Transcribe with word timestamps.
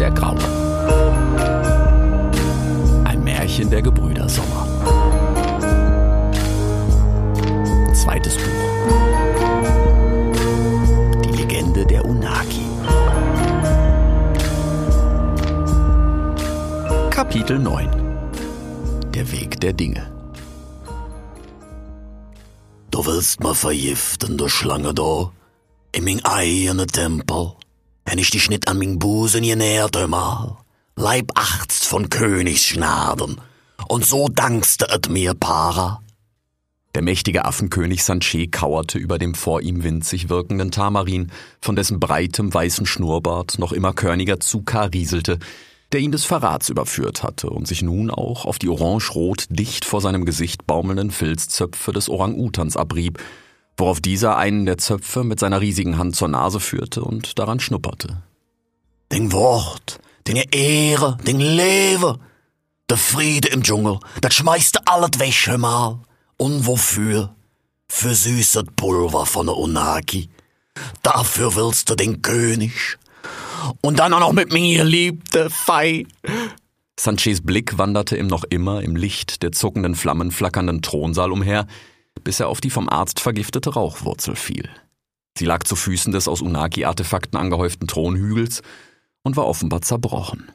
der 0.00 0.10
Graue. 0.12 0.38
Ein 3.04 3.22
Märchen 3.22 3.68
der 3.68 3.82
Gebrüder 3.82 4.26
Sommer. 4.30 4.66
Zweites 7.92 8.34
Buch. 8.36 8.62
Die 11.22 11.36
Legende 11.36 11.84
der 11.84 12.02
Unagi. 12.06 12.64
Kapitel 17.10 17.58
9. 17.58 17.90
Der 19.14 19.30
Weg 19.30 19.60
der 19.60 19.74
Dinge. 19.74 20.10
Du 22.90 23.04
willst 23.04 23.40
mal 23.40 23.54
vergiften, 23.54 24.38
du 24.38 24.48
Schlange 24.48 24.94
da, 24.94 25.30
in 25.92 26.04
mein 26.04 26.24
eigenen 26.24 26.88
Tempel. 26.88 27.52
Wenn 28.04 28.18
ich 28.18 28.30
dich 28.30 28.50
nicht 28.50 28.68
an 28.68 28.78
mein 28.78 28.98
Busen 28.98 29.42
genährt, 29.42 29.96
mal. 30.08 30.56
Leibachtst 30.96 31.86
von 31.86 32.08
Königsschnaden. 32.10 33.40
Und 33.88 34.04
so 34.04 34.28
dankst 34.28 34.82
du 34.82 34.86
et 34.86 35.08
mir, 35.08 35.34
Para. 35.34 36.02
Der 36.94 37.02
mächtige 37.02 37.44
Affenkönig 37.44 38.02
Sanche 38.02 38.48
kauerte 38.48 38.98
über 38.98 39.18
dem 39.18 39.34
vor 39.34 39.60
ihm 39.60 39.84
winzig 39.84 40.28
wirkenden 40.28 40.72
Tamarin, 40.72 41.30
von 41.60 41.76
dessen 41.76 42.00
breitem 42.00 42.52
weißen 42.52 42.84
Schnurrbart 42.84 43.60
noch 43.60 43.72
immer 43.72 43.92
körniger 43.92 44.40
Zuka 44.40 44.84
rieselte, 44.84 45.38
der 45.92 46.00
ihn 46.00 46.10
des 46.10 46.24
Verrats 46.24 46.68
überführt 46.68 47.22
hatte 47.22 47.50
und 47.50 47.68
sich 47.68 47.82
nun 47.82 48.10
auch 48.10 48.44
auf 48.44 48.58
die 48.58 48.68
orange-rot 48.68 49.46
dicht 49.50 49.84
vor 49.84 50.00
seinem 50.00 50.24
Gesicht 50.24 50.66
baumelnden 50.66 51.12
Filzzöpfe 51.12 51.92
des 51.92 52.08
Orang-Utans 52.08 52.76
abrieb, 52.76 53.20
worauf 53.80 54.00
dieser 54.00 54.36
einen 54.36 54.66
der 54.66 54.78
Zöpfe 54.78 55.24
mit 55.24 55.40
seiner 55.40 55.60
riesigen 55.60 55.98
Hand 55.98 56.14
zur 56.14 56.28
Nase 56.28 56.60
führte 56.60 57.02
und 57.02 57.38
daran 57.38 57.58
schnupperte. 57.58 58.22
Den 59.10 59.32
Wort, 59.32 59.98
den 60.28 60.36
Ehre, 60.36 61.18
den 61.26 61.40
Leben, 61.40 62.18
der 62.88 62.96
Friede 62.96 63.48
im 63.48 63.62
Dschungel, 63.62 63.98
das 64.20 64.34
schmeißt 64.34 64.88
alles 64.88 65.10
hör 65.46 65.58
mal. 65.58 66.00
Und 66.36 66.66
wofür? 66.66 67.34
Für 67.88 68.14
süßes 68.14 68.64
Pulver 68.76 69.26
von 69.26 69.46
der 69.46 69.56
Unagi. 69.56 70.28
Dafür 71.02 71.56
willst 71.56 71.90
du 71.90 71.96
den 71.96 72.22
König. 72.22 72.98
Und 73.80 73.98
dann 73.98 74.12
auch 74.12 74.20
noch 74.20 74.32
mit 74.32 74.52
mir, 74.52 74.84
liebte 74.84 75.50
Fei. 75.50 76.06
Sanches 76.98 77.40
Blick 77.40 77.78
wanderte 77.78 78.16
im 78.16 78.26
noch 78.26 78.44
immer 78.44 78.82
im 78.82 78.94
Licht 78.94 79.42
der 79.42 79.52
zuckenden 79.52 79.94
Flammen 79.94 80.30
flackernden 80.30 80.82
Thronsaal 80.82 81.32
umher, 81.32 81.66
bis 82.30 82.38
er 82.38 82.46
auf 82.46 82.60
die 82.60 82.70
vom 82.70 82.88
Arzt 82.88 83.18
vergiftete 83.18 83.70
Rauchwurzel 83.70 84.36
fiel. 84.36 84.68
Sie 85.36 85.46
lag 85.46 85.64
zu 85.64 85.74
Füßen 85.74 86.12
des 86.12 86.28
aus 86.28 86.40
Unagi-Artefakten 86.42 87.36
angehäuften 87.36 87.88
Thronhügels 87.88 88.62
und 89.24 89.36
war 89.36 89.48
offenbar 89.48 89.82
zerbrochen. 89.82 90.48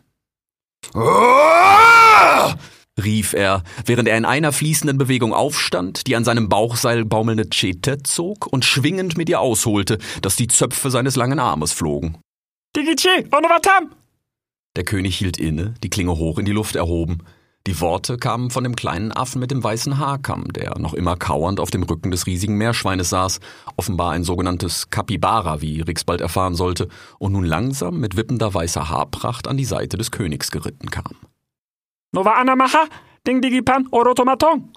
rief 2.98 3.34
er, 3.34 3.62
während 3.86 4.08
er 4.08 4.18
in 4.18 4.23
einer 4.23 4.53
fließenden 4.53 4.98
Bewegung 4.98 5.34
aufstand, 5.34 6.08
die 6.08 6.16
an 6.16 6.23
seinem 6.23 6.48
Bauchseil 6.48 7.03
baumelnde 7.03 7.50
Chete 7.50 8.02
zog 8.03 8.48
und 8.48 8.64
schwingend 8.64 9.18
mit 9.18 9.28
ihr 9.28 9.42
ausholte, 9.42 9.98
dass 10.22 10.38
die 10.38 10.48
Zöpfe 10.48 10.90
seines 10.90 11.18
langen 11.18 11.40
Armes 11.40 11.73
flogen. 11.73 12.20
Digice, 12.73 13.26
Onovatam! 13.34 13.92
Der 14.78 14.86
König 14.86 15.18
hielt 15.18 15.38
inne, 15.38 15.73
die 15.84 15.90
Klinge 15.90 16.16
hoch 16.16 16.40
in 16.40 16.46
die 16.46 16.53
Luft 16.53 16.78
erhoben. 16.78 17.26
Die 17.67 17.81
Worte 17.81 18.17
kamen 18.17 18.52
von 18.52 18.63
dem 18.63 18.75
kleinen 18.75 19.11
Affen 19.11 19.39
mit 19.39 19.49
dem 19.49 19.63
weißen 19.63 19.97
Haarkamm, 19.97 20.53
der 20.53 20.77
noch 20.77 20.94
immer 20.94 21.16
kauernd 21.16 21.59
auf 21.59 21.72
dem 21.72 21.81
Rücken 21.81 22.11
des 22.11 22.27
riesigen 22.27 22.57
Meerschweines 22.57 23.09
saß, 23.09 23.40
offenbar 23.75 24.12
ein 24.12 24.23
sogenanntes 24.23 24.91
Kapibara, 24.91 25.62
wie 25.62 25.81
Rix 25.81 26.03
bald 26.03 26.22
erfahren 26.22 26.53
sollte, 26.53 26.90
und 27.17 27.31
nun 27.31 27.44
langsam 27.44 28.00
mit 28.00 28.17
wippender 28.17 28.53
weißer 28.53 28.90
Haarpracht 28.90 29.47
an 29.47 29.57
die 29.57 29.66
Seite 29.66 29.97
des 29.97 30.12
Königs 30.12 30.51
geritten 30.51 30.91
kam. 30.91 31.16
Nova 32.12 32.34
Anamacha, 32.34 32.85
Ding 33.25 33.41
Digipan, 33.41 33.88
Orotomatong. 33.90 34.72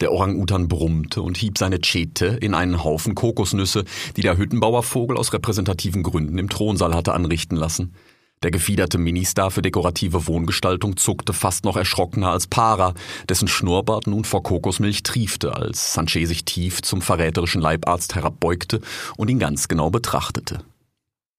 Der 0.00 0.12
Orang-Utan 0.12 0.68
brummte 0.68 1.22
und 1.22 1.36
hieb 1.36 1.58
seine 1.58 1.80
Chete 1.80 2.26
in 2.40 2.54
einen 2.54 2.84
Haufen 2.84 3.16
Kokosnüsse, 3.16 3.84
die 4.16 4.22
der 4.22 4.38
Hüttenbauervogel 4.38 5.16
aus 5.16 5.32
repräsentativen 5.32 6.04
Gründen 6.04 6.38
im 6.38 6.48
Thronsaal 6.48 6.94
hatte 6.94 7.14
anrichten 7.14 7.56
lassen. 7.56 7.94
Der 8.42 8.50
gefiederte 8.50 8.98
Ministar 8.98 9.50
für 9.50 9.62
dekorative 9.62 10.26
Wohngestaltung 10.26 10.96
zuckte 10.96 11.32
fast 11.32 11.64
noch 11.64 11.76
erschrockener 11.76 12.30
als 12.30 12.48
Para, 12.48 12.94
dessen 13.28 13.46
Schnurrbart 13.46 14.08
nun 14.08 14.24
vor 14.24 14.42
Kokosmilch 14.42 15.04
triefte, 15.04 15.54
als 15.54 15.92
Sanchez 15.94 16.28
sich 16.28 16.44
tief 16.44 16.82
zum 16.82 17.02
verräterischen 17.02 17.60
Leibarzt 17.60 18.14
herabbeugte 18.14 18.80
und 19.16 19.28
ihn 19.30 19.38
ganz 19.38 19.68
genau 19.68 19.90
betrachtete. 19.90 20.64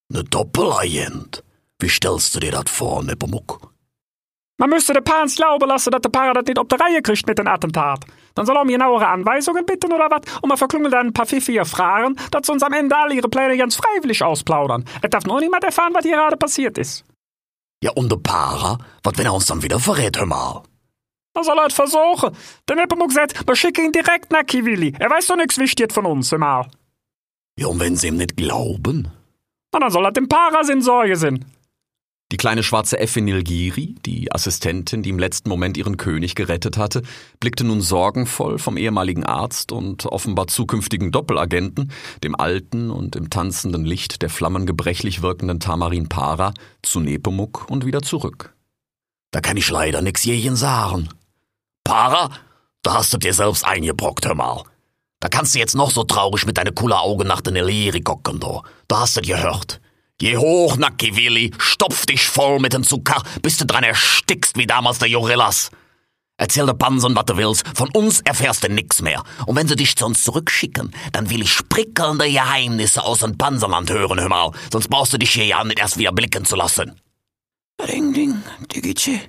Ne 0.10 0.24
Doppelagent? 0.24 1.44
Wie 1.80 1.90
stellst 1.90 2.36
du 2.36 2.40
dir 2.40 2.52
das 2.52 2.70
vor, 2.70 3.04
Nepomuk? 3.04 3.74
Man 4.58 4.70
müsste 4.70 4.94
den 4.94 5.04
Pans 5.04 5.36
glauben 5.36 5.68
lassen, 5.68 5.92
dass 5.92 6.02
der 6.02 6.10
Para 6.10 6.34
das 6.34 6.46
nicht 6.46 6.60
auf 6.60 6.68
die 6.68 6.76
Reihe 6.76 7.02
kriegt 7.02 7.28
mit 7.28 7.38
dem 7.38 7.48
Attentat. 7.48 8.06
Dann 8.36 8.46
soll 8.46 8.56
er 8.56 8.62
um 8.62 8.68
genauere 8.68 9.08
Anweisungen 9.08 9.66
bitten 9.66 9.92
oder 9.92 10.10
was? 10.10 10.22
Und 10.42 10.50
man 10.50 10.58
verklüngelt 10.58 10.94
dann 10.94 11.08
ein 11.08 11.14
paar 11.14 11.26
pfiffige 11.26 11.66
Fragen, 11.66 12.16
dass 12.32 12.48
sie 12.48 12.52
uns 12.52 12.64
am 12.64 12.74
Ende 12.74 12.96
alle 12.96 13.16
ihre 13.16 13.30
Pläne 13.30 13.58
ganz 13.58 13.76
freiwillig 13.76 14.24
ausplaudern. 14.24 14.86
Es 15.02 15.10
darf 15.10 15.26
nur 15.26 15.40
niemand 15.40 15.64
erfahren, 15.64 15.94
was 15.94 16.04
hier 16.04 16.16
gerade 16.16 16.38
passiert 16.38 16.78
ist. 16.78 17.06
Ja, 17.84 17.92
und 17.92 18.12
der 18.12 18.18
Para? 18.18 18.78
Was, 19.04 19.18
wenn 19.18 19.26
er 19.26 19.34
uns 19.34 19.46
dann 19.46 19.62
wieder 19.62 19.80
verrät, 19.80 20.18
hör 20.18 20.26
mal? 20.26 20.64
Dann 21.34 21.44
soll 21.44 21.58
er 21.58 21.66
es 21.66 21.74
versuchen. 21.74 22.36
Der 22.68 22.76
Nepomuk 22.76 23.12
sagt, 23.12 23.48
wir 23.48 23.56
schicken 23.56 23.86
ihn 23.86 23.92
direkt 23.92 24.32
nach 24.32 24.46
Kiwili. 24.46 24.94
Er 25.00 25.10
weiß 25.10 25.28
doch 25.28 25.36
nichts 25.36 25.58
wichtig 25.58 25.92
von 25.92 26.06
uns, 26.06 26.32
hör 26.32 26.40
mal. 26.40 26.68
Ja, 27.58 27.68
und 27.68 27.80
wenn 27.80 27.96
sie 27.96 28.08
ihm 28.08 28.18
nicht 28.18 28.38
glauben? 28.38 29.12
Na, 29.72 29.80
dann 29.80 29.92
soll 29.92 30.06
er 30.06 30.12
dem 30.12 30.28
Para 30.28 30.62
in 30.70 30.82
Sorge 30.82 31.16
sein. 31.16 31.46
Die 32.34 32.38
kleine 32.38 32.64
schwarze 32.64 33.00
Äffin 33.00 33.26
Nilgiri, 33.26 33.94
die 34.08 34.32
Assistentin, 34.32 35.04
die 35.04 35.12
im 35.12 35.20
letzten 35.20 35.50
Moment 35.50 35.78
ihren 35.78 35.98
König 35.98 36.34
gerettet 36.34 36.80
hatte, 36.80 37.04
blickte 37.40 37.64
nun 37.64 37.80
sorgenvoll 37.80 38.58
vom 38.58 38.76
ehemaligen 38.76 39.24
Arzt 39.24 39.72
und 39.72 40.08
offenbar 40.08 40.48
zukünftigen 40.48 41.12
Doppelagenten, 41.12 41.92
dem 42.24 42.34
alten 42.34 42.90
und 42.90 43.16
im 43.16 43.30
tanzenden 43.30 43.86
Licht 43.86 44.24
der 44.24 44.32
Flammen 44.32 44.66
gebrechlich 44.66 45.22
wirkenden 45.22 45.60
Tamarin 45.60 46.10
Para, 46.10 46.56
zu 46.82 47.02
Nepomuk 47.02 47.70
und 47.70 47.86
wieder 47.86 48.02
zurück. 48.02 48.56
Da 49.30 49.40
kann 49.40 49.56
ich 49.56 49.70
leider 49.70 50.02
nix 50.02 50.24
jeden 50.24 50.56
sagen. 50.56 51.10
Para, 51.84 52.32
da 52.82 52.96
hast 52.96 53.14
du 53.14 53.20
dir 53.20 53.36
selbst 53.36 53.64
eingebrockt, 53.64 54.26
hör 54.26 54.34
mal. 54.34 54.64
Da 55.20 55.30
kannst 55.30 55.54
du 55.54 55.60
jetzt 55.60 55.76
noch 55.76 55.92
so 55.92 56.04
traurig 56.04 56.48
mit 56.48 56.58
deinen 56.58 56.74
coolen 56.74 56.98
Augen 56.98 57.28
nach 57.28 57.42
den 57.42 57.54
Nilgiri 57.54 58.02
gucken, 58.02 58.40
da. 58.40 58.64
Da 58.88 59.02
hast 59.02 59.18
du 59.18 59.22
gehört. 59.22 59.83
Geh 60.24 60.38
hoch, 60.38 60.78
Nacki 60.78 61.18
Willi, 61.18 61.52
stopf 61.58 62.06
dich 62.06 62.26
voll 62.26 62.58
mit 62.60 62.72
dem 62.72 62.86
Zucker, 62.86 63.22
bis 63.42 63.58
du 63.58 63.66
dran 63.66 63.84
erstickst 63.84 64.58
wie 64.58 64.66
damals 64.66 65.00
der 65.00 65.10
Jorillas. 65.10 65.70
Erzähl 66.38 66.66
der 66.66 66.76
Pansen, 66.76 67.14
was 67.14 67.26
du 67.26 67.36
willst, 67.36 67.68
von 67.76 67.90
uns 67.90 68.22
erfährst 68.22 68.64
du 68.64 68.70
nix 68.70 69.02
mehr. 69.02 69.22
Und 69.48 69.58
wenn 69.58 69.68
sie 69.68 69.76
dich 69.76 69.98
zu 69.98 70.06
uns 70.06 70.24
zurückschicken, 70.24 70.96
dann 71.12 71.30
will 71.30 71.42
ich 71.42 71.68
prickelnde 71.68 72.32
Geheimnisse 72.32 73.04
aus 73.04 73.20
dem 73.20 73.38
Panserland 73.38 73.92
hören, 73.92 74.18
hör 74.18 74.30
mal, 74.30 74.52
sonst 74.72 74.88
brauchst 74.88 75.12
du 75.12 75.18
dich 75.18 75.32
hier 75.32 75.44
ja 75.44 75.62
nicht 75.66 75.80
erst 75.80 75.98
wieder 75.98 76.14
blicken 76.14 76.46
zu 76.46 76.56
lassen. 76.56 77.02
Ring, 77.86 78.14
ding, 78.14 78.42
digici, 78.74 79.20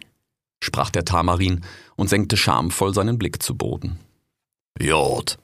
sprach 0.62 0.90
der 0.90 1.04
Tamarin 1.04 1.64
und 1.96 2.08
senkte 2.08 2.36
schamvoll 2.36 2.94
seinen 2.94 3.18
Blick 3.18 3.42
zu 3.42 3.56
Boden. 3.56 3.98
Jod. 4.80 5.38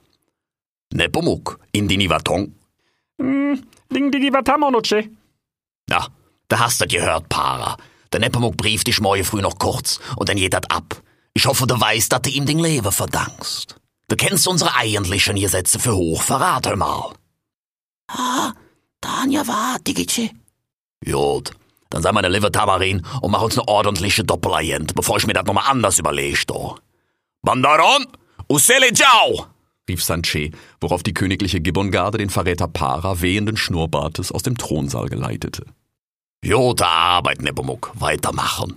Nepomuk, 0.92 1.58
in 1.72 1.88
die 1.88 1.96
Nivatong. 1.96 2.54
Hm, 3.18 3.60
ding, 3.90 4.12
digi, 4.12 4.32
vatamonoce. 4.32 5.10
Na, 5.90 6.06
da 6.48 6.60
hast 6.60 6.80
du 6.80 6.86
gehört, 6.86 7.28
Para. 7.28 7.76
Der 8.12 8.20
Nepomuk 8.20 8.56
brieft 8.56 8.86
dich 8.86 9.00
morgen 9.00 9.24
früh 9.24 9.42
noch 9.42 9.58
kurz 9.58 10.00
und 10.16 10.28
dann 10.28 10.36
geht 10.36 10.54
dat 10.54 10.70
ab. 10.70 11.02
Ich 11.34 11.46
hoffe, 11.46 11.66
du 11.66 11.78
weißt, 11.78 12.12
dass 12.12 12.22
du 12.22 12.30
ihm 12.30 12.46
den 12.46 12.60
Leben 12.60 12.90
verdankst. 12.90 13.76
Du 14.08 14.16
kennst 14.16 14.48
unsere 14.48 14.74
eigentlichen 14.74 15.36
Gesetze 15.36 15.78
für 15.78 15.94
Hochverrat, 15.94 16.66
hör 16.66 16.76
mal. 16.76 17.12
Ah, 18.08 18.52
Tanja 19.00 19.46
war, 19.46 19.78
Digici. 19.80 20.32
Gut, 21.04 21.52
dann 21.90 22.02
sei 22.02 22.12
meine 22.12 22.28
liebe 22.28 22.52
Tamarin 22.52 23.04
und 23.20 23.30
mach 23.30 23.42
uns 23.42 23.56
ne 23.56 23.66
ordentliche 23.66 24.24
Doppelagent, 24.24 24.94
bevor 24.94 25.16
ich 25.16 25.26
mir 25.26 25.32
das 25.32 25.44
nochmal 25.44 25.66
anders 25.68 25.98
überlege, 25.98 26.44
do. 26.46 26.76
Bandaron, 27.42 28.06
usele 28.48 28.92
ciao! 28.92 29.46
rief 29.88 30.04
Sanche, 30.04 30.50
worauf 30.80 31.02
die 31.02 31.14
königliche 31.14 31.60
Gibbongarde 31.60 32.18
den 32.18 32.30
Verräter 32.30 32.68
Para 32.68 33.20
wehenden 33.22 33.56
Schnurrbartes 33.56 34.30
aus 34.30 34.42
dem 34.42 34.56
Thronsaal 34.56 35.08
geleitete. 35.08 35.64
Gute 36.42 36.86
Arbeit, 36.86 37.42
Nepomuk, 37.42 37.92
weitermachen. 37.94 38.72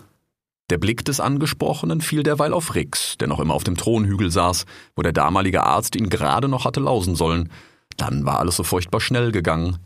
Der 0.69 0.77
Blick 0.77 1.05
des 1.05 1.21
Angesprochenen 1.21 2.01
fiel 2.01 2.21
derweil 2.21 2.53
auf 2.53 2.75
Rix, 2.75 3.17
der 3.17 3.29
noch 3.29 3.39
immer 3.39 3.53
auf 3.53 3.63
dem 3.63 3.77
Thronhügel 3.77 4.31
saß, 4.31 4.65
wo 4.97 5.01
der 5.01 5.13
damalige 5.13 5.63
Arzt 5.63 5.95
ihn 5.95 6.09
gerade 6.09 6.49
noch 6.49 6.65
hatte 6.65 6.81
lausen 6.81 7.15
sollen. 7.15 7.49
Dann 7.95 8.25
war 8.25 8.39
alles 8.39 8.57
so 8.57 8.63
furchtbar 8.63 8.99
schnell 8.99 9.31
gegangen. 9.31 9.77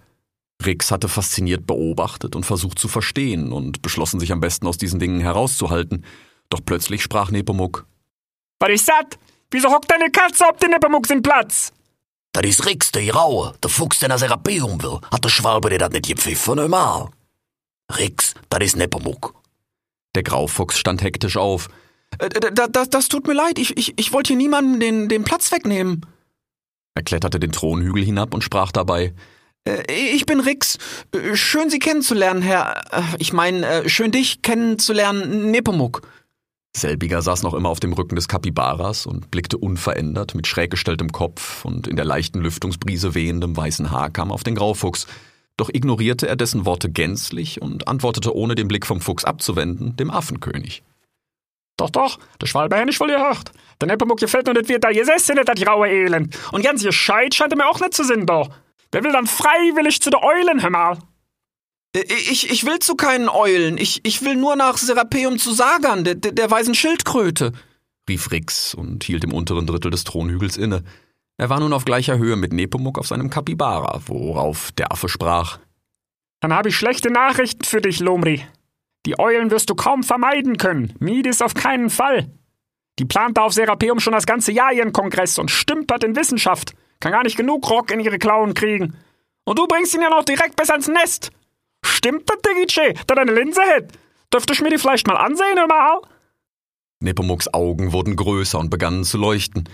Rix 0.66 0.90
hatte 0.90 1.08
fasziniert 1.08 1.68
beobachtet 1.68 2.36
und 2.36 2.48
versucht 2.48 2.80
zu 2.80 2.88
verstehen 2.88 3.52
und 3.52 3.84
beschlossen 3.84 4.20
sich 4.20 4.32
am 4.32 4.40
besten 4.40 4.66
aus 4.66 4.80
diesen 4.80 5.00
Dingen 5.00 5.22
herauszuhalten. 5.22 6.04
Doch 6.50 6.62
plötzlich 6.66 7.04
sprach 7.04 7.30
Nepomuk. 7.30 7.86
Was 8.60 8.72
ist 8.72 8.88
das? 8.88 9.20
Wieso 9.52 9.70
hockt 9.70 9.92
deine 9.92 10.10
Katze 10.10 10.50
auf 10.50 10.58
den 10.58 10.72
Nepomuk 10.72 11.08
im 11.12 11.22
Platz? 11.22 11.72
Das 12.32 12.44
ist 12.44 12.66
Rix, 12.66 12.92
der 12.92 13.14
Raue, 13.14 13.54
der 13.62 13.70
Fuchs, 13.70 14.00
der 14.00 14.10
nach 14.10 14.18
Serapeum 14.18 14.82
will. 14.82 15.00
Hat 15.12 15.24
der 15.24 15.30
Schwalbe 15.30 15.70
dir 15.70 15.78
das 15.78 15.92
nicht 15.92 16.08
gepfiffen, 16.08 16.58
einmal? 16.58 17.10
Rix, 17.95 18.34
das 18.50 18.63
ist 18.63 18.75
Nepomuk. 18.75 19.34
Der 20.16 20.24
Graufuchs 20.24 20.78
stand 20.78 21.01
hektisch 21.01 21.38
auf. 21.38 21.69
Äh, 22.19 22.30
da, 22.30 22.68
da, 22.68 22.86
das 22.86 23.07
tut 23.07 23.28
mir 23.28 23.34
leid, 23.34 23.60
ich, 23.60 23.78
ich, 23.78 23.94
ich 23.98 24.13
wollte 24.13 24.30
hier 24.30 24.38
niemandem 24.38 24.80
den, 24.80 25.10
den 25.10 25.24
Platz 25.24 25.51
wegnehmen. 25.51 26.06
Er 26.95 27.04
kletterte 27.04 27.39
den 27.39 27.51
Thronhügel 27.51 28.04
hinab 28.04 28.34
und 28.34 28.44
sprach 28.44 28.72
dabei. 28.72 29.13
Äh, 29.68 29.84
ich 29.94 30.25
bin 30.25 30.39
Rix. 30.39 30.78
Äh, 31.13 31.36
schön, 31.36 31.69
Sie 31.69 31.80
kennenzulernen, 31.80 32.42
Herr. 32.42 32.81
Ich 33.19 33.34
meine, 33.34 33.88
schön 33.90 34.12
dich 34.12 34.42
kennenzulernen, 34.42 35.51
Nepomuk. 35.51 36.01
Selbiger 36.75 37.22
saß 37.22 37.44
noch 37.44 37.54
immer 37.54 37.69
auf 37.69 37.80
dem 37.80 37.94
Rücken 37.94 38.16
des 38.16 38.28
Kapibaras 38.28 39.06
und 39.06 39.31
blickte 39.31 39.57
unverändert 39.57 40.36
mit 40.36 40.45
schräg 40.45 40.69
gestelltem 40.69 41.12
Kopf 41.12 41.66
und 41.66 41.88
in 41.88 41.95
der 41.95 42.06
leichten 42.06 42.40
Lüftungsbrise 42.40 43.16
wehendem 43.16 43.57
weißen 43.57 43.90
Haarkamm 43.92 44.31
auf 44.31 44.44
den 44.44 44.56
Graufuchs. 44.56 45.07
Doch 45.57 45.69
ignorierte 45.74 46.27
er 46.27 46.36
dessen 46.36 46.65
Worte 46.65 46.89
gänzlich 46.89 47.62
und 47.62 47.88
antwortete 47.88 48.36
ohne 48.36 48.56
den 48.56 48.68
Blick 48.68 48.86
vom 48.86 49.01
Fuchs 49.01 49.25
abzuwenden, 49.25 49.95
dem 49.95 50.12
Affenkönig. 50.12 50.83
Doch, 51.77 51.89
doch, 51.89 52.19
der 52.42 52.48
Schwalbe 52.48 52.77
habe 52.77 52.89
ich 52.89 53.00
wohl 53.00 53.07
gehört. 53.07 53.51
Der 53.81 53.88
Nepomuk 53.88 54.19
gefällt 54.19 54.48
mir 54.48 54.54
nicht, 54.54 54.69
wie 54.69 54.80
da 54.80 54.92
gesessen 54.92 55.38
hat, 55.38 55.48
das 55.48 55.59
graue 55.59 55.88
Elend. 55.88 56.38
Und 56.51 56.63
ganz 56.63 56.83
gescheit 56.83 57.36
scheint 57.36 57.54
er 57.54 57.57
mir 57.57 57.68
auch 57.68 57.80
nicht 57.80 57.94
zu 57.94 58.04
sein, 58.04 58.25
doch. 58.25 58.50
Wer 58.92 59.04
will 59.04 59.12
dann 59.12 59.27
freiwillig 59.27 60.01
zu 60.01 60.09
der 60.09 60.24
Eulen, 60.24 60.62
hör 60.62 60.69
mal? 60.69 60.98
Äh, 61.95 62.04
ich, 62.13 62.50
ich 62.50 62.65
will 62.65 62.80
zu 62.80 62.95
keinen 62.95 63.30
Eulen. 63.30 63.77
Ich, 63.77 64.01
ich 64.04 64.24
will 64.24 64.36
nur 64.36 64.56
nach 64.56 64.77
Serapeum 64.77 65.38
zu 65.38 65.54
Sagan, 65.54 66.04
der, 66.04 66.15
der, 66.15 66.31
der 66.31 66.50
weisen 66.50 66.74
Schildkröte, 66.74 67.54
rief 68.09 68.31
Rix 68.31 68.74
und 68.74 69.04
hielt 69.04 69.24
im 69.24 69.33
unteren 69.33 69.68
Drittel 69.68 69.92
des 69.92 70.04
Thronhügels 70.04 70.57
inne. 70.57 70.83
Er 71.38 71.50
war 71.50 71.60
nun 71.60 71.74
auf 71.74 71.86
gleicher 71.86 72.18
Höhe 72.18 72.36
mit 72.36 72.51
Nepomuk 72.51 72.98
auf 72.98 73.07
seinem 73.07 73.30
Kapibara, 73.30 74.01
worauf 74.07 74.72
der 74.72 74.92
Affe 74.92 75.07
sprach. 75.07 75.60
Dann 76.39 76.54
habe 76.54 76.69
ich 76.69 76.75
schlechte 76.75 77.12
Nachrichten 77.12 77.63
für 77.63 77.81
dich, 77.81 78.00
Lomri. 78.00 78.44
Die 79.06 79.19
Eulen 79.19 79.51
wirst 79.51 79.69
du 79.69 79.75
kaum 79.75 80.04
vermeiden 80.04 80.57
können. 80.57 80.94
Midis 81.00 81.42
auf 81.42 81.54
keinen 81.54 81.89
Fall. 81.89 82.30
Die 83.00 83.06
plant 83.06 83.38
da 83.38 83.44
auf 83.44 83.54
Serapeum 83.54 84.00
schon 84.00 84.13
das 84.13 84.25
ganze 84.25 84.51
Jahr 84.51 84.74
ihren 84.74 84.94
Kongress 84.94 85.38
und 85.38 85.51
stümpert 85.51 86.04
in 86.04 86.16
Wissenschaft. 86.16 86.74
Kann 87.00 87.12
gar 87.12 87.24
nicht 87.24 87.38
genug 87.38 87.69
Rock 87.69 87.92
in 87.92 88.00
ihre 88.00 88.18
Klauen 88.18 88.54
kriegen. 88.56 88.95
Und 89.45 89.60
du 89.60 89.68
bringst 89.68 89.94
ihn 89.94 90.01
ja 90.01 90.10
noch 90.10 90.25
direkt 90.25 90.56
bis 90.56 90.72
ans 90.72 90.88
Nest. 90.88 91.31
Stimmt 91.86 92.30
das, 92.30 92.38
Digice, 92.42 92.94
da 93.06 93.16
deine 93.16 93.33
Linse 93.33 93.62
hat? 93.62 93.94
Dürfte 94.33 94.54
ich 94.54 94.62
mir 94.62 94.69
die 94.69 94.80
vielleicht 94.80 95.07
mal 95.07 95.16
ansehen, 95.16 95.56
mal? 95.68 96.01
Nepomuks 97.00 97.54
Augen 97.54 97.94
wurden 97.94 98.16
größer 98.16 98.57
und 98.57 98.72
begannen 98.72 99.04
zu 99.04 99.18
leuchten. 99.18 99.69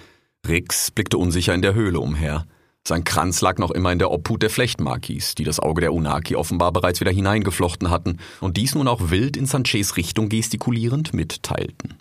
Rix 0.48 0.92
blickte 0.92 1.18
unsicher 1.18 1.54
in 1.54 1.62
der 1.62 1.74
Höhle 1.74 2.00
umher. 2.00 2.46
Sein 2.86 3.06
Kranz 3.06 3.40
lag 3.40 3.60
noch 3.60 3.72
immer 3.72 3.94
in 3.94 4.00
der 4.00 4.12
Obhut 4.12 4.42
der 4.42 4.50
Flechtmarkis, 4.50 5.36
die 5.36 5.46
das 5.46 5.62
Auge 5.62 5.80
der 5.80 5.94
Unaki 5.94 6.36
offenbar 6.36 6.74
bereits 6.74 7.00
wieder 7.00 7.12
hineingeflochten 7.12 7.90
hatten 7.90 8.20
und 8.42 8.58
dies 8.58 8.76
nun 8.76 8.90
auch 8.90 9.10
wild 9.10 9.38
in 9.38 9.46
Sanchez 9.46 9.96
Richtung 9.96 10.28
gestikulierend 10.28 11.14
mitteilten. 11.14 11.98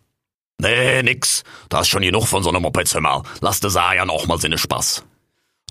Nee, 0.60 1.02
nix. 1.02 1.44
Da 1.68 1.80
ist 1.80 1.88
schon 1.88 2.02
genug 2.02 2.26
von 2.26 2.42
so 2.42 2.48
einem 2.48 2.62
Moped, 2.62 2.92
mal. 3.00 3.22
Lass 3.40 3.60
de 3.60 3.70
Sajan 3.70 4.10
auch 4.10 4.26
mal 4.26 4.38
seine 4.38 4.58
Spaß. 4.58 5.04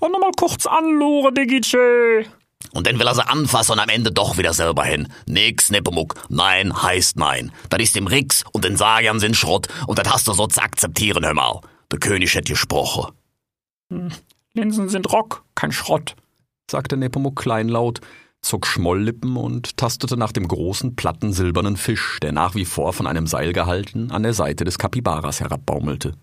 Und 0.00 0.12
nochmal 0.12 0.32
kurz 0.38 0.66
anlure, 0.66 1.32
Digice. 1.32 2.26
Und 2.72 2.86
dann 2.86 2.98
will 2.98 3.06
er 3.06 3.14
sie 3.14 3.26
anfassen 3.26 3.72
und 3.72 3.80
am 3.80 3.88
Ende 3.90 4.12
doch 4.12 4.38
wieder 4.38 4.54
selber 4.54 4.84
hin. 4.84 5.08
Nix, 5.26 5.70
Nepomuk. 5.70 6.14
Nein 6.30 6.82
heißt 6.82 7.16
nein. 7.16 7.52
Das 7.68 7.82
ist 7.82 7.96
dem 7.96 8.06
Rix 8.06 8.44
und 8.52 8.64
den 8.64 8.76
Sajan 8.76 9.20
sind 9.20 9.36
Schrott 9.36 9.68
und 9.86 9.98
das 9.98 10.10
hast 10.10 10.28
du 10.28 10.32
so 10.32 10.46
zu 10.46 10.62
akzeptieren, 10.62 11.24
hör 11.24 11.34
mal. 11.34 11.60
Der 11.92 11.98
König 11.98 12.34
hätte 12.34 12.52
gesprochen. 12.52 13.12
Hm. 13.90 14.10
Linsen 14.54 14.88
sind 14.88 15.12
Rock, 15.12 15.44
kein 15.54 15.72
Schrott, 15.72 16.16
sagte 16.70 16.96
Nepomuk 16.96 17.36
kleinlaut, 17.36 18.00
zog 18.40 18.66
Schmolllippen 18.66 19.36
und 19.36 19.76
tastete 19.76 20.16
nach 20.16 20.32
dem 20.32 20.48
großen, 20.48 20.96
platten, 20.96 21.32
silbernen 21.32 21.76
Fisch, 21.76 22.18
der 22.20 22.32
nach 22.32 22.54
wie 22.54 22.64
vor 22.64 22.92
von 22.92 23.06
einem 23.06 23.26
Seil 23.26 23.52
gehalten 23.52 24.10
an 24.10 24.22
der 24.22 24.34
Seite 24.34 24.64
des 24.64 24.78
Kapibaras 24.78 25.40
herabbaumelte. 25.40 26.14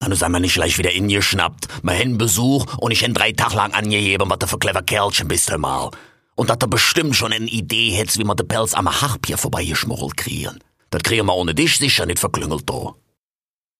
Na, 0.00 0.08
du 0.08 0.16
sei 0.16 0.28
mal 0.28 0.40
nicht 0.40 0.54
gleich 0.54 0.78
wieder 0.78 0.92
in 0.92 1.08
ihr 1.08 1.22
schnappt. 1.22 1.84
Mal 1.84 1.94
hin 1.94 2.18
Besuch 2.18 2.76
und 2.78 2.90
ich 2.90 3.02
hen 3.02 3.14
drei 3.14 3.32
Tag 3.32 3.54
lang 3.54 3.72
angeheben, 3.72 4.28
was 4.28 4.38
du 4.40 4.46
für 4.48 4.58
clever 4.58 4.82
Kerlchen 4.82 5.28
bist, 5.28 5.50
hör 5.50 5.58
mal. 5.58 5.90
Und 6.34 6.50
dass 6.50 6.58
du 6.58 6.66
bestimmt 6.66 7.14
schon 7.14 7.32
eine 7.32 7.46
Idee 7.46 7.90
hättest, 7.90 8.18
wie 8.18 8.24
man 8.24 8.36
den 8.36 8.48
Pelz 8.48 8.74
am 8.74 8.88
Harpier 9.00 9.38
vorbeigeschmuggelt 9.38 10.16
kriegen. 10.16 10.58
Das 10.90 11.02
kriegen 11.02 11.26
wir 11.26 11.34
ohne 11.34 11.54
dich 11.54 11.78
sicher 11.78 12.04
nicht 12.04 12.18
verklüngelt, 12.18 12.68
do. 12.68 12.96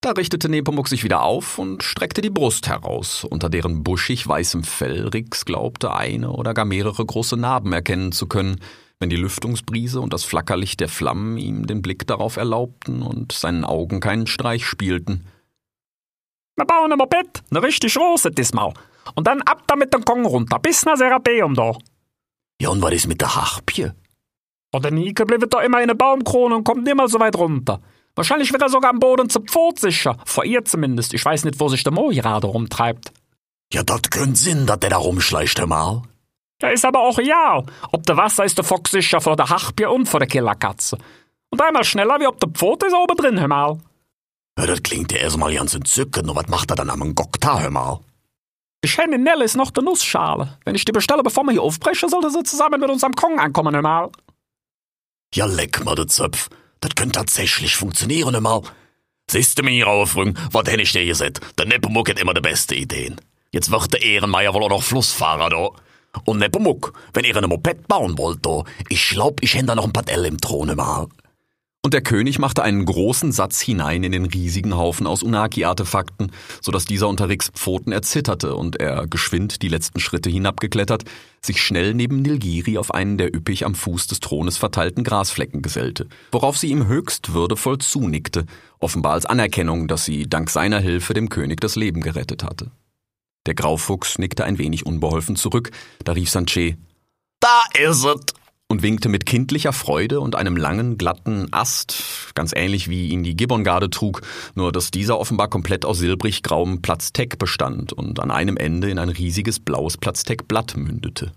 Da 0.03 0.11
richtete 0.11 0.49
Nepomuk 0.49 0.89
sich 0.89 1.05
wieder 1.05 1.23
auf 1.23 1.61
und 1.61 1.85
streckte 1.85 2.23
die 2.23 2.29
Brust 2.29 2.67
heraus, 2.67 3.23
unter 3.23 3.49
deren 3.49 3.85
buschig 3.85 4.27
weißem 4.27 4.65
Fell 4.65 5.07
Rix 5.07 5.45
glaubte, 5.45 5.95
eine 5.95 6.33
oder 6.33 6.55
gar 6.55 6.65
mehrere 6.65 7.07
große 7.07 7.37
Narben 7.37 7.73
erkennen 7.73 8.11
zu 8.11 8.27
können, 8.27 8.57
wenn 8.99 9.11
die 9.11 9.17
Lüftungsbrise 9.17 10.01
und 10.01 10.13
das 10.13 10.25
Flackerlicht 10.25 10.81
der 10.81 10.89
Flammen 10.89 11.39
ihm 11.39 11.69
den 11.69 11.83
Blick 11.83 12.05
darauf 12.05 12.37
erlaubten 12.37 13.01
und 13.01 13.31
seinen 13.31 13.65
Augen 13.65 14.01
keinen 14.01 14.27
Streich 14.27 14.67
spielten. 14.67 15.25
Wir 16.57 16.65
bauen 16.65 16.91
ein 16.91 16.99
Moped, 16.99 17.45
ne 17.51 17.63
richtig 17.63 17.95
große 17.95 18.33
diesmal. 18.33 18.75
Und 19.15 19.29
dann 19.29 19.41
ab 19.43 19.63
da 19.69 19.77
mit 19.77 19.95
dem 19.95 20.05
Kong 20.05 20.27
runter, 20.27 20.59
bis 20.59 20.85
nach 20.85 20.97
Serapeum 20.97 21.55
da. 21.55 21.77
Ja, 22.61 22.71
und 22.71 22.83
was 22.83 22.93
ist 22.93 23.07
mit 23.07 23.21
der 23.21 23.37
Harpie? 23.37 23.93
Und 24.73 24.85
der 24.85 24.91
Nike 24.91 25.25
bleibt 25.25 25.55
da 25.55 25.61
immer 25.61 25.81
in 25.81 25.87
der 25.87 25.95
Baumkrone 25.95 26.57
und 26.57 26.65
kommt 26.65 26.83
nimmer 26.83 27.07
so 27.07 27.21
weit 27.21 27.37
runter. 27.37 27.81
Wahrscheinlich 28.15 28.53
wird 28.53 28.63
er 28.63 28.69
sogar 28.69 28.91
am 28.91 28.99
Boden 28.99 29.31
zu 29.31 29.41
Pfot 29.41 29.79
sicher. 29.79 30.19
Vor 30.27 30.45
ihr 30.45 30.65
zumindest. 30.65 31.15
Ich 31.15 31.25
weiß 31.25 31.45
nicht, 31.45 31.59
wo 31.61 31.69
sich 31.69 31.83
der 31.83 31.93
Mo 31.93 32.09
gerade 32.09 32.47
rumtreibt. 32.47 33.13
Ja, 33.73 33.83
das 33.83 34.03
könnte 34.11 34.39
Sinn, 34.39 34.67
dass 34.67 34.81
der 34.81 34.91
da 34.91 34.99
rumschleicht, 34.99 35.67
mal. 35.67 36.03
Ja, 36.61 36.69
ist 36.69 36.85
aber 36.85 37.01
auch 37.01 37.19
ja. 37.19 37.63
Ob 37.91 38.07
der 38.07 38.17
Wasser 38.17 38.45
ist 38.45 38.59
der 38.59 38.65
Fox 38.65 38.91
sicher 38.91 39.21
vor 39.21 39.37
der 39.37 39.49
Harpie 39.49 39.87
und 39.87 40.07
vor 40.07 40.21
der 40.21 40.29
Killerkatze. 40.29 40.99
Und 41.51 41.61
einmal 41.61 41.85
schneller, 41.85 42.21
wie 42.21 42.27
ob 42.27 42.39
der 42.39 42.51
Pfot 42.51 42.83
ist 42.83 42.95
oben 42.95 43.17
drin, 43.17 43.41
hör 43.41 43.49
mal. 43.49 43.79
Ja, 44.59 44.67
das 44.67 44.83
klingt 44.83 45.11
ja 45.13 45.19
erstmal 45.19 45.55
ganz 45.55 45.75
entzückend. 45.75 46.29
Und 46.29 46.37
was 46.37 46.49
macht 46.49 46.71
er 46.71 46.77
dann 46.77 46.91
am 46.91 47.15
Gokta, 47.15 47.61
hör 47.61 47.71
mal? 47.71 48.01
Ich 48.85 48.99
hätte 48.99 49.15
in 49.15 49.23
Nellis 49.23 49.55
noch 49.55 49.71
der 49.71 49.85
Nussschale. 49.85 50.59
Wenn 50.65 50.75
ich 50.75 50.85
die 50.85 50.93
bestelle, 50.93 51.23
bevor 51.23 51.45
wir 51.45 51.53
hier 51.53 51.63
aufbrechen, 51.63 52.09
sollte 52.09 52.31
sie 52.31 52.43
zusammen 52.43 52.81
mit 52.81 52.91
unserem 52.91 53.15
Kong 53.15 53.39
ankommen, 53.39 53.75
hör 53.75 53.83
mal. 53.83 54.11
Ja, 55.35 55.47
leck 55.47 55.85
mal, 55.85 55.95
der 55.95 56.09
Zöpf. 56.09 56.51
Das 56.83 56.95
könnte 56.97 57.21
tatsächlich 57.21 57.77
funktionieren 57.77 58.35
einmal. 58.35 58.63
Siehst 59.31 59.59
du 59.59 59.63
mir 59.63 59.87
aufrücken, 59.87 60.37
was 60.51 60.69
hätte 60.69 60.83
ich 60.83 60.93
dir 60.93 61.07
gesagt? 61.07 61.41
Der 61.57 61.65
Nepomuk 61.65 62.11
hat 62.11 62.19
immer 62.19 62.35
die 62.35 62.41
beste 62.41 62.75
Ideen. 62.75 63.21
Jetzt 63.53 63.71
wird 63.71 63.93
der 63.93 64.03
Ehrenmeier 64.03 64.53
wohl 64.53 64.65
auch 64.65 64.69
noch 64.69 64.83
Flussfahrer 64.83 65.49
da. 65.49 65.71
Und 66.25 66.39
Nepomuk, 66.39 66.93
wenn 67.15 67.25
ihr 67.25 67.37
ein 67.37 67.49
Moped 67.49 67.87
bauen 67.87 68.19
wollt, 68.19 68.45
da, 68.45 68.65
ich 68.89 69.11
glaub, 69.11 69.43
ich 69.43 69.55
hätte 69.55 69.67
da 69.67 69.75
noch 69.77 69.85
ein 69.85 69.93
paar 69.93 70.09
L 70.09 70.27
im 70.27 70.41
Throne 70.41 70.75
mal. 70.75 71.07
Und 71.85 71.95
der 71.95 72.03
König 72.03 72.39
machte 72.39 72.63
einen 72.63 72.85
großen 72.85 73.33
Satz 73.33 73.61
hinein 73.61 74.05
in 74.05 74.13
den 74.13 74.27
riesigen 74.27 74.77
Haufen 74.77 75.05
aus 75.05 75.25
Unaki-Artefakten, 75.25 76.31
so 76.61 76.71
dass 76.71 76.85
dieser 76.85 77.09
unter 77.09 77.29
Ricks 77.29 77.51
Pfoten 77.53 77.91
erzitterte 77.91 78.55
und 78.55 78.77
er, 78.77 79.09
geschwind 79.09 79.63
die 79.63 79.69
letzten 79.69 79.99
Schritte 79.99 80.31
hinabgeklettert, 80.31 81.03
sich 81.45 81.61
schnell 81.61 81.93
neben 81.95 82.23
Nilgiri 82.23 82.79
auf 82.79 82.95
einen 82.95 83.19
der 83.19 83.35
üppig 83.35 83.67
am 83.67 83.75
Fuß 83.75 84.07
des 84.07 84.21
Thrones 84.21 84.59
verteilten 84.59 85.03
Grasflecken 85.03 85.61
gesellte, 85.61 86.07
worauf 86.31 86.57
sie 86.57 86.69
ihm 86.69 86.87
höchst 86.87 87.33
würdevoll 87.33 87.79
zunickte, 87.79 88.47
offenbar 88.79 89.15
als 89.15 89.27
Anerkennung, 89.27 89.89
dass 89.89 90.05
sie 90.05 90.29
dank 90.29 90.51
seiner 90.51 90.79
Hilfe 90.79 91.15
dem 91.15 91.31
König 91.31 91.61
das 91.61 91.75
Leben 91.75 92.01
gerettet 92.01 92.45
hatte. 92.45 92.71
Der 93.47 93.55
Graufuchs 93.55 94.19
nickte 94.19 94.45
ein 94.45 94.59
wenig 94.59 94.87
unbeholfen 94.87 95.35
zurück, 95.35 95.73
da 96.05 96.13
rief 96.13 96.31
Sanchez, 96.31 96.77
Da 97.41 97.65
is 97.77 98.05
es! 98.05 98.42
Und 98.73 98.83
winkte 98.83 99.11
mit 99.11 99.27
kindlicher 99.27 99.75
Freude 99.75 100.19
und 100.21 100.35
einem 100.35 100.57
langen, 100.57 100.97
glatten 100.97 101.53
Ast, 101.53 102.33
ganz 102.35 102.53
ähnlich 102.57 102.89
wie 102.89 103.09
ihn 103.09 103.23
die 103.23 103.37
Gibbongarde 103.37 103.91
trug, 103.91 104.23
nur 104.55 104.73
dass 104.73 104.91
dieser 104.91 105.21
offenbar 105.21 105.49
komplett 105.49 105.85
aus 105.85 105.99
silbrig 105.99 106.43
grauem 106.43 106.81
Platzteck 106.81 107.39
bestand 107.39 107.93
und 107.93 108.19
an 108.19 108.31
einem 108.31 108.57
Ende 108.57 108.89
in 108.89 108.99
ein 108.99 109.11
riesiges 109.11 109.61
blaues 109.61 109.99
Platzteckblatt 109.99 110.75
mündete. 110.75 111.33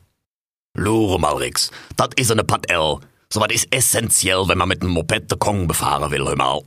Lure 0.77 1.19
mal, 1.19 1.35
Rix, 1.35 1.71
das 1.97 2.11
is 2.15 2.31
eine 2.31 2.45
Pat 2.45 2.71
L. 2.71 2.99
So 3.29 3.41
was 3.41 3.53
ist 3.53 3.67
essentiell, 3.75 4.47
wenn 4.47 4.57
man 4.57 4.69
mit 4.69 4.81
einem 4.81 4.93
Moped 4.93 5.29
de 5.29 5.37
Kong 5.37 5.67
befahren 5.67 6.11
will, 6.11 6.25
hör 6.25 6.37
mal. 6.37 6.61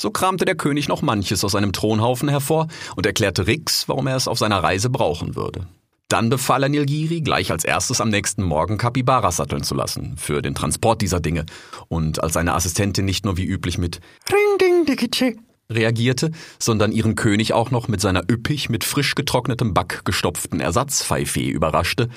So 0.00 0.10
kramte 0.10 0.46
der 0.46 0.56
König 0.56 0.88
noch 0.88 1.02
manches 1.02 1.44
aus 1.44 1.52
seinem 1.52 1.74
Thronhaufen 1.74 2.30
hervor 2.30 2.68
und 2.96 3.04
erklärte 3.04 3.46
Rix, 3.46 3.86
warum 3.86 4.06
er 4.06 4.16
es 4.16 4.28
auf 4.28 4.38
seiner 4.38 4.62
Reise 4.62 4.88
brauchen 4.88 5.36
würde. 5.36 5.66
Dann 6.08 6.28
befahl 6.28 6.62
er 6.62 6.68
Nilgiri, 6.68 7.22
gleich 7.22 7.50
als 7.50 7.64
erstes 7.64 8.00
am 8.00 8.10
nächsten 8.10 8.42
Morgen 8.42 8.78
Kapibaras 8.78 9.36
satteln 9.36 9.62
zu 9.62 9.74
lassen, 9.74 10.16
für 10.16 10.42
den 10.42 10.54
Transport 10.54 11.00
dieser 11.02 11.20
Dinge, 11.20 11.46
und 11.88 12.22
als 12.22 12.34
seine 12.34 12.54
Assistentin 12.54 13.04
nicht 13.04 13.24
nur 13.24 13.36
wie 13.36 13.46
üblich 13.46 13.78
mit 13.78 14.00
Ring 14.30 14.58
Ding 14.60 14.84
Digiche 14.86 15.34
reagierte, 15.70 16.30
sondern 16.58 16.92
ihren 16.92 17.14
König 17.14 17.54
auch 17.54 17.70
noch 17.70 17.88
mit 17.88 18.00
seiner 18.00 18.22
üppig 18.30 18.68
mit 18.68 18.84
frisch 18.84 19.14
getrocknetem 19.14 19.72
Back 19.72 20.02
gestopften 20.04 20.60
Ersatzpfeife 20.60 21.40
überraschte, 21.40 22.10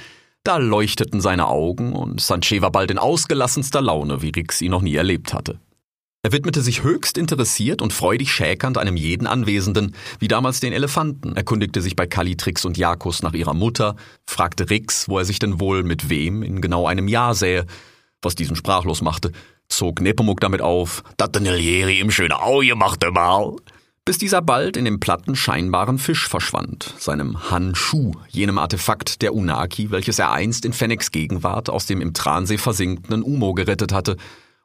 da 0.43 0.57
leuchteten 0.57 1.19
seine 1.19 1.47
Augen 1.47 1.93
und 1.93 2.21
Sanchez 2.21 2.61
war 2.61 2.71
bald 2.71 2.91
in 2.91 2.97
ausgelassenster 2.97 3.81
Laune, 3.81 4.21
wie 4.21 4.29
Rix 4.29 4.61
ihn 4.61 4.71
noch 4.71 4.81
nie 4.81 4.95
erlebt 4.95 5.33
hatte. 5.33 5.59
Er 6.27 6.33
widmete 6.33 6.61
sich 6.61 6.83
höchst 6.83 7.17
interessiert 7.17 7.81
und 7.81 7.93
freudig 7.93 8.33
schäkernd 8.33 8.77
einem 8.77 8.97
jeden 8.97 9.27
Anwesenden, 9.27 9.95
wie 10.19 10.27
damals 10.27 10.59
den 10.59 10.73
Elefanten, 10.73 11.37
erkundigte 11.37 11.81
sich 11.81 11.95
bei 11.95 12.05
Kalitrix 12.05 12.65
und 12.65 12.77
Jakos 12.77 13.23
nach 13.23 13.31
ihrer 13.31 13.53
Mutter, 13.53 13.95
fragte 14.25 14.69
Rix, 14.69 15.07
wo 15.07 15.19
er 15.19 15.23
sich 15.23 15.39
denn 15.39 15.61
wohl 15.61 15.83
mit 15.83 16.09
wem 16.09 16.43
in 16.43 16.59
genau 16.59 16.85
einem 16.85 17.07
Jahr 17.07 17.33
sähe, 17.33 17.65
was 18.21 18.35
diesen 18.35 18.57
sprachlos 18.57 19.01
machte, 19.01 19.31
zog 19.69 20.01
Nepomuk 20.01 20.41
damit 20.41 20.59
auf, 20.61 21.01
dat 21.15 21.33
den 21.33 21.43
Nelieri 21.43 22.01
im 22.01 22.11
schönen 22.11 22.33
Auge 22.33 22.75
machte 22.75 23.09
mal. 23.09 23.55
bis 24.03 24.17
dieser 24.17 24.41
bald 24.41 24.75
in 24.75 24.83
dem 24.83 24.99
platten 24.99 25.33
scheinbaren 25.33 25.97
Fisch 25.97 26.27
verschwand, 26.27 26.93
seinem 26.97 27.49
Hanshu, 27.49 28.15
jenem 28.27 28.57
Artefakt 28.57 29.21
der 29.21 29.33
Unaki, 29.33 29.91
welches 29.91 30.19
er 30.19 30.33
einst 30.33 30.65
in 30.65 30.73
Fennecs 30.73 31.11
Gegenwart 31.11 31.69
aus 31.69 31.85
dem 31.85 32.01
im 32.01 32.13
Transee 32.13 32.57
versinkenden 32.57 33.23
Umo 33.23 33.53
gerettet 33.53 33.93
hatte, 33.93 34.17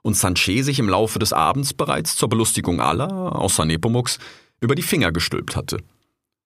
und 0.02 0.16
Sanche 0.16 0.62
sich 0.62 0.78
im 0.78 0.88
Laufe 0.88 1.18
des 1.18 1.32
Abends 1.32 1.72
bereits 1.72 2.16
zur 2.16 2.28
Belustigung 2.28 2.80
aller, 2.80 3.36
außer 3.36 3.64
Nepomuks, 3.64 4.18
über 4.60 4.74
die 4.74 4.82
Finger 4.82 5.12
gestülpt 5.12 5.56
hatte. 5.56 5.78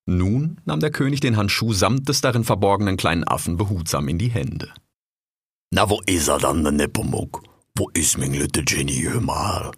Nun 0.07 0.61
nahm 0.65 0.81
der 0.81 0.91
König 0.91 1.21
den 1.21 1.37
Handschuh 1.37 1.73
samt 1.73 2.09
des 2.09 2.21
darin 2.21 2.45
verborgenen 2.45 2.97
kleinen 2.97 3.25
Affen 3.25 3.57
behutsam 3.57 4.09
in 4.09 4.19
die 4.19 4.31
Hände. 4.31 4.73
Na, 5.73 5.91
wo 5.91 6.01
is 6.07 6.29
er 6.29 6.39
dann, 6.39 6.63
der 6.63 6.73
Nepomuk? 6.73 7.43
Wo 7.77 7.91
is 7.93 8.17
mein 8.17 8.33
lütte 8.33 8.63
Genie 8.63 9.11
mal? 9.21 9.73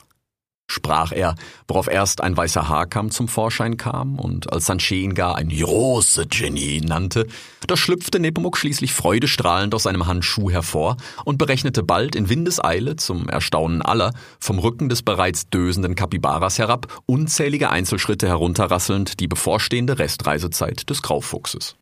Sprach 0.69 1.13
er, 1.13 1.35
worauf 1.67 1.89
erst 1.89 2.23
ein 2.23 2.37
weißer 2.37 2.69
Haarkamm 2.69 3.11
zum 3.11 3.27
Vorschein 3.27 3.77
kam, 3.77 4.19
und 4.19 4.53
als 4.53 4.67
Sanche 4.67 4.95
ihn 4.95 5.15
gar 5.15 5.37
ein 5.37 5.49
Große 5.49 6.27
Genie. 6.27 6.81
nannte, 6.81 7.27
da 7.67 7.77
schlüpfte 7.77 8.21
Nepomuk 8.21 8.57
schließlich 8.57 8.93
freudestrahlend 8.93 9.75
aus 9.75 9.85
seinem 9.85 10.07
Handschuh 10.07 10.51
hervor 10.51 10.97
und 11.25 11.39
berechnete 11.39 11.83
bald 11.83 12.15
in 12.15 12.29
Windeseile, 12.29 12.97
zum 12.97 13.29
Erstaunen 13.29 13.83
aller, 13.83 14.13
vom 14.39 14.59
Rücken 14.59 14.89
des 14.89 15.03
bereits 15.03 15.49
dösenden 15.49 15.95
Kapibaras 15.95 16.59
herab, 16.59 16.87
unzählige 17.07 17.71
Einzelschritte 17.71 18.29
herunterrasselnd 18.29 19.21
die 19.21 19.29
bevorstehende 19.29 19.99
Restreisezeit 19.99 20.89
des 20.91 21.03
Graufuchses. 21.03 21.77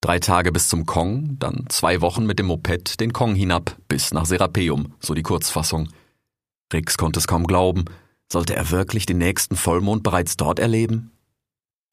Drei 0.00 0.18
Tage 0.18 0.50
bis 0.50 0.68
zum 0.68 0.84
Kong, 0.84 1.36
dann 1.38 1.66
zwei 1.68 2.00
Wochen 2.00 2.26
mit 2.26 2.40
dem 2.40 2.46
Moped 2.46 2.98
den 2.98 3.12
Kong 3.12 3.36
hinab 3.36 3.76
bis 3.86 4.12
nach 4.12 4.26
Serapeum, 4.26 4.94
so 4.98 5.14
die 5.14 5.22
Kurzfassung. 5.22 5.88
Rix 6.72 6.98
konnte 6.98 7.20
es 7.20 7.28
kaum 7.28 7.46
glauben. 7.46 7.84
Sollte 8.30 8.54
er 8.54 8.70
wirklich 8.70 9.06
den 9.06 9.18
nächsten 9.18 9.56
Vollmond 9.56 10.02
bereits 10.02 10.36
dort 10.36 10.58
erleben? 10.58 11.12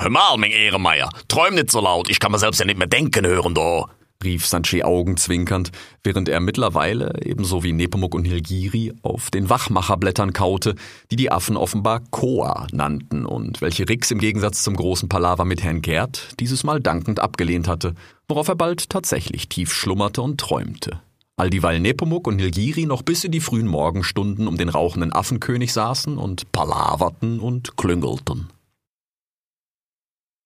Hör 0.02 0.10
mal, 0.10 0.38
mein 0.38 0.52
Ehrenmeier, 0.52 1.10
träum 1.28 1.56
nicht 1.56 1.72
so 1.72 1.82
laut, 1.82 2.10
ich 2.10 2.20
kann 2.20 2.32
mir 2.32 2.40
selbst 2.40 2.60
ja 2.60 2.66
nicht 2.66 2.78
mehr 2.78 2.88
denken 2.88 3.26
hören, 3.26 3.54
da. 3.54 3.86
rief 4.24 4.46
Sanche 4.46 4.86
augenzwinkernd, 4.86 5.72
während 6.04 6.30
er 6.30 6.40
mittlerweile, 6.40 7.20
ebenso 7.24 7.64
wie 7.64 7.74
Nepomuk 7.74 8.16
und 8.16 8.24
Hilgiri, 8.24 8.94
auf 9.02 9.30
den 9.30 9.50
Wachmacherblättern 9.50 10.32
kaute, 10.32 10.76
die 11.12 11.18
die 11.18 11.32
Affen 11.32 11.58
offenbar 11.58 12.02
Koa 12.12 12.68
nannten 12.72 13.26
und 13.26 13.62
welche 13.62 13.90
Rix 13.90 14.12
im 14.12 14.20
Gegensatz 14.20 14.64
zum 14.64 14.76
großen 14.76 15.10
Palaver 15.10 15.44
mit 15.44 15.64
Herrn 15.64 15.82
Gerd 15.82 16.40
dieses 16.40 16.64
Mal 16.64 16.80
dankend 16.80 17.20
abgelehnt 17.20 17.68
hatte, 17.68 17.94
worauf 18.30 18.48
er 18.48 18.56
bald 18.56 18.90
tatsächlich 18.90 19.50
tief 19.50 19.74
schlummerte 19.74 20.22
und 20.22 20.40
träumte. 20.40 21.02
All 21.40 21.50
dieweil 21.50 21.80
Nepomuk 21.80 22.28
und 22.28 22.36
Nilgiri 22.36 22.86
noch 22.86 23.02
bis 23.02 23.24
in 23.24 23.32
die 23.32 23.40
frühen 23.40 23.66
Morgenstunden 23.66 24.46
um 24.46 24.58
den 24.58 24.68
rauchenden 24.68 25.14
Affenkönig 25.14 25.72
saßen 25.72 26.18
und 26.18 26.52
palaverten 26.52 27.40
und 27.40 27.78
klüngelten. 27.78 28.50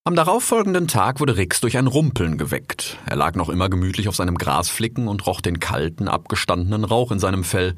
Am 0.04 0.16
darauffolgenden 0.16 0.88
Tag 0.88 1.20
wurde 1.20 1.36
Rix 1.36 1.62
durch 1.62 1.78
ein 1.78 1.88
Rumpeln 1.88 2.38
geweckt. 2.38 3.00
Er 3.08 3.16
lag 3.16 3.34
noch 3.34 3.50
immer 3.50 3.70
gemütlich 3.70 4.08
auf 4.08 4.16
seinem 4.16 4.38
Grasflicken 4.38 5.08
und 5.08 5.26
roch 5.26 5.42
den 5.42 5.60
kalten, 5.60 6.08
abgestandenen 6.08 6.84
Rauch 6.84 7.12
in 7.12 7.18
seinem 7.18 7.44
Fell. 7.44 7.74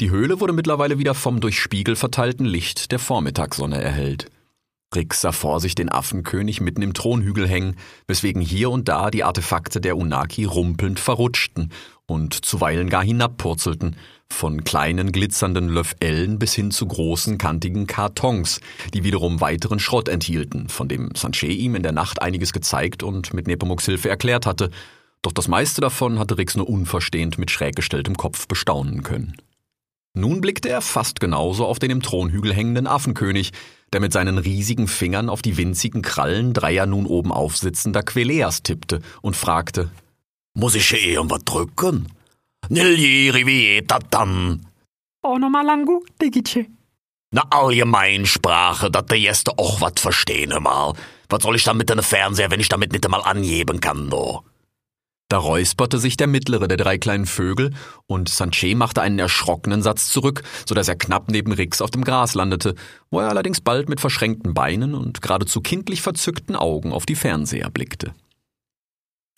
Die 0.00 0.10
Höhle 0.10 0.40
wurde 0.40 0.52
mittlerweile 0.52 0.98
wieder 0.98 1.14
vom 1.14 1.38
durch 1.38 1.60
Spiegel 1.60 1.94
verteilten 1.94 2.46
Licht 2.46 2.90
der 2.90 2.98
Vormittagssonne 2.98 3.80
erhellt. 3.80 4.28
Rix 4.94 5.20
sah 5.20 5.30
vor 5.30 5.60
sich 5.60 5.76
den 5.76 5.88
Affenkönig 5.88 6.60
mitten 6.60 6.82
im 6.82 6.94
Thronhügel 6.94 7.46
hängen, 7.48 7.76
weswegen 8.08 8.42
hier 8.42 8.70
und 8.70 8.88
da 8.88 9.10
die 9.10 9.22
Artefakte 9.22 9.80
der 9.80 9.96
Unaki 9.96 10.44
rumpelnd 10.44 10.98
verrutschten 10.98 11.70
und 12.06 12.44
zuweilen 12.44 12.90
gar 12.90 13.04
hinabpurzelten, 13.04 13.96
von 14.28 14.64
kleinen 14.64 15.12
glitzernden 15.12 15.68
Löffellen 15.68 16.38
bis 16.38 16.54
hin 16.54 16.70
zu 16.72 16.86
großen 16.86 17.38
kantigen 17.38 17.86
Kartons, 17.86 18.60
die 18.92 19.04
wiederum 19.04 19.40
weiteren 19.40 19.78
Schrott 19.78 20.08
enthielten, 20.08 20.68
von 20.68 20.88
dem 20.88 21.14
Sanche 21.14 21.46
ihm 21.46 21.76
in 21.76 21.82
der 21.82 21.92
Nacht 21.92 22.20
einiges 22.22 22.52
gezeigt 22.52 23.02
und 23.02 23.32
mit 23.32 23.46
Nepomuks 23.46 23.86
Hilfe 23.86 24.08
erklärt 24.08 24.46
hatte, 24.46 24.70
doch 25.22 25.32
das 25.32 25.48
meiste 25.48 25.80
davon 25.80 26.18
hatte 26.18 26.38
Rix 26.38 26.56
nur 26.56 26.68
unverstehend 26.68 27.38
mit 27.38 27.50
schräg 27.50 27.76
gestelltem 27.76 28.16
Kopf 28.16 28.48
bestaunen 28.48 29.02
können. 29.02 29.36
Nun 30.14 30.40
blickte 30.40 30.68
er 30.68 30.80
fast 30.80 31.20
genauso 31.20 31.66
auf 31.66 31.78
den 31.78 31.90
im 31.90 32.02
Thronhügel 32.02 32.52
hängenden 32.52 32.88
Affenkönig, 32.88 33.52
der 33.92 34.00
mit 34.00 34.12
seinen 34.12 34.38
riesigen 34.38 34.88
Fingern 34.88 35.28
auf 35.28 35.42
die 35.42 35.56
winzigen 35.56 36.02
Krallen 36.02 36.52
dreier 36.52 36.86
nun 36.86 37.06
oben 37.06 37.32
aufsitzender 37.32 38.02
Queleas 38.02 38.62
tippte 38.62 39.00
und 39.22 39.36
fragte, 39.36 39.90
Muss 40.54 40.74
ich 40.74 40.88
hier 40.88 41.02
irgendwas 41.02 41.44
drücken? 41.44 42.08
Nilieri 42.68 43.46
wie 43.46 43.82
dat 43.86 44.04
dann? 44.10 44.66
Oh, 45.22 45.38
nochmal 45.38 45.66
Langu, 45.66 46.02
Digice. 46.20 46.66
Na 47.32 47.44
Allgemeinsprache, 47.50 48.90
dat 48.90 49.10
der 49.10 49.18
Jeste 49.18 49.52
auch 49.58 49.80
wat 49.80 50.00
verstehen 50.00 50.50
mal. 50.62 50.94
Was 51.28 51.42
soll 51.42 51.56
ich 51.56 51.64
dann 51.64 51.76
mit 51.76 51.88
deinem 51.88 52.02
Fernseher, 52.02 52.50
wenn 52.50 52.58
ich 52.58 52.68
damit 52.68 52.92
nicht 52.92 53.04
einmal 53.04 53.22
angeben 53.22 53.80
kann, 53.80 54.10
do? 54.10 54.42
Da 55.30 55.38
räusperte 55.38 55.98
sich 55.98 56.16
der 56.16 56.26
mittlere 56.26 56.66
der 56.66 56.76
drei 56.76 56.98
kleinen 56.98 57.24
Vögel 57.24 57.70
und 58.08 58.28
Sanche 58.28 58.74
machte 58.74 59.00
einen 59.00 59.20
erschrockenen 59.20 59.80
Satz 59.80 60.10
zurück, 60.10 60.42
so 60.66 60.74
dass 60.74 60.88
er 60.88 60.96
knapp 60.96 61.30
neben 61.30 61.52
Rix 61.52 61.80
auf 61.80 61.92
dem 61.92 62.02
Gras 62.02 62.34
landete, 62.34 62.74
wo 63.12 63.20
er 63.20 63.28
allerdings 63.28 63.60
bald 63.60 63.88
mit 63.88 64.00
verschränkten 64.00 64.54
Beinen 64.54 64.92
und 64.92 65.22
geradezu 65.22 65.60
kindlich 65.60 66.02
verzückten 66.02 66.56
Augen 66.56 66.92
auf 66.92 67.06
die 67.06 67.14
Fernseher 67.14 67.70
blickte. 67.70 68.12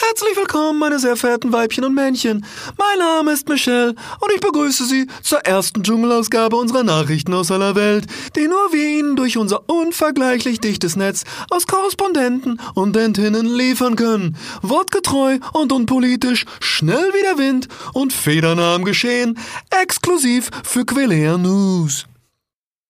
Herzlich 0.09 0.37
willkommen, 0.37 0.80
meine 0.80 0.99
sehr 0.99 1.16
verehrten 1.16 1.52
Weibchen 1.52 1.85
und 1.85 1.94
Männchen. 1.94 2.44
Mein 2.76 2.99
Name 2.99 3.32
ist 3.32 3.49
Michelle 3.49 3.94
und 4.21 4.32
ich 4.35 4.40
begrüße 4.40 4.85
Sie 4.85 5.06
zur 5.23 5.38
ersten 5.40 5.85
Dschungelausgabe 5.85 6.56
unserer 6.56 6.82
Nachrichten 6.82 7.32
aus 7.32 7.52
aller 7.52 7.76
Welt, 7.76 8.06
die 8.35 8.49
nur 8.49 8.73
wir 8.73 8.99
Ihnen 8.99 9.14
durch 9.14 9.38
unser 9.38 9.68
unvergleichlich 9.71 10.59
dichtes 10.59 10.97
Netz 10.97 11.23
aus 11.50 11.68
Korrespondenten 11.68 12.61
und 12.75 12.97
Dentinnen 12.97 13.47
liefern 13.47 13.94
können. 13.94 14.37
Wortgetreu 14.61 15.38
und 15.52 15.71
unpolitisch, 15.71 16.47
schnell 16.59 17.12
wie 17.14 17.23
der 17.23 17.38
Wind 17.38 17.68
und 17.92 18.12
federnah 18.12 18.75
am 18.75 18.85
Geschehen, 18.85 19.38
exklusiv 19.71 20.50
für 20.64 20.85
Quelea 20.85 21.38
News. 21.38 22.06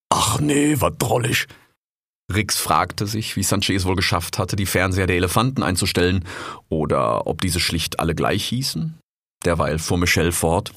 Ach 0.08 0.40
nee, 0.40 0.76
wat 0.80 0.94
drollig. 0.98 1.46
Rix 2.32 2.58
fragte 2.58 3.06
sich, 3.06 3.36
wie 3.36 3.42
Sanche 3.42 3.74
es 3.74 3.84
wohl 3.84 3.96
geschafft 3.96 4.38
hatte, 4.38 4.56
die 4.56 4.66
Fernseher 4.66 5.06
der 5.06 5.16
Elefanten 5.16 5.62
einzustellen, 5.62 6.24
oder 6.68 7.26
ob 7.26 7.40
diese 7.40 7.60
schlicht 7.60 8.00
alle 8.00 8.14
gleich 8.14 8.44
hießen. 8.44 8.98
Derweil 9.44 9.78
fuhr 9.78 9.98
Michelle 9.98 10.32
fort. 10.32 10.72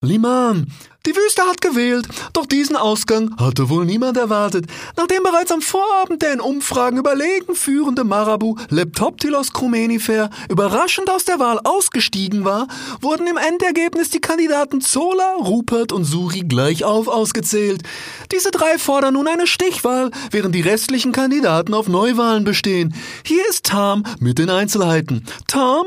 Liman, 0.00 0.70
die 1.06 1.16
Wüste 1.16 1.42
hat 1.42 1.60
gewählt, 1.60 2.06
doch 2.32 2.46
diesen 2.46 2.76
Ausgang 2.76 3.34
hatte 3.36 3.68
wohl 3.68 3.84
niemand 3.84 4.16
erwartet. 4.16 4.66
Nachdem 4.96 5.24
bereits 5.24 5.50
am 5.50 5.60
Vorabend 5.60 6.22
der 6.22 6.34
in 6.34 6.40
Umfragen 6.40 6.98
überlegen 6.98 7.56
führende 7.56 8.04
Marabu 8.04 8.54
Leptoptilos 8.68 9.52
crumenifer 9.52 10.30
überraschend 10.48 11.10
aus 11.10 11.24
der 11.24 11.40
Wahl 11.40 11.58
ausgestiegen 11.64 12.44
war, 12.44 12.68
wurden 13.00 13.26
im 13.26 13.36
Endergebnis 13.36 14.08
die 14.10 14.20
Kandidaten 14.20 14.80
Zola, 14.80 15.34
Rupert 15.40 15.90
und 15.90 16.04
Suri 16.04 16.42
gleich 16.42 16.84
auf 16.84 17.08
ausgezählt. 17.08 17.82
Diese 18.30 18.52
drei 18.52 18.78
fordern 18.78 19.14
nun 19.14 19.26
eine 19.26 19.48
Stichwahl, 19.48 20.12
während 20.30 20.54
die 20.54 20.60
restlichen 20.60 21.10
Kandidaten 21.10 21.74
auf 21.74 21.88
Neuwahlen 21.88 22.44
bestehen. 22.44 22.94
Hier 23.24 23.42
ist 23.50 23.66
Tam 23.66 24.04
mit 24.20 24.38
den 24.38 24.48
Einzelheiten. 24.48 25.24
Tam? 25.48 25.86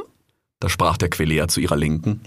Da 0.59 0.67
sprach 0.67 0.97
der 0.97 1.09
Quelea 1.09 1.47
zu 1.47 1.61
ihrer 1.61 1.77
Linken. 1.77 2.21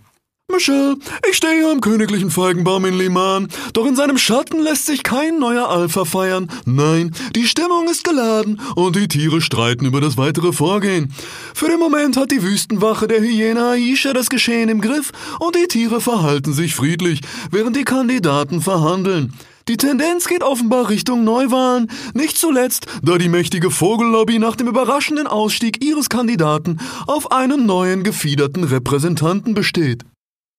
Michelle, 0.55 0.97
ich 1.29 1.37
stehe 1.37 1.69
am 1.69 1.81
königlichen 1.81 2.31
Feigenbaum 2.31 2.85
in 2.85 2.97
Liman, 2.97 3.49
doch 3.73 3.87
in 3.87 3.97
seinem 3.97 4.19
Schatten 4.19 4.61
lässt 4.61 4.87
sich 4.87 5.03
kein 5.03 5.41
neuer 5.41 5.69
Alpha 5.69 6.05
feiern. 6.05 6.49
Nein, 6.65 7.13
die 7.35 7.47
Stimmung 7.47 7.89
ist 7.89 8.05
geladen 8.05 8.61
und 8.77 8.95
die 8.95 9.09
Tiere 9.09 9.41
streiten 9.41 9.85
über 9.85 10.01
das 10.01 10.17
weitere 10.17 10.53
Vorgehen. 10.53 11.13
Für 11.55 11.67
den 11.67 11.81
Moment 11.81 12.17
hat 12.17 12.31
die 12.31 12.43
Wüstenwache 12.43 13.09
der 13.09 13.21
Hyäne 13.21 13.71
Aisha 13.71 14.13
das 14.13 14.31
Geschehen 14.31 14.69
im 14.69 14.81
Griff 14.81 15.11
und 15.41 15.57
die 15.57 15.67
Tiere 15.67 16.01
verhalten 16.01 16.53
sich 16.53 16.77
friedlich, 16.77 17.21
während 17.51 17.75
die 17.75 17.85
Kandidaten 17.85 18.61
verhandeln. 18.61 19.33
Die 19.67 19.77
Tendenz 19.77 20.29
geht 20.29 20.45
offenbar 20.45 20.89
Richtung 20.89 21.25
Neuwahlen, 21.25 21.91
nicht 22.13 22.39
zuletzt, 22.39 22.87
da 23.03 23.19
die 23.19 23.31
mächtige 23.31 23.73
Vogellobby 23.73 24.39
nach 24.39 24.55
dem 24.55 24.69
überraschenden 24.69 25.27
Ausstieg 25.27 25.83
ihres 25.83 26.09
Kandidaten 26.09 26.79
auf 27.09 27.33
einen 27.33 27.67
neuen 27.67 28.05
gefiederten 28.05 28.63
Repräsentanten 28.63 29.55
besteht. 29.55 30.05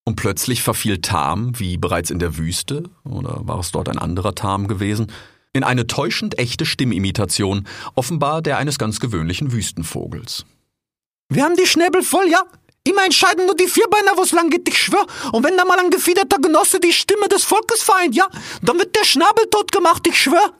Und 0.07 0.15
plötzlich 0.17 0.61
verfiel 0.61 1.01
Tam, 1.01 1.59
wie 1.59 1.77
bereits 1.77 2.11
in 2.11 2.19
der 2.19 2.37
Wüste, 2.37 2.83
oder 3.03 3.39
war 3.41 3.59
es 3.59 3.71
dort 3.71 3.89
ein 3.89 3.97
anderer 3.97 4.35
Tam 4.35 4.67
gewesen, 4.67 5.11
in 5.51 5.63
eine 5.63 5.87
täuschend 5.87 6.37
echte 6.37 6.65
Stimmimitation, 6.65 7.67
offenbar 7.95 8.41
der 8.43 8.57
eines 8.57 8.77
ganz 8.77 8.99
gewöhnlichen 8.99 9.51
Wüstenvogels. 9.51 10.45
Wir 11.29 11.43
haben 11.43 11.55
die 11.55 11.65
Schnäbel 11.65 12.03
voll, 12.03 12.29
ja? 12.29 12.43
Immer 12.83 13.03
entscheiden 13.03 13.47
nur 13.47 13.55
die 13.55 13.67
Vierbeiner, 13.67 14.11
wo's 14.15 14.31
lang 14.31 14.51
geht, 14.51 14.69
ich 14.69 14.77
schwör. 14.77 15.07
Und 15.31 15.43
wenn 15.43 15.57
da 15.57 15.65
mal 15.65 15.79
ein 15.79 15.89
gefiederter 15.89 16.37
Genosse 16.37 16.79
die 16.79 16.93
Stimme 16.93 17.27
des 17.27 17.43
Volkes 17.43 17.81
vereint, 17.81 18.15
ja, 18.15 18.27
dann 18.61 18.77
wird 18.77 18.95
der 18.95 19.05
Schnabel 19.05 19.45
tot 19.49 19.71
gemacht, 19.71 20.05
ich 20.07 20.21
schwör. 20.21 20.53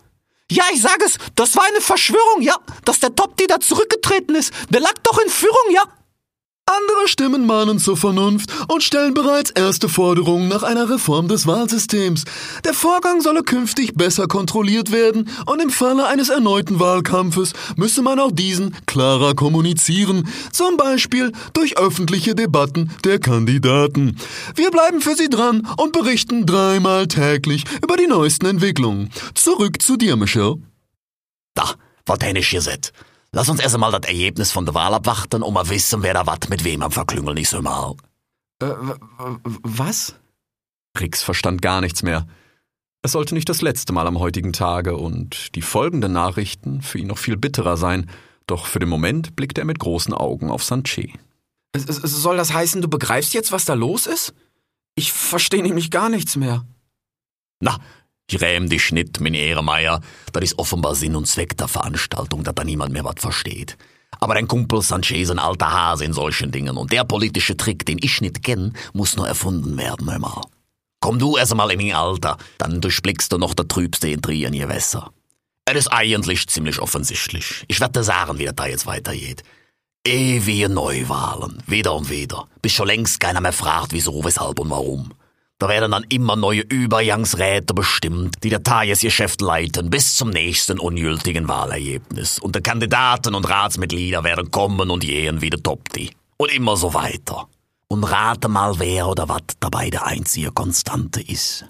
Ja, 0.50 0.64
ich 0.74 0.82
sag 0.82 1.04
es, 1.04 1.20
das 1.36 1.56
war 1.56 1.66
eine 1.66 1.82
Verschwörung, 1.82 2.42
ja. 2.42 2.58
Dass 2.84 3.00
der 3.00 3.14
Top, 3.14 3.38
die 3.38 3.46
da 3.46 3.60
zurückgetreten 3.60 4.34
ist, 4.34 4.52
der 4.70 4.82
lag 4.82 4.94
doch 5.04 5.20
in 5.20 5.30
Führung, 5.30 5.72
ja. 5.72 5.84
Andere 6.68 7.08
Stimmen 7.08 7.46
mahnen 7.46 7.78
zur 7.78 7.96
Vernunft 7.96 8.50
und 8.68 8.82
stellen 8.82 9.14
bereits 9.14 9.52
erste 9.52 9.88
Forderungen 9.88 10.48
nach 10.48 10.64
einer 10.64 10.90
Reform 10.90 11.28
des 11.28 11.46
Wahlsystems. 11.46 12.24
Der 12.64 12.74
Vorgang 12.74 13.22
solle 13.22 13.44
künftig 13.44 13.94
besser 13.94 14.28
kontrolliert 14.28 14.92
werden 14.92 15.30
und 15.46 15.62
im 15.62 15.70
Falle 15.70 16.08
eines 16.08 16.30
erneuten 16.30 16.80
Wahlkampfes 16.80 17.54
müsse 17.76 18.02
man 18.02 18.20
auch 18.20 18.32
diesen 18.32 18.76
klarer 18.88 19.36
kommunizieren, 19.36 20.28
zum 20.52 20.76
Beispiel 20.76 21.34
durch 21.54 21.78
öffentliche 21.78 22.34
Debatten 22.34 22.90
der 23.04 23.20
Kandidaten. 23.20 24.18
Wir 24.56 24.72
bleiben 24.72 25.02
für 25.02 25.16
Sie 25.16 25.30
dran 25.30 25.68
und 25.78 25.92
berichten 25.92 26.48
dreimal 26.48 27.08
täglich 27.08 27.64
über 27.84 27.96
die 27.96 28.08
neuesten 28.08 28.48
Entwicklungen. 28.48 29.12
Zurück 29.36 29.84
zu 29.84 29.98
dir, 29.98 30.16
Michelle. 30.16 30.56
Da, 31.54 31.76
was 32.08 32.20
ich 32.24 32.50
gesagt? 32.50 32.92
Lass 33.36 33.50
uns 33.50 33.60
erst 33.60 33.76
einmal 33.76 33.92
das 33.92 34.10
Ergebnis 34.10 34.54
von 34.54 34.66
der 34.66 34.74
Wahl 34.76 34.94
abwarten 34.94 35.44
und 35.44 35.54
mal 35.54 35.68
wissen, 35.68 36.04
wer 36.04 36.14
da 36.14 36.26
wat 36.26 36.50
mit 36.50 36.64
wem 36.64 36.82
am 36.82 36.92
Verklüngeln 36.92 37.36
ist 37.36 37.52
mal. 37.62 37.94
Äh, 38.62 38.68
was? 39.62 40.16
Rix 40.98 41.22
verstand 41.22 41.62
gar 41.62 41.82
nichts 41.82 42.02
mehr. 42.02 42.28
Es 43.02 43.12
sollte 43.12 43.36
nicht 43.36 43.50
das 43.50 43.62
letzte 43.62 43.92
Mal 43.92 44.08
am 44.08 44.20
heutigen 44.20 44.54
Tage 44.54 44.96
und 44.96 45.54
die 45.56 45.62
folgenden 45.62 46.14
Nachrichten 46.14 46.82
für 46.82 46.98
ihn 46.98 47.08
noch 47.08 47.18
viel 47.18 47.36
bitterer 47.36 47.76
sein, 47.76 48.10
doch 48.48 48.68
für 48.68 48.80
den 48.80 48.88
Moment 48.88 49.36
blickte 49.36 49.60
er 49.60 49.66
mit 49.66 49.80
großen 49.80 50.14
Augen 50.14 50.50
auf 50.50 50.64
Sanche. 50.64 51.10
Soll 51.76 52.38
das 52.38 52.54
heißen, 52.54 52.82
du 52.82 52.88
begreifst 52.88 53.34
jetzt, 53.34 53.52
was 53.52 53.66
da 53.66 53.74
los 53.74 54.08
ist? 54.08 54.34
Ich 54.96 55.12
verstehe 55.12 55.62
nämlich 55.62 55.92
gar 55.92 56.08
nichts 56.08 56.38
mehr. 56.38 56.66
Na, 57.60 57.80
ich 58.30 58.42
räm 58.42 58.70
dich 58.70 58.92
nicht, 58.92 59.20
mein 59.20 59.34
Ehrenmeier. 59.34 60.02
Das 60.34 60.44
ist 60.44 60.58
offenbar 60.58 60.96
Sinn 60.96 61.16
und 61.16 61.28
Zweck 61.28 61.58
der 61.58 61.68
Veranstaltung, 61.68 62.44
dass 62.44 62.56
da 62.56 62.64
niemand 62.64 62.92
mehr 62.92 63.06
was 63.06 63.16
versteht. 63.20 63.78
Aber 64.20 64.34
dein 64.34 64.48
Kumpel 64.48 64.82
Sanchez 64.82 65.24
ist 65.24 65.32
ein 65.32 65.40
alter 65.40 65.72
Hase 65.72 66.06
in 66.06 66.14
solchen 66.14 66.52
Dingen 66.52 66.78
und 66.78 66.92
der 66.92 67.04
politische 67.04 67.58
Trick, 67.58 67.86
den 67.86 68.00
ich 68.02 68.22
nicht 68.22 68.44
kenn, 68.44 68.74
muss 68.94 69.16
nur 69.16 69.28
erfunden 69.28 69.78
werden, 69.78 70.06
mal. 70.20 70.42
Komm 71.02 71.20
du 71.20 71.38
erst 71.38 71.52
einmal 71.52 71.72
in 71.72 71.80
mein 71.80 71.96
Alter, 71.96 72.38
dann 72.58 72.82
durchblickst 72.82 73.32
du 73.32 73.38
noch 73.38 73.54
der 73.54 73.68
trübste 73.68 74.10
Intrigen 74.10 74.54
ihr 74.54 74.70
Wässer. 74.70 75.12
Es 75.66 75.76
ist 75.76 75.88
eigentlich 75.88 76.48
ziemlich 76.48 76.80
offensichtlich. 76.80 77.66
Ich 77.68 77.80
werde 77.80 78.04
sagen, 78.04 78.40
wie 78.40 78.46
das 78.46 78.56
da 78.56 78.66
jetzt 78.66 78.86
weitergeht. 78.86 79.44
Ewige 80.06 80.70
Neuwahlen, 80.70 81.62
wieder 81.68 81.94
und 81.96 82.10
wieder, 82.10 82.48
bis 82.62 82.74
schon 82.74 82.88
längst 82.88 83.20
keiner 83.20 83.42
mehr 83.42 83.54
fragt, 83.54 83.92
wieso, 83.92 84.24
weshalb 84.24 84.60
und 84.60 84.70
warum. 84.70 85.14
Da 85.58 85.70
werden 85.70 85.92
dann 85.92 86.04
immer 86.10 86.36
neue 86.36 86.62
Übergangsräte 86.62 87.74
bestimmt, 87.74 88.44
die 88.44 88.50
der 88.50 88.62
Tagesgeschäft 88.62 89.40
leiten 89.40 89.90
bis 89.90 90.18
zum 90.18 90.30
nächsten 90.30 90.80
ungültigen 90.80 91.48
Wahlergebnis. 91.48 92.40
Und 92.40 92.58
die 92.58 92.62
Kandidaten 92.62 93.34
und 93.34 93.50
Ratsmitglieder 93.50 94.26
werden 94.26 94.52
kommen 94.52 94.90
und 94.90 95.00
gehen 95.00 95.42
wie 95.42 95.50
der 95.50 95.64
Topti. 95.64 96.12
Und 96.36 96.52
immer 96.52 96.76
so 96.76 96.94
weiter. 96.94 97.48
Und 97.88 98.04
rate 98.04 98.50
mal, 98.50 98.80
wer 98.80 99.08
oder 99.08 99.30
was 99.30 99.44
dabei 99.62 99.90
der 99.90 100.06
einzige 100.06 100.52
Konstante 100.52 101.22
ist. 101.22 101.66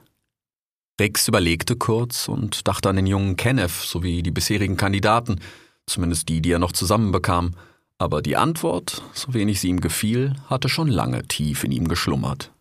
Rex 0.99 1.27
überlegte 1.27 1.75
kurz 1.75 2.27
und 2.27 2.67
dachte 2.67 2.89
an 2.89 2.95
den 2.95 3.05
jungen 3.05 3.35
Kenneth 3.35 3.69
sowie 3.69 4.23
die 4.23 4.31
bisherigen 4.31 4.77
Kandidaten, 4.77 5.41
zumindest 5.85 6.29
die, 6.29 6.41
die 6.41 6.51
er 6.51 6.59
noch 6.59 6.71
zusammenbekam. 6.71 7.53
Aber 7.99 8.23
die 8.23 8.35
Antwort, 8.35 9.03
so 9.13 9.33
wenig 9.35 9.61
sie 9.61 9.67
ihm 9.67 9.79
gefiel, 9.79 10.33
hatte 10.49 10.69
schon 10.69 10.87
lange 10.87 11.27
tief 11.27 11.63
in 11.63 11.71
ihm 11.71 11.87
geschlummert. 11.87 12.51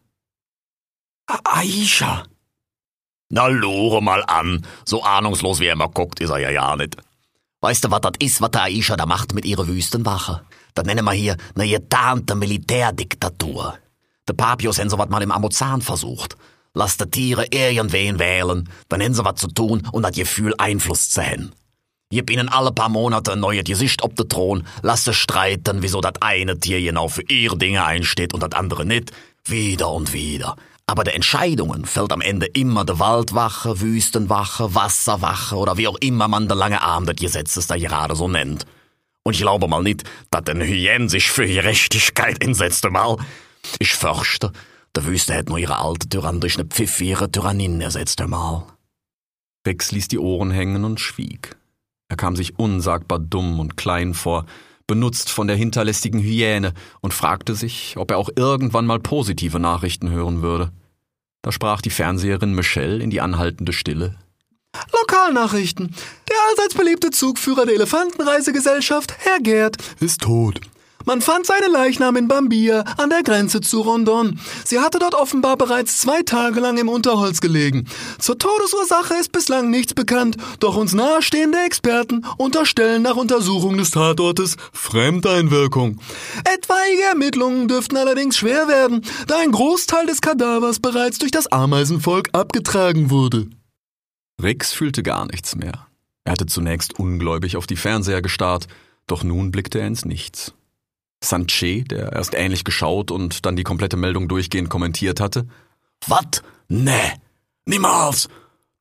Aisha. 1.26 2.24
Na, 3.30 3.46
lore 3.46 4.02
mal 4.02 4.24
an. 4.24 4.66
So 4.84 5.02
ahnungslos 5.02 5.60
wie 5.60 5.66
er 5.66 5.72
immer 5.72 5.88
guckt, 5.88 6.20
ist 6.20 6.30
er 6.30 6.38
ja 6.38 6.50
ja 6.50 6.76
nicht. 6.76 6.96
Weißt 7.60 7.84
du, 7.84 7.90
was 7.90 8.02
das 8.02 8.12
ist, 8.18 8.40
was 8.42 8.50
der 8.50 8.64
Aisha 8.64 8.96
da 8.96 9.06
macht 9.06 9.34
mit 9.34 9.44
ihrer 9.44 9.66
Wüstenwache? 9.66 10.42
Das 10.74 10.84
nennen 10.84 11.04
wir 11.04 11.12
hier 11.12 11.36
eine 11.54 11.68
getarnte 11.68 12.34
Militärdiktatur. 12.34 13.78
Der 14.28 14.34
Papios 14.34 14.78
haben 14.78 14.90
sowas 14.90 15.08
mal 15.08 15.22
im 15.22 15.32
Amazon 15.32 15.80
versucht. 15.80 16.36
Lass 16.74 16.96
die 16.96 17.08
Tiere 17.08 17.46
irgendwen 17.50 18.18
wählen, 18.18 18.68
dann 18.88 19.02
haben 19.02 19.14
sie 19.14 19.24
was 19.24 19.36
zu 19.36 19.46
tun 19.46 19.88
und 19.92 20.02
das 20.02 20.12
Gefühl, 20.16 20.54
Einfluss 20.58 21.10
zu 21.10 21.22
haben. 21.22 21.52
Gib 22.10 22.30
ihnen 22.30 22.48
alle 22.48 22.72
paar 22.72 22.88
Monate 22.88 23.32
ein 23.32 23.40
neues 23.40 23.64
Gesicht 23.64 24.02
ob 24.02 24.16
den 24.16 24.28
Thron, 24.28 24.66
lass 24.82 25.04
sie 25.04 25.14
streiten, 25.14 25.82
wieso 25.82 26.00
das 26.00 26.14
eine 26.20 26.58
Tier 26.58 26.80
genau 26.80 27.08
für 27.08 27.22
ihre 27.22 27.56
Dinge 27.56 27.84
einsteht 27.84 28.34
und 28.34 28.42
das 28.42 28.52
andere 28.52 28.84
nicht. 28.84 29.12
Wieder 29.44 29.90
und 29.90 30.12
wieder. 30.12 30.56
Aber 30.86 31.04
der 31.04 31.14
Entscheidungen 31.14 31.86
fällt 31.86 32.12
am 32.12 32.20
Ende 32.20 32.46
immer 32.46 32.84
der 32.84 32.98
Waldwache, 32.98 33.80
Wüstenwache, 33.80 34.74
Wasserwache 34.74 35.56
oder 35.56 35.76
wie 35.78 35.88
auch 35.88 35.96
immer 36.00 36.28
man 36.28 36.46
der 36.46 36.56
lange 36.56 36.82
Arm 36.82 37.06
des 37.06 37.16
Gesetzes 37.16 37.66
da 37.66 37.76
gerade 37.76 38.14
so 38.14 38.28
nennt. 38.28 38.66
Und 39.22 39.34
ich 39.34 39.40
glaube 39.40 39.66
mal 39.66 39.82
nicht, 39.82 40.04
dass 40.30 40.44
der 40.44 40.56
Hyän 40.56 41.08
sich 41.08 41.30
für 41.30 41.46
Gerechtigkeit 41.46 42.44
einsetzte 42.44 42.90
mal. 42.90 43.16
Ich 43.78 43.94
fürchte, 43.94 44.52
der 44.94 45.06
Wüste 45.06 45.32
hätte 45.32 45.48
nur 45.50 45.58
ihre 45.58 45.78
alte 45.78 46.08
Tyrann 46.08 46.40
durch 46.40 46.56
eine 46.56 46.66
pfiffige 46.66 47.30
Tyrannin 47.30 47.80
ersetzt 47.80 48.24
mal. 48.26 48.66
Bex 49.64 49.92
ließ 49.92 50.08
die 50.08 50.18
Ohren 50.18 50.50
hängen 50.50 50.84
und 50.84 51.00
schwieg. 51.00 51.56
Er 52.10 52.16
kam 52.16 52.36
sich 52.36 52.58
unsagbar 52.58 53.18
dumm 53.18 53.58
und 53.58 53.78
klein 53.78 54.12
vor, 54.12 54.44
benutzt 54.86 55.30
von 55.30 55.46
der 55.46 55.56
hinterlästigen 55.56 56.20
Hyäne 56.20 56.74
und 57.00 57.14
fragte 57.14 57.54
sich, 57.54 57.96
ob 57.96 58.10
er 58.10 58.18
auch 58.18 58.30
irgendwann 58.36 58.86
mal 58.86 59.00
positive 59.00 59.58
Nachrichten 59.58 60.10
hören 60.10 60.42
würde. 60.42 60.72
Da 61.42 61.52
sprach 61.52 61.82
die 61.82 61.90
Fernseherin 61.90 62.54
Michelle 62.54 63.02
in 63.02 63.10
die 63.10 63.20
anhaltende 63.20 63.72
Stille. 63.72 64.16
Lokalnachrichten. 64.92 65.94
Der 66.28 66.36
allseits 66.50 66.74
beliebte 66.74 67.10
Zugführer 67.10 67.66
der 67.66 67.74
Elefantenreisegesellschaft, 67.74 69.14
Herr 69.18 69.38
Gerd, 69.40 69.76
ist 70.00 70.22
tot. 70.22 70.60
Man 71.04 71.20
fand 71.20 71.46
seine 71.46 71.68
Leichnam 71.68 72.16
in 72.16 72.28
Bambia 72.28 72.80
an 72.96 73.10
der 73.10 73.22
Grenze 73.22 73.60
zu 73.60 73.82
Rondon. 73.82 74.38
Sie 74.64 74.80
hatte 74.80 74.98
dort 74.98 75.14
offenbar 75.14 75.56
bereits 75.56 76.00
zwei 76.00 76.22
Tage 76.22 76.60
lang 76.60 76.78
im 76.78 76.88
Unterholz 76.88 77.40
gelegen. 77.40 77.86
Zur 78.18 78.38
Todesursache 78.38 79.14
ist 79.14 79.32
bislang 79.32 79.70
nichts 79.70 79.94
bekannt, 79.94 80.36
doch 80.60 80.76
uns 80.76 80.94
nahestehende 80.94 81.58
Experten 81.64 82.24
unterstellen 82.38 83.02
nach 83.02 83.16
Untersuchung 83.16 83.76
des 83.76 83.90
Tatortes 83.90 84.56
Fremdeinwirkung. 84.72 86.00
Etwaige 86.44 87.02
Ermittlungen 87.10 87.68
dürften 87.68 87.96
allerdings 87.96 88.36
schwer 88.36 88.68
werden, 88.68 89.02
da 89.26 89.38
ein 89.38 89.52
Großteil 89.52 90.06
des 90.06 90.20
Kadavers 90.20 90.80
bereits 90.80 91.18
durch 91.18 91.30
das 91.30 91.46
Ameisenvolk 91.46 92.30
abgetragen 92.32 93.10
wurde. 93.10 93.48
Rix 94.42 94.72
fühlte 94.72 95.02
gar 95.02 95.26
nichts 95.26 95.54
mehr. 95.54 95.86
Er 96.24 96.32
hatte 96.32 96.46
zunächst 96.46 96.98
ungläubig 96.98 97.56
auf 97.56 97.66
die 97.66 97.76
Fernseher 97.76 98.22
gestarrt, 98.22 98.66
doch 99.06 99.22
nun 99.22 99.50
blickte 99.50 99.80
er 99.80 99.86
ins 99.86 100.04
Nichts. 100.04 100.54
Sanche, 101.28 101.84
der 101.84 102.12
erst 102.12 102.34
ähnlich 102.34 102.64
geschaut 102.64 103.10
und 103.10 103.46
dann 103.46 103.56
die 103.56 103.64
komplette 103.64 103.96
Meldung 103.96 104.28
durchgehend 104.28 104.70
kommentiert 104.70 105.20
hatte. 105.20 105.46
Wat? 106.06 106.42
Nee, 106.68 107.12
niemals. 107.66 108.28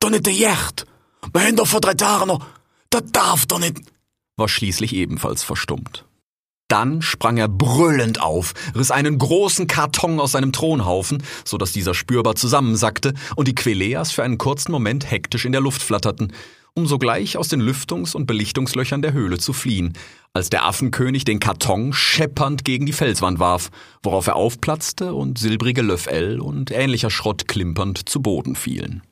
Doch 0.00 0.10
nicht 0.10 0.26
der 0.26 0.32
Yacht. 0.32 0.86
Wir 1.32 1.42
haben 1.42 1.56
doch 1.56 1.66
vor 1.66 1.80
drei 1.80 1.94
Tagen 1.94 2.28
noch. 2.28 2.44
Das 2.90 3.02
darf 3.12 3.46
doch 3.46 3.58
nicht. 3.58 3.80
War 4.36 4.48
schließlich 4.48 4.94
ebenfalls 4.94 5.42
verstummt. 5.42 6.04
Dann 6.68 7.02
sprang 7.02 7.36
er 7.36 7.48
brüllend 7.48 8.22
auf, 8.22 8.54
riss 8.74 8.90
einen 8.90 9.18
großen 9.18 9.66
Karton 9.66 10.18
aus 10.18 10.32
seinem 10.32 10.52
Thronhaufen, 10.52 11.22
so 11.44 11.58
dass 11.58 11.72
dieser 11.72 11.94
spürbar 11.94 12.36
zusammensackte 12.36 13.14
und 13.36 13.48
die 13.48 13.54
Queleas 13.54 14.12
für 14.12 14.22
einen 14.22 14.38
kurzen 14.38 14.72
Moment 14.72 15.10
hektisch 15.10 15.44
in 15.44 15.52
der 15.52 15.60
Luft 15.60 15.82
flatterten, 15.82 16.32
um 16.74 16.86
sogleich 16.86 17.36
aus 17.36 17.48
den 17.48 17.60
Lüftungs- 17.60 18.16
und 18.16 18.26
Belichtungslöchern 18.26 19.02
der 19.02 19.12
Höhle 19.12 19.38
zu 19.38 19.52
fliehen, 19.52 19.92
als 20.34 20.50
der 20.50 20.66
Affenkönig 20.66 21.24
den 21.24 21.38
Karton 21.38 21.92
scheppernd 21.92 22.64
gegen 22.64 22.86
die 22.86 22.92
Felswand 22.92 23.38
warf, 23.38 23.70
worauf 24.02 24.26
er 24.26 24.36
aufplatzte 24.36 25.14
und 25.14 25.38
silbrige 25.38 25.82
Löffel 25.82 26.40
und 26.40 26.72
ähnlicher 26.72 27.10
Schrott 27.10 27.46
klimpernd 27.46 28.08
zu 28.08 28.20
Boden 28.20 28.56
fielen. 28.56 29.02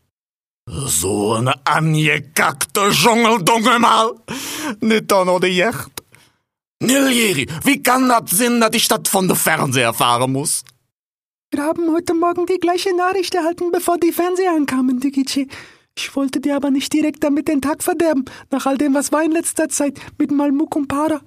So 0.66 1.34
eine 1.34 1.54
angekackte 1.64 2.90
Dschungeldunge 2.90 3.78
mal! 3.78 4.12
Nicht 4.80 5.10
da 5.10 5.24
noch 5.24 5.40
die 5.40 5.56
Yacht. 5.56 5.92
Niljeri, 6.80 7.46
wie 7.64 7.82
kann 7.82 8.08
das 8.08 8.30
sein, 8.32 8.60
dass 8.60 8.74
ich 8.74 8.88
das 8.88 9.08
von 9.08 9.28
der 9.28 9.36
Fernseher 9.36 9.84
erfahren 9.84 10.32
muss? 10.32 10.64
Wir 11.52 11.62
haben 11.62 11.92
heute 11.92 12.14
Morgen 12.14 12.46
die 12.46 12.58
gleiche 12.58 12.96
Nachricht 12.96 13.34
erhalten, 13.34 13.70
bevor 13.70 13.98
die 13.98 14.10
Fernseher 14.10 14.52
ankamen, 14.52 14.98
Digici. 14.98 15.48
Ich 15.96 16.16
wollte 16.16 16.40
dir 16.40 16.56
aber 16.56 16.70
nicht 16.70 16.92
direkt 16.92 17.22
damit 17.22 17.48
den 17.48 17.60
Tag 17.60 17.82
verderben, 17.82 18.24
nach 18.50 18.66
all 18.66 18.78
dem, 18.78 18.94
was 18.94 19.12
war 19.12 19.22
in 19.22 19.32
letzter 19.32 19.68
Zeit 19.68 20.00
mit 20.18 20.30
Malmuk 20.30 20.74
und 20.74 20.88
Para. 20.88 21.20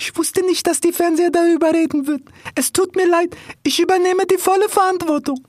Ich 0.00 0.16
wusste 0.16 0.44
nicht, 0.46 0.66
dass 0.66 0.80
die 0.80 0.92
Fernseher 0.92 1.30
darüber 1.30 1.72
reden 1.72 2.06
würden. 2.06 2.30
Es 2.54 2.72
tut 2.72 2.96
mir 2.96 3.08
leid, 3.08 3.36
ich 3.64 3.80
übernehme 3.80 4.26
die 4.26 4.38
volle 4.38 4.68
Verantwortung. 4.68 5.44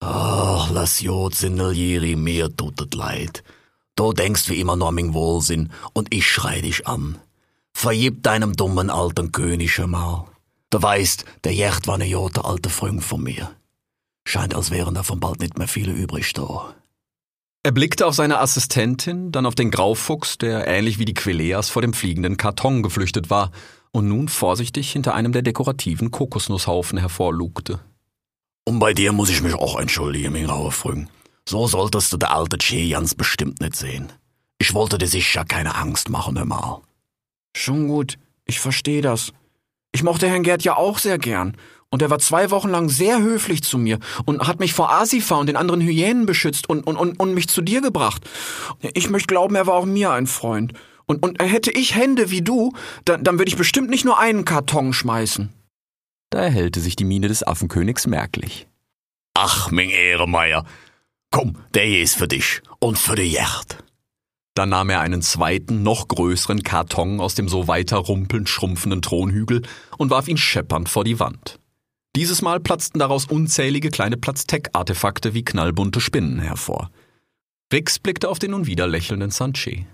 Ach, 0.00 0.70
lass 0.70 1.00
Jod 1.00 1.34
Sinneljeri, 1.34 2.14
mir 2.16 2.54
tut 2.54 2.80
es 2.80 2.94
leid. 2.94 3.42
Du 3.96 4.12
denkst 4.12 4.48
wie 4.48 4.60
immer 4.60 4.76
nur 4.76 4.88
an 4.88 4.94
mein 4.94 5.14
Wohlsinn 5.14 5.70
und 5.92 6.12
ich 6.12 6.26
schrei 6.26 6.60
dich 6.60 6.86
an. 6.86 7.18
Vergib 7.72 8.22
deinem 8.22 8.54
dummen 8.54 8.90
alten 8.90 9.32
König 9.32 9.78
mal. 9.86 10.26
Du 10.70 10.82
weißt, 10.82 11.24
der 11.44 11.54
Jecht 11.54 11.86
war 11.86 11.98
ne 11.98 12.06
jote 12.06 12.44
alte 12.44 12.70
Freund 12.70 13.02
von 13.02 13.22
mir. 13.22 13.50
Scheint, 14.26 14.54
als 14.54 14.70
wären 14.70 14.94
davon 14.94 15.20
bald 15.20 15.40
nicht 15.40 15.58
mehr 15.58 15.68
viele 15.68 15.92
übrig 15.92 16.32
da. 16.32 16.74
Er 17.66 17.72
blickte 17.72 18.06
auf 18.06 18.14
seine 18.14 18.40
Assistentin, 18.40 19.32
dann 19.32 19.46
auf 19.46 19.54
den 19.54 19.70
Graufuchs, 19.70 20.36
der 20.36 20.66
ähnlich 20.66 20.98
wie 20.98 21.06
die 21.06 21.14
Queleas 21.14 21.70
vor 21.70 21.80
dem 21.80 21.94
fliegenden 21.94 22.36
Karton 22.36 22.82
geflüchtet 22.82 23.30
war, 23.30 23.52
und 23.90 24.06
nun 24.06 24.28
vorsichtig 24.28 24.92
hinter 24.92 25.14
einem 25.14 25.32
der 25.32 25.40
dekorativen 25.40 26.10
Kokosnusshaufen 26.10 26.98
hervorlugte. 26.98 27.80
Und 28.66 28.80
bei 28.80 28.92
dir 28.92 29.12
muss 29.12 29.30
ich 29.30 29.40
mich 29.40 29.54
auch 29.54 29.80
entschuldigen, 29.80 30.32
mein 30.32 30.44
grauer 30.44 30.72
Früng. 30.72 31.08
So 31.48 31.66
solltest 31.66 32.12
du 32.12 32.18
der 32.18 32.34
alte 32.34 32.58
Che 32.58 32.90
ganz 32.90 33.14
bestimmt 33.14 33.62
nicht 33.62 33.76
sehen. 33.76 34.12
Ich 34.58 34.74
wollte 34.74 34.98
dir 34.98 35.08
sicher 35.08 35.46
keine 35.46 35.74
Angst 35.74 36.10
machen, 36.10 36.36
hör 36.36 36.44
mal. 36.44 36.82
Schon 37.56 37.88
gut, 37.88 38.18
ich 38.44 38.60
verstehe 38.60 39.00
das. 39.00 39.32
Ich 39.90 40.02
mochte 40.02 40.28
Herrn 40.28 40.42
Gerd 40.42 40.64
ja 40.64 40.76
auch 40.76 40.98
sehr 40.98 41.16
gern. 41.16 41.56
Und 41.94 42.02
er 42.02 42.10
war 42.10 42.18
zwei 42.18 42.50
Wochen 42.50 42.70
lang 42.70 42.88
sehr 42.88 43.22
höflich 43.22 43.62
zu 43.62 43.78
mir 43.78 44.00
und 44.24 44.48
hat 44.48 44.58
mich 44.58 44.72
vor 44.72 44.90
Asifa 44.90 45.36
und 45.36 45.46
den 45.46 45.54
anderen 45.54 45.80
Hyänen 45.80 46.26
beschützt 46.26 46.68
und, 46.68 46.84
und, 46.88 46.96
und, 46.96 47.20
und 47.20 47.34
mich 47.34 47.46
zu 47.46 47.62
dir 47.62 47.82
gebracht. 47.82 48.28
Ich 48.94 49.10
möchte 49.10 49.28
glauben, 49.28 49.54
er 49.54 49.68
war 49.68 49.74
auch 49.74 49.84
mir 49.84 50.10
ein 50.10 50.26
Freund. 50.26 50.72
Und, 51.06 51.22
und 51.22 51.40
hätte 51.40 51.70
ich 51.70 51.94
Hände 51.94 52.32
wie 52.32 52.42
du, 52.42 52.72
dann, 53.04 53.22
dann 53.22 53.38
würde 53.38 53.48
ich 53.48 53.56
bestimmt 53.56 53.90
nicht 53.90 54.04
nur 54.04 54.18
einen 54.18 54.44
Karton 54.44 54.92
schmeißen. 54.92 55.52
Da 56.30 56.40
erhellte 56.40 56.80
sich 56.80 56.96
die 56.96 57.04
Miene 57.04 57.28
des 57.28 57.46
Affenkönigs 57.46 58.08
merklich. 58.08 58.66
Ach, 59.34 59.70
mein 59.70 59.90
Ehremeier. 59.90 60.64
Komm, 61.30 61.58
der 61.74 61.84
hier 61.84 62.02
ist 62.02 62.16
für 62.16 62.26
dich 62.26 62.60
und 62.80 62.98
für 62.98 63.14
die 63.14 63.30
Yacht. 63.30 63.84
Dann 64.54 64.70
nahm 64.70 64.90
er 64.90 65.00
einen 65.00 65.22
zweiten, 65.22 65.84
noch 65.84 66.08
größeren 66.08 66.64
Karton 66.64 67.20
aus 67.20 67.36
dem 67.36 67.48
so 67.48 67.68
weiter 67.68 67.98
rumpelnd 67.98 68.48
schrumpfenden 68.48 69.00
Thronhügel 69.00 69.62
und 69.96 70.10
warf 70.10 70.26
ihn 70.26 70.36
scheppernd 70.36 70.88
vor 70.88 71.04
die 71.04 71.20
Wand. 71.20 71.60
Dieses 72.16 72.42
Mal 72.42 72.60
platzten 72.60 73.00
daraus 73.00 73.26
unzählige 73.26 73.90
kleine 73.90 74.16
Platztec-Artefakte 74.16 75.34
wie 75.34 75.44
knallbunte 75.44 76.00
Spinnen 76.00 76.38
hervor. 76.38 76.90
Rix 77.72 77.98
blickte 77.98 78.28
auf 78.28 78.38
den 78.38 78.52
nun 78.52 78.66
wieder 78.66 78.86
lächelnden 78.86 79.32
Sanche. 79.32 79.84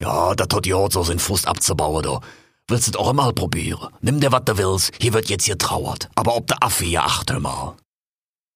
Ja, 0.00 0.36
da 0.36 0.46
tut 0.46 0.66
ja 0.66 0.88
so 0.88 1.02
den 1.02 1.18
Fuß 1.18 1.46
abzubauen, 1.46 2.04
da. 2.04 2.20
Willst 2.68 2.88
du 2.88 2.92
doch 2.92 3.08
einmal 3.08 3.32
probieren? 3.32 3.88
Nimm 4.00 4.20
dir, 4.20 4.30
was 4.30 4.44
du 4.44 4.56
willst, 4.56 4.92
hier 5.00 5.12
wird 5.12 5.28
jetzt 5.28 5.44
hier 5.44 5.58
trauert. 5.58 6.08
Aber 6.14 6.36
ob 6.36 6.46
der 6.46 6.62
Affe 6.62 6.84
hier 6.84 7.02
achte 7.02 7.40
mal. 7.40 7.76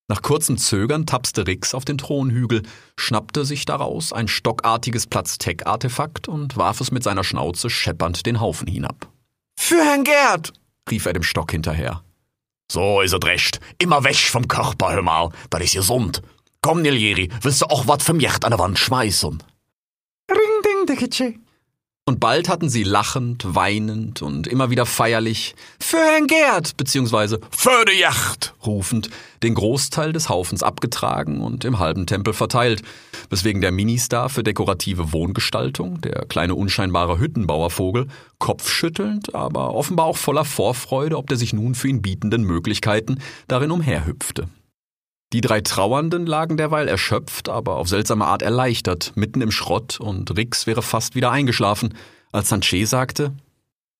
Nach 0.09 0.21
kurzem 0.21 0.57
Zögern 0.57 1.05
tapste 1.05 1.45
Rix 1.45 1.73
auf 1.73 1.83
den 1.83 1.97
Thronhügel, 1.97 2.63
schnappte 2.97 3.43
sich 3.43 3.65
daraus 3.65 4.13
ein 4.13 4.29
stockartiges 4.29 5.07
Platztec-Artefakt 5.07 6.29
und 6.29 6.55
warf 6.55 6.79
es 6.79 6.91
mit 6.91 7.03
seiner 7.03 7.25
Schnauze 7.25 7.69
scheppernd 7.69 8.25
den 8.25 8.39
Haufen 8.39 8.67
hinab. 8.67 9.11
Für 9.59 9.83
Herrn 9.83 10.05
Gerd! 10.05 10.53
rief 10.89 11.05
er 11.05 11.11
dem 11.11 11.23
Stock 11.23 11.51
hinterher. 11.51 12.01
So 12.69 13.01
is 13.01 13.13
es 13.13 13.23
recht. 13.23 13.59
Immer 13.77 14.03
weg 14.03 14.17
vom 14.17 14.47
Körper, 14.47 14.91
hör 14.91 15.01
mal. 15.01 15.29
Das 15.49 15.61
ist 15.61 15.75
gesund. 15.75 16.21
Komm, 16.61 16.81
Niljeri, 16.81 17.29
willst 17.41 17.61
du 17.61 17.65
auch 17.67 17.87
wat 17.87 18.03
vom 18.03 18.19
Yacht 18.19 18.43
an 18.43 18.51
der 18.51 18.59
Wand 18.59 18.77
schmeißen? 18.77 19.41
Ring 20.29 20.61
ding 20.65 20.85
dicke 20.85 21.09
Und 22.07 22.21
bald 22.21 22.47
hatten 22.47 22.69
sie 22.69 22.83
lachend, 22.83 23.43
weinend 23.53 24.21
und 24.21 24.47
immer 24.47 24.69
wieder 24.69 24.85
feierlich 24.85 25.55
für 25.77 25.97
Herrn 25.97 26.27
Gerd 26.27 26.77
beziehungsweise 26.77 27.41
für 27.51 27.83
die 27.83 27.99
Yacht 27.99 28.53
rufend 28.65 29.09
den 29.43 29.55
Großteil 29.55 30.13
des 30.13 30.29
Haufens 30.29 30.63
abgetragen 30.63 31.41
und 31.41 31.65
im 31.65 31.79
halben 31.79 32.07
Tempel 32.07 32.33
verteilt, 32.33 32.81
weswegen 33.29 33.59
der 33.61 33.73
Ministar 33.73 34.29
für 34.29 34.41
dekorative 34.41 35.11
Wohngestaltung, 35.11 35.99
der 35.99 36.23
kleine 36.29 36.55
unscheinbare 36.55 37.19
Hüttenbauervogel, 37.19 38.07
kopfschüttelnd, 38.39 39.35
aber 39.35 39.75
offenbar 39.75 40.05
auch 40.05 40.17
voller 40.17 40.45
Vorfreude 40.45 41.17
ob 41.17 41.27
der 41.27 41.35
sich 41.35 41.51
nun 41.51 41.75
für 41.75 41.89
ihn 41.89 42.01
bietenden 42.01 42.43
Möglichkeiten 42.43 43.19
darin 43.49 43.69
umherhüpfte. 43.69 44.47
Die 45.33 45.41
drei 45.41 45.59
Trauernden 45.59 46.25
lagen 46.25 46.55
derweil 46.55 46.87
erschöpft, 46.87 47.49
aber 47.49 47.75
auf 47.75 47.89
seltsame 47.89 48.25
Art 48.25 48.41
erleichtert, 48.41 49.11
mitten 49.15 49.41
im 49.41 49.51
Schrott, 49.51 49.99
und 49.99 50.37
Rix 50.37 50.67
wäre 50.67 50.81
fast 50.81 51.15
wieder 51.15 51.31
eingeschlafen, 51.31 51.93
als 52.31 52.49
Sanche 52.49 52.85
sagte, 52.85 53.33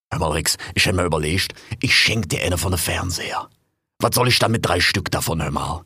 Hör 0.09 0.19
mal, 0.19 0.31
Rix, 0.31 0.57
ich 0.73 0.85
hätte 0.85 0.95
mir 0.95 1.03
überlegt, 1.03 1.53
ich 1.81 1.93
schenk 1.93 2.29
dir 2.29 2.41
eine 2.41 2.57
von 2.57 2.71
den 2.71 2.77
Fernseher. 2.77 3.49
Was 3.99 4.15
soll 4.15 4.29
ich 4.29 4.39
dann 4.39 4.53
mit 4.53 4.65
drei 4.65 4.79
Stück 4.79 5.11
davon, 5.11 5.43
hör 5.43 5.51
mal? 5.51 5.83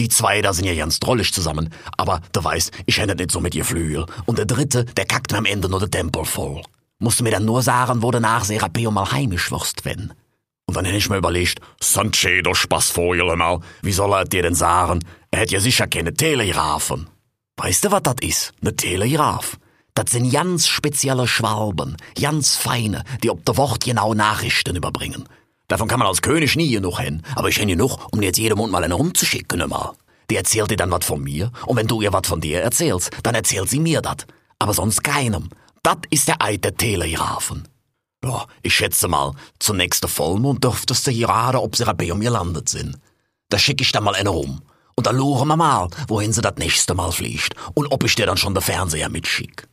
Die 0.00 0.08
zwei, 0.08 0.42
da 0.42 0.52
sind 0.52 0.64
ja 0.64 0.74
ganz 0.74 0.98
drollig 0.98 1.32
zusammen, 1.32 1.72
aber 1.96 2.20
du 2.32 2.42
weißt, 2.42 2.72
ich 2.86 2.98
hätte 2.98 3.14
nicht 3.14 3.30
so 3.30 3.40
mit 3.40 3.54
ihr 3.54 3.64
Flügel. 3.64 4.06
Und 4.26 4.38
der 4.38 4.46
dritte, 4.46 4.84
der 4.84 5.04
kackt 5.04 5.30
mir 5.30 5.38
am 5.38 5.44
Ende 5.44 5.68
nur 5.68 5.78
den 5.78 5.90
Tempel 5.92 6.24
voll. 6.24 6.62
Musst 6.98 7.20
du 7.20 7.24
mir 7.24 7.30
dann 7.30 7.44
nur 7.44 7.62
sagen, 7.62 8.02
wo 8.02 8.10
du 8.10 8.18
nach 8.18 8.44
Serapeo 8.44 8.90
mal 8.90 9.12
heimisch 9.12 9.52
wirst, 9.52 9.84
wenn. 9.84 10.12
Und 10.66 10.76
dann 10.76 10.84
hätte 10.84 10.98
ich 10.98 11.10
mir 11.10 11.18
überlegt, 11.18 11.60
Sanche, 11.80 12.42
du 12.42 12.54
Spaßvogel, 12.54 13.36
mal, 13.36 13.60
wie 13.82 13.92
soll 13.92 14.12
er 14.12 14.24
dir 14.24 14.42
denn 14.42 14.54
sagen? 14.54 15.00
Er 15.30 15.40
hätte 15.40 15.54
ja 15.54 15.60
sicher 15.60 15.86
keine 15.86 16.14
Telegirafen. 16.14 17.08
Weißt 17.56 17.84
du, 17.84 17.92
was 17.92 18.02
das 18.02 18.16
ist? 18.20 18.52
Ne 18.60 18.74
Telegiraf. 18.74 19.58
Das 19.94 20.10
sind 20.10 20.32
ganz 20.32 20.66
spezielle 20.66 21.28
Schwalben, 21.28 21.96
ganz 22.20 22.56
feine, 22.56 23.04
die 23.22 23.30
ob 23.30 23.44
der 23.44 23.56
Wort 23.56 23.84
genau 23.84 24.12
Nachrichten 24.12 24.74
überbringen. 24.74 25.28
Davon 25.68 25.86
kann 25.86 26.00
man 26.00 26.08
als 26.08 26.20
König 26.20 26.56
nie 26.56 26.70
genug 26.70 26.98
hin, 26.98 27.22
aber 27.36 27.48
ich 27.48 27.56
hätte 27.56 27.68
genug, 27.68 27.98
um 28.10 28.20
jetzt 28.20 28.38
jeden 28.38 28.58
Mund 28.58 28.72
mal 28.72 28.82
eine 28.82 28.94
rumzuschicken 28.94 29.60
immer. 29.60 29.94
Die 30.30 30.36
erzählt 30.36 30.70
dir 30.70 30.76
dann 30.76 30.90
was 30.90 31.04
von 31.04 31.22
mir, 31.22 31.52
und 31.66 31.76
wenn 31.76 31.86
du 31.86 32.02
ihr 32.02 32.12
was 32.12 32.26
von 32.26 32.40
dir 32.40 32.62
erzählst, 32.62 33.10
dann 33.22 33.34
erzählt 33.34 33.68
sie 33.68 33.80
mir 33.80 34.02
das. 34.02 34.26
Aber 34.58 34.74
sonst 34.74 35.04
keinem. 35.04 35.48
Das 35.82 35.98
ist 36.10 36.28
der 36.28 36.42
Eid 36.42 36.64
der 36.64 36.76
Telegirafen. 36.76 37.68
Ja, 38.24 38.46
ich 38.62 38.74
schätze 38.74 39.06
mal, 39.06 39.32
zur 39.58 39.74
nächsten 39.74 40.08
Vollmond 40.08 40.64
dürftest 40.64 41.06
du 41.06 41.12
gerade, 41.12 41.60
ob 41.60 41.76
sie 41.76 41.84
bei 41.84 42.14
mir 42.14 42.30
landet 42.30 42.70
sind. 42.70 42.96
Da 43.50 43.58
schick 43.58 43.82
ich 43.82 43.92
dann 43.92 44.04
mal 44.04 44.14
eine 44.14 44.30
rum. 44.30 44.62
Und 44.96 45.06
dann 45.06 45.16
luren 45.16 45.48
wir 45.48 45.56
mal, 45.56 45.90
wohin 46.08 46.32
sie 46.32 46.40
das 46.40 46.56
nächste 46.56 46.94
Mal 46.94 47.12
fliegt. 47.12 47.54
Und 47.74 47.92
ob 47.92 48.02
ich 48.02 48.14
dir 48.14 48.24
dann 48.24 48.38
schon 48.38 48.54
den 48.54 48.62
Fernseher 48.62 49.10
mitschick. 49.10 49.68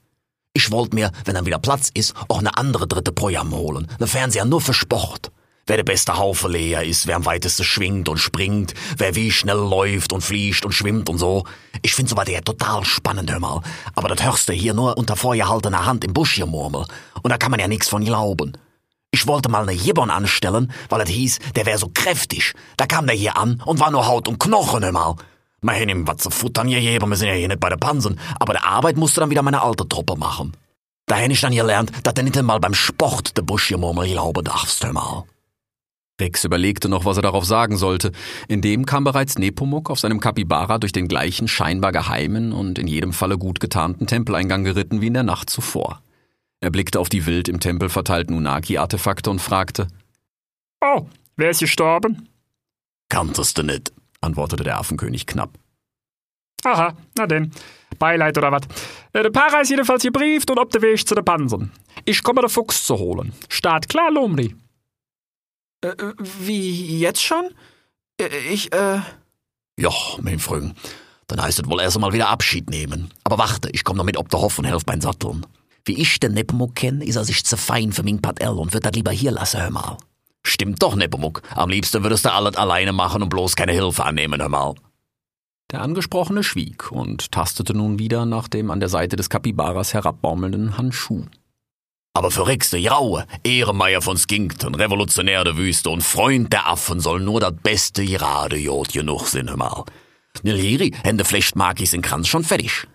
Ich 0.52 0.70
wollte 0.70 0.96
mir, 0.96 1.12
wenn 1.24 1.36
dann 1.36 1.46
wieder 1.46 1.60
Platz 1.60 1.92
ist, 1.94 2.14
auch 2.28 2.40
eine 2.40 2.58
andere 2.58 2.88
dritte 2.88 3.14
Programm 3.14 3.52
holen. 3.56 3.88
Ne 4.00 4.08
Fernseher 4.08 4.44
nur 4.44 4.60
für 4.60 4.74
Sport. 4.74 5.32
Wer 5.72 5.78
der 5.78 5.86
beste 5.86 6.18
Haufeleger 6.18 6.84
ist, 6.84 7.08
wer 7.08 7.16
am 7.16 7.26
weitesten 7.26 7.64
schwingt 7.64 8.10
und 8.10 8.18
springt, 8.18 8.74
wer 8.98 9.16
wie 9.16 9.32
schnell 9.32 9.56
läuft 9.56 10.12
und 10.12 10.20
fliegt 10.20 10.66
und 10.66 10.74
schwimmt 10.74 11.08
und 11.08 11.18
so. 11.18 11.46
Ich 11.82 11.96
find 11.96 12.10
sowas 12.10 12.28
ja 12.28 12.42
total 12.42 12.84
spannend, 12.84 13.32
hör 13.32 13.40
mal. 13.40 13.62
Aber 13.96 14.10
das 14.10 14.22
hörst 14.22 14.50
du 14.50 14.52
hier 14.52 14.74
nur 14.74 14.98
unter 14.98 15.16
vorgehaltener 15.16 15.86
Hand 15.86 16.04
im 16.04 16.12
Busch 16.12 16.34
hier 16.34 16.46
murmel. 16.46 16.88
Und 17.22 17.30
da 17.30 17.38
kann 17.38 17.52
man 17.52 17.62
ja 17.62 17.70
nix 17.70 17.88
von 17.88 18.04
glauben. 18.04 18.58
Ich 19.12 19.28
wollte 19.28 19.48
mal 19.48 19.66
ne 19.66 19.72
Jibbon 19.72 20.10
anstellen, 20.10 20.74
weil 20.90 21.00
es 21.04 21.10
hieß, 21.10 21.40
der 21.56 21.66
wär 21.66 21.78
so 21.78 21.90
kräftig. 21.94 22.54
Da 22.76 22.86
kam 22.86 23.08
der 23.08 23.16
hier 23.16 23.38
an 23.38 23.64
und 23.66 23.80
war 23.80 23.92
nur 23.92 24.06
Haut 24.08 24.28
und 24.28 24.42
Knochen, 24.42 24.84
hör 24.84 24.92
mal. 24.92 25.16
Hätte 25.66 25.90
ihm 25.90 26.06
was 26.06 26.18
zu 26.18 26.32
futtern 26.32 26.68
gegeben, 26.68 27.10
wir 27.10 27.16
sind 27.16 27.30
ja 27.30 27.34
hier 27.36 27.48
nicht 27.48 27.62
bei 27.62 27.70
der 27.70 27.78
Pansen. 27.78 28.20
Aber 28.42 28.52
der 28.52 28.66
Arbeit 28.66 28.98
musste 28.98 29.22
dann 29.22 29.30
wieder 29.30 29.42
meine 29.42 29.62
alte 29.62 29.88
Truppe 29.88 30.18
machen. 30.18 30.52
Da 31.06 31.16
hätte 31.16 31.32
ich 31.32 31.40
dann 31.40 31.56
gelernt, 31.56 31.94
dass 32.04 32.14
du 32.14 32.24
nicht 32.24 32.38
einmal 32.38 32.60
beim 32.60 32.74
Sport 32.74 33.38
de 33.38 33.46
Busch 33.46 33.70
hier 33.70 33.78
murmel 33.78 34.10
glauben 34.10 34.44
darfst, 34.44 34.84
hör 34.84 34.92
mal. 34.92 35.24
Rex 36.22 36.46
überlegte 36.46 36.88
noch, 36.88 37.04
was 37.04 37.18
er 37.18 37.24
darauf 37.24 37.44
sagen 37.44 37.76
sollte. 37.78 38.12
In 38.48 38.62
dem 38.62 38.86
kam 38.86 39.04
bereits 39.04 39.38
Nepomuk 39.38 39.90
auf 39.90 40.00
seinem 40.00 40.20
Kapibara 40.22 40.78
durch 40.78 40.94
den 40.94 41.08
gleichen 41.08 41.48
scheinbar 41.50 41.92
geheimen 41.92 42.54
und 42.54 42.80
in 42.80 42.88
jedem 42.88 43.12
Falle 43.12 43.38
gut 43.38 43.60
getarnten 43.60 44.08
Tempeleingang 44.08 44.64
geritten 44.64 45.02
wie 45.02 45.08
in 45.08 45.14
der 45.14 45.24
Nacht 45.24 45.50
zuvor. 45.50 46.02
Er 46.62 46.70
blickte 46.70 47.00
auf 47.00 47.10
die 47.10 47.26
wild 47.26 47.50
im 47.50 47.60
Tempel 47.60 47.90
verteilten 47.90 48.36
Unaki-Artefakte 48.36 49.30
und 49.30 49.40
fragte, 49.42 49.88
Oh, 50.80 51.08
wer 51.36 51.50
ist 51.50 51.60
gestorben? 51.60 52.30
Kanntest 53.10 53.58
du 53.58 53.64
nicht, 53.64 53.92
antwortete 54.22 54.64
der 54.64 54.78
Affenkönig 54.80 55.26
knapp. 55.26 55.58
Aha, 56.64 56.96
na 57.18 57.26
denn. 57.28 57.52
Beileid 57.98 58.38
oder 58.38 58.52
was? 58.52 58.62
Äh, 59.14 59.24
Der 59.24 59.32
Para 59.32 59.62
ist 59.62 59.70
jedenfalls 59.70 60.04
gebrieft 60.04 60.50
und 60.52 60.60
ob 60.60 60.70
der 60.72 60.82
Weg 60.82 61.06
zu 61.08 61.16
den 61.16 61.26
Pansen. 61.26 61.72
Ich 62.06 62.24
komme 62.24 62.42
den 62.42 62.50
Fuchs 62.50 62.86
zu 62.86 62.98
holen. 62.98 63.34
Start 63.50 63.90
klar, 63.90 64.12
Lomri. 64.12 64.56
Äh, 65.82 65.94
wie, 66.20 67.00
jetzt 67.00 67.22
schon? 67.24 67.50
Äh, 68.20 68.30
Ich, 68.52 68.72
äh... 68.74 69.02
Ja, 69.78 69.92
mein 70.22 70.40
Freund. 70.40 70.76
Dann 71.28 71.42
heißt 71.42 71.60
es 71.60 71.70
wohl 71.70 71.80
erst 71.82 71.96
einmal 71.96 72.14
wieder 72.14 72.30
Abschied 72.30 72.70
nehmen. 72.70 73.10
Aber 73.24 73.38
warte, 73.38 73.70
ich 73.72 73.84
komm 73.84 73.98
noch 73.98 74.04
mit 74.04 74.18
ob 74.18 74.30
der 74.30 74.42
Hoff 74.42 74.60
und 74.60 74.66
helf 74.66 74.86
beim 74.86 75.02
Satteln. 75.02 75.46
Wie 75.86 76.00
ich 76.00 76.20
den 76.20 76.34
Nepomuk 76.34 76.76
kenn, 76.76 77.02
ist 77.02 77.16
er 77.16 77.26
sich 77.26 77.44
zu 77.46 77.58
fein 77.58 77.92
für 77.92 78.04
mein 78.04 78.22
Padel 78.22 78.50
und 78.60 78.74
wird 78.74 78.86
das 78.86 78.94
lieber 78.94 79.12
hier 79.12 79.32
lassen, 79.32 79.62
hör 79.62 79.72
mal. 79.72 79.98
Stimmt 80.44 80.82
doch, 80.84 80.96
Nepomuk. 80.96 81.42
Am 81.56 81.70
liebsten 81.70 82.04
würdest 82.04 82.26
du 82.26 82.34
alles 82.34 82.56
alleine 82.56 82.94
machen 82.94 83.24
und 83.24 83.30
bloß 83.30 83.56
keine 83.56 83.72
Hilfe 83.72 84.04
annehmen, 84.04 84.42
hör 84.42 84.50
mal. 84.50 84.76
Der 85.72 85.82
Angesprochene 85.82 86.44
schwieg 86.44 86.92
und 86.92 87.32
tastete 87.32 87.74
nun 87.74 87.98
wieder 87.98 88.26
nach 88.26 88.48
dem 88.50 88.70
an 88.70 88.80
der 88.82 88.90
Seite 88.90 89.16
des 89.16 89.30
Kapibaras 89.30 89.94
herabbaumelnden 89.94 90.78
Handschuh. 90.78 91.26
Aber 92.14 92.30
für 92.30 92.46
Rex 92.46 92.72
der 92.72 92.82
Jaue, 92.82 93.26
Ehremeier 93.44 94.02
von 94.02 94.18
Skinkton, 94.18 94.76
Revolutionär 94.76 95.44
der 95.46 95.56
Wüste 95.58 95.90
und 95.90 96.04
Freund 96.04 96.52
der 96.52 96.68
Affen 96.68 97.00
soll 97.00 97.22
nur 97.22 97.40
das 97.40 97.54
beste 97.64 98.06
gerade 98.06 98.58
Jod 98.58 98.92
genug 98.92 99.28
sein, 99.28 99.50
hör 99.50 99.58
mal. 99.58 99.86
Niliri, 100.44 100.94
Hände 101.04 101.24
Flechtmakis 101.24 101.94
in 101.94 102.02
Kranz 102.02 102.28
schon 102.28 102.44
fertig. 102.44 102.88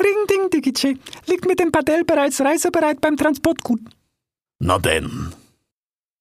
Ring 0.00 0.26
ding 0.30 0.50
dicke 0.50 0.98
liegt 1.26 1.46
mit 1.46 1.58
dem 1.58 1.72
Padell 1.72 2.04
bereits 2.04 2.40
reisebereit 2.40 3.00
beim 3.00 3.16
Transportgut. 3.16 3.80
Na 4.58 4.78
denn. 4.78 5.32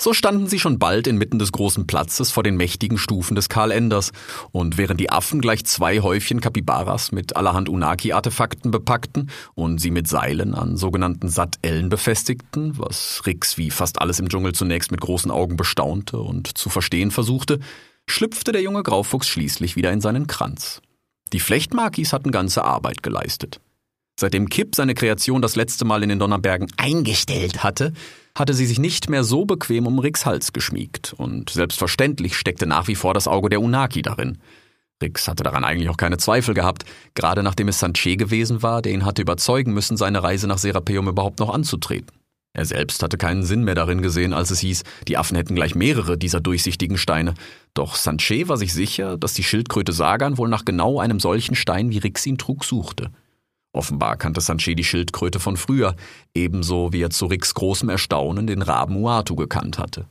So 0.01 0.13
standen 0.13 0.47
sie 0.47 0.59
schon 0.59 0.77
bald 0.77 1.07
inmitten 1.07 1.39
des 1.39 1.51
großen 1.51 1.87
Platzes 1.87 2.29
vor 2.29 2.43
den 2.43 2.57
mächtigen 2.57 2.97
Stufen 2.97 3.35
des 3.35 3.47
Karl 3.47 3.71
Enders, 3.71 4.11
und 4.51 4.77
während 4.77 4.99
die 4.99 5.09
Affen 5.09 5.39
gleich 5.41 5.65
zwei 5.65 6.01
Häufchen 6.01 6.41
Kapibaras 6.41 7.11
mit 7.11 7.35
allerhand 7.35 7.69
Unaki-Artefakten 7.69 8.71
bepackten 8.71 9.31
und 9.55 9.79
sie 9.79 9.91
mit 9.91 10.07
Seilen 10.07 10.53
an 10.53 10.75
sogenannten 10.75 11.29
Sattellen 11.29 11.89
befestigten, 11.89 12.77
was 12.77 13.21
Rix 13.25 13.57
wie 13.57 13.71
fast 13.71 14.01
alles 14.01 14.19
im 14.19 14.29
Dschungel 14.29 14.53
zunächst 14.53 14.91
mit 14.91 15.01
großen 15.01 15.31
Augen 15.31 15.55
bestaunte 15.55 16.19
und 16.19 16.57
zu 16.57 16.69
verstehen 16.69 17.11
versuchte, 17.11 17.59
schlüpfte 18.05 18.51
der 18.51 18.61
junge 18.61 18.83
Graufuchs 18.83 19.27
schließlich 19.27 19.75
wieder 19.75 19.91
in 19.91 20.01
seinen 20.01 20.27
Kranz. 20.27 20.81
Die 21.33 21.39
Flechtmakis 21.39 22.13
hatten 22.13 22.31
ganze 22.31 22.63
Arbeit 22.63 23.01
geleistet. 23.01 23.59
Seitdem 24.17 24.47
Kipp 24.47 24.75
seine 24.75 24.95
Kreation 24.95 25.41
das 25.41 25.55
letzte 25.55 25.83
Mal 25.83 26.01
in 26.01 26.09
den 26.09 26.19
Donnerbergen 26.19 26.67
eingestellt 26.77 27.63
hatte, 27.63 27.91
hatte 28.33 28.53
sie 28.53 28.65
sich 28.65 28.79
nicht 28.79 29.09
mehr 29.09 29.23
so 29.23 29.45
bequem 29.45 29.87
um 29.87 29.99
Ricks 29.99 30.25
Hals 30.25 30.53
geschmiegt, 30.53 31.13
und 31.17 31.49
selbstverständlich 31.49 32.37
steckte 32.37 32.65
nach 32.65 32.87
wie 32.87 32.95
vor 32.95 33.13
das 33.13 33.27
Auge 33.27 33.49
der 33.49 33.61
Unaki 33.61 34.01
darin. 34.01 34.37
Rix 35.03 35.27
hatte 35.27 35.43
daran 35.43 35.65
eigentlich 35.65 35.89
auch 35.89 35.97
keine 35.97 36.17
Zweifel 36.17 36.53
gehabt, 36.53 36.85
gerade 37.15 37.43
nachdem 37.43 37.67
es 37.67 37.79
Sanche 37.79 38.15
gewesen 38.15 38.63
war, 38.63 38.81
der 38.81 38.93
ihn 38.93 39.05
hatte 39.05 39.21
überzeugen 39.21 39.73
müssen, 39.73 39.97
seine 39.97 40.23
Reise 40.23 40.47
nach 40.47 40.57
Serapeum 40.57 41.09
überhaupt 41.09 41.39
noch 41.39 41.53
anzutreten. 41.53 42.07
Er 42.53 42.63
selbst 42.63 43.03
hatte 43.03 43.17
keinen 43.17 43.43
Sinn 43.43 43.65
mehr 43.65 43.75
darin 43.75 44.01
gesehen, 44.01 44.33
als 44.33 44.49
es 44.49 44.59
hieß, 44.59 44.83
die 45.09 45.17
Affen 45.17 45.35
hätten 45.35 45.55
gleich 45.55 45.75
mehrere 45.75 46.17
dieser 46.17 46.39
durchsichtigen 46.39 46.97
Steine. 46.97 47.33
Doch 47.73 47.95
Sanche 47.95 48.47
war 48.47 48.55
sich 48.55 48.73
sicher, 48.73 49.17
dass 49.17 49.33
die 49.33 49.43
Schildkröte 49.43 49.91
Sagan 49.91 50.37
wohl 50.37 50.47
nach 50.47 50.63
genau 50.63 50.99
einem 50.99 51.19
solchen 51.19 51.55
Stein, 51.55 51.89
wie 51.89 51.97
Rix 51.97 52.25
ihn 52.25 52.37
trug, 52.37 52.63
suchte. 52.63 53.11
Offenbar 53.75 54.15
kannte 54.15 54.39
Sanche 54.39 54.73
die 54.73 54.85
Schildkröte 54.85 55.41
von 55.41 55.57
früher, 55.57 55.97
ebenso 56.33 56.93
wie 56.93 57.01
er 57.01 57.09
zu 57.09 57.25
Ricks 57.25 57.53
großem 57.53 57.89
Erstaunen 57.89 58.47
den 58.47 58.61
Raben 58.61 58.95
Uatu 58.95 59.35
gekannt 59.35 59.77
hatte. 59.77 60.07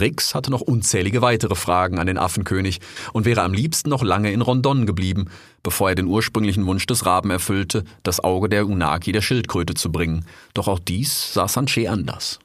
Rix 0.00 0.34
hatte 0.34 0.50
noch 0.50 0.62
unzählige 0.62 1.20
weitere 1.20 1.56
Fragen 1.56 1.98
an 1.98 2.06
den 2.06 2.16
Affenkönig 2.16 2.80
und 3.12 3.26
wäre 3.26 3.42
am 3.42 3.52
liebsten 3.52 3.90
noch 3.90 4.02
lange 4.02 4.32
in 4.32 4.40
Rondon 4.40 4.86
geblieben, 4.86 5.26
bevor 5.62 5.90
er 5.90 5.94
den 5.94 6.06
ursprünglichen 6.06 6.64
Wunsch 6.64 6.86
des 6.86 7.04
Raben 7.04 7.30
erfüllte, 7.30 7.84
das 8.02 8.24
Auge 8.24 8.48
der 8.48 8.66
Unaki 8.66 9.12
der 9.12 9.22
Schildkröte 9.22 9.74
zu 9.74 9.92
bringen. 9.92 10.24
Doch 10.54 10.66
auch 10.66 10.78
dies 10.78 11.34
sah 11.34 11.48
Sanche 11.48 11.90
anders. 11.90 12.38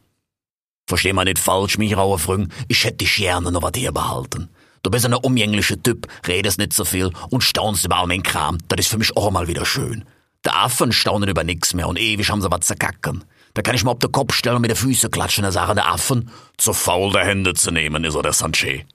Versteh 0.86 1.14
mal 1.14 1.24
nicht 1.24 1.40
falsch, 1.40 1.78
mich 1.78 1.96
rauer 1.96 2.20
Früng, 2.20 2.50
ich 2.68 2.84
hätte 2.84 2.98
dich 2.98 3.16
gerne 3.16 3.54
noch 3.54 3.64
was 3.64 3.72
hier 3.76 3.94
behalten. 3.94 4.50
Du 4.84 4.92
bist 4.92 5.06
ein 5.06 5.14
umgänglicher 5.14 5.82
Typ, 5.82 6.08
redest 6.28 6.58
nicht 6.58 6.74
so 6.74 6.84
viel 6.84 7.12
und 7.30 7.42
staunst 7.42 7.86
über 7.86 8.00
all 8.00 8.08
mein 8.08 8.24
Kram, 8.24 8.58
das 8.68 8.82
ist 8.82 8.88
für 8.90 8.98
mich 8.98 9.16
auch 9.16 9.32
mal 9.32 9.48
wieder 9.48 9.66
schön. 9.66 10.04
Die 10.46 10.50
Affen 10.50 10.92
staunen 10.92 11.30
über 11.30 11.44
nix 11.44 11.74
mehr 11.74 11.88
und 11.88 12.00
ewig 12.00 12.30
haben 12.30 12.42
sie 12.42 12.52
was 12.52 12.66
zu 12.66 12.76
kacken. 12.76 13.24
Da 13.54 13.62
kann 13.62 13.76
ich 13.76 13.84
mal 13.84 13.92
auf 13.92 14.00
den 14.00 14.12
Kopf 14.12 14.34
stellen 14.34 14.56
und 14.56 14.62
mit 14.62 14.72
den 14.72 14.78
Füßen 14.78 15.12
klatschen 15.12 15.46
und 15.46 15.52
sagen, 15.52 15.76
der 15.76 15.92
Affen, 15.92 16.30
zu 16.58 16.74
faul 16.74 17.12
der 17.12 17.26
Hände 17.26 17.54
zu 17.54 17.72
nehmen, 17.72 18.04
ist 18.04 18.16
er 18.16 18.24
der 18.24 18.34
Sanche. 18.34 18.86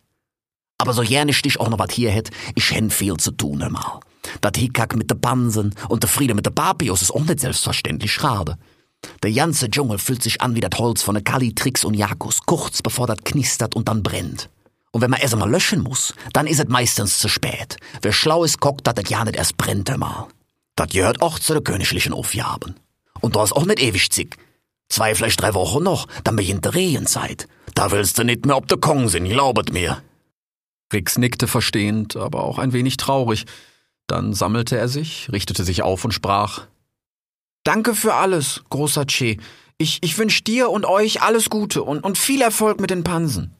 Aber 0.78 0.92
so 0.92 1.02
gerne 1.02 1.30
ich 1.30 1.42
dich 1.42 1.60
auch 1.60 1.68
noch 1.68 1.78
was 1.78 1.92
hier 1.92 2.10
hätt, 2.10 2.30
ich 2.54 2.70
hätt 2.70 2.92
viel 2.92 3.16
zu 3.16 3.30
tun 3.30 3.62
einmal. 3.62 4.00
Dat 4.40 4.56
Hickhack 4.56 4.96
mit 4.96 5.10
de 5.10 5.16
Pansen 5.16 5.74
und 5.88 6.02
der 6.02 6.10
Friede 6.10 6.34
mit 6.34 6.46
de 6.46 6.52
Papios 6.52 7.02
ist 7.02 7.12
auch 7.12 7.24
nicht 7.24 7.40
selbstverständlich 7.40 8.12
schade. 8.12 8.58
Der 9.22 9.30
ganze 9.30 9.70
Dschungel 9.70 9.98
fühlt 9.98 10.22
sich 10.22 10.40
an 10.40 10.56
wie 10.56 10.60
das 10.60 10.78
Holz 10.78 11.02
von 11.02 11.14
der 11.14 11.22
Kali, 11.22 11.54
Trix 11.54 11.84
und 11.84 11.94
Jakus, 11.94 12.40
kurz 12.44 12.82
bevor 12.82 13.06
das 13.06 13.18
knistert 13.24 13.76
und 13.76 13.88
dann 13.88 14.02
brennt. 14.02 14.50
Und 14.90 15.02
wenn 15.02 15.10
man 15.10 15.20
es 15.20 15.32
einmal 15.32 15.50
löschen 15.50 15.82
muss, 15.82 16.14
dann 16.32 16.46
ist 16.46 16.58
es 16.58 16.68
meistens 16.68 17.18
zu 17.18 17.28
spät. 17.28 17.76
Wer 18.02 18.12
schlau 18.12 18.44
ist, 18.44 18.60
guckt, 18.60 18.86
dass 18.86 18.94
das 18.94 19.08
ja 19.10 19.24
nicht 19.24 19.36
erst 19.36 19.56
brennt 19.56 19.90
einmal. 19.90 20.26
Das 20.76 20.90
gehört 20.90 21.22
auch 21.22 21.38
zu 21.38 21.54
der 21.54 21.62
königlichen 21.62 22.12
Aufgaben. 22.12 22.76
Und 23.20 23.34
da 23.34 23.42
ist 23.42 23.52
auch 23.52 23.66
nicht 23.66 23.82
ewig 23.82 24.10
zick. 24.10 24.36
Zwei, 24.88 25.14
vielleicht 25.14 25.40
drei 25.40 25.54
Wochen 25.54 25.82
noch, 25.82 26.06
dann 26.22 26.36
beginnt 26.36 26.64
die 26.64 26.68
Rehenzeit. 26.68 27.48
Da 27.74 27.90
willst 27.90 28.18
du 28.18 28.24
nicht 28.24 28.46
mehr 28.46 28.56
ob 28.56 28.68
der 28.68 28.78
Kong 28.78 29.08
sind, 29.08 29.28
glaubet 29.28 29.72
mir. 29.72 30.02
Rix 30.92 31.18
nickte 31.18 31.48
verstehend, 31.48 32.16
aber 32.16 32.44
auch 32.44 32.58
ein 32.58 32.72
wenig 32.72 32.96
traurig. 32.96 33.46
Dann 34.06 34.34
sammelte 34.34 34.76
er 34.76 34.88
sich, 34.88 35.28
richtete 35.32 35.64
sich 35.64 35.82
auf 35.82 36.04
und 36.04 36.12
sprach. 36.12 36.66
Danke 37.64 37.94
für 37.94 38.14
alles, 38.14 38.62
großer 38.70 39.06
Che. 39.06 39.38
Ich, 39.78 39.98
ich 40.02 40.16
wünsch 40.16 40.44
dir 40.44 40.70
und 40.70 40.84
euch 40.84 41.22
alles 41.22 41.50
Gute 41.50 41.82
und, 41.82 42.04
und 42.04 42.16
viel 42.16 42.40
Erfolg 42.40 42.80
mit 42.80 42.90
den 42.90 43.02
Pansen. 43.02 43.52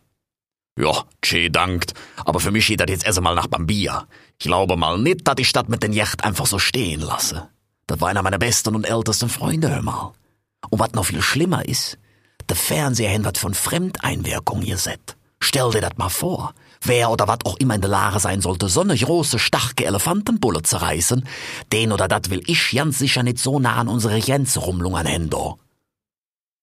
Ja, 0.79 1.05
Che 1.23 1.51
dankt, 1.51 1.95
aber 2.25 2.39
für 2.39 2.51
mich 2.51 2.67
geht 2.67 2.81
das 2.81 2.91
jetzt 2.91 3.07
erst 3.07 3.19
einmal 3.19 3.35
nach 3.35 3.47
Bambia. 3.47 4.07
Ich 4.39 4.47
glaube 4.47 4.77
mal 4.77 4.99
nicht, 4.99 5.27
dass 5.27 5.37
die 5.37 5.45
Stadt 5.45 5.69
mit 5.69 5.83
den 5.83 5.93
Yacht 5.93 6.23
einfach 6.23 6.47
so 6.47 6.59
stehen 6.59 7.01
lasse. 7.01 7.49
Das 7.87 8.01
war 8.01 8.09
einer 8.09 8.23
meiner 8.23 8.39
besten 8.39 8.75
und 8.75 8.85
ältesten 8.85 9.29
Freunde, 9.29 9.71
hör 9.71 9.83
mal. 9.83 10.13
Und 10.69 10.79
was 10.79 10.93
noch 10.93 11.07
viel 11.07 11.23
schlimmer 11.23 11.67
ist, 11.67 11.99
der 12.49 12.57
Fernseher 12.57 13.11
hindert 13.11 13.39
von 13.39 13.55
Fremdeinwirkung 13.55 14.63
Set. 14.77 15.17
Stell 15.41 15.71
dir 15.71 15.81
das 15.81 15.97
mal 15.97 16.09
vor. 16.09 16.55
Wer 16.83 17.11
oder 17.11 17.27
was 17.27 17.39
auch 17.45 17.57
immer 17.57 17.75
in 17.75 17.81
der 17.81 17.91
Lage 17.91 18.21
sein 18.21 18.41
sollte, 18.41 18.69
so 18.69 18.83
eine 18.83 18.97
große, 18.97 19.39
starke 19.39 19.85
Elefantenbulle 19.85 20.63
zu 20.63 20.77
reißen, 20.77 21.27
den 21.73 21.93
oder 21.93 22.09
das 22.09 22.31
will 22.31 22.43
ich 22.47 22.73
ganz 22.73 22.99
sicher 22.99 23.23
nicht 23.23 23.39
so 23.39 23.59
nah 23.59 23.77
an 23.77 23.89
unsere 23.89 24.21
Grenze 24.21 24.61
rumlungern, 24.61 25.07
Hendo. 25.07 25.59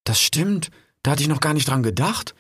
Das 0.04 0.22
stimmt. 0.22 0.70
Da 1.02 1.12
hatte 1.12 1.24
ich 1.24 1.30
noch 1.30 1.40
gar 1.40 1.54
nicht 1.54 1.68
dran 1.68 1.84
gedacht. 1.84 2.36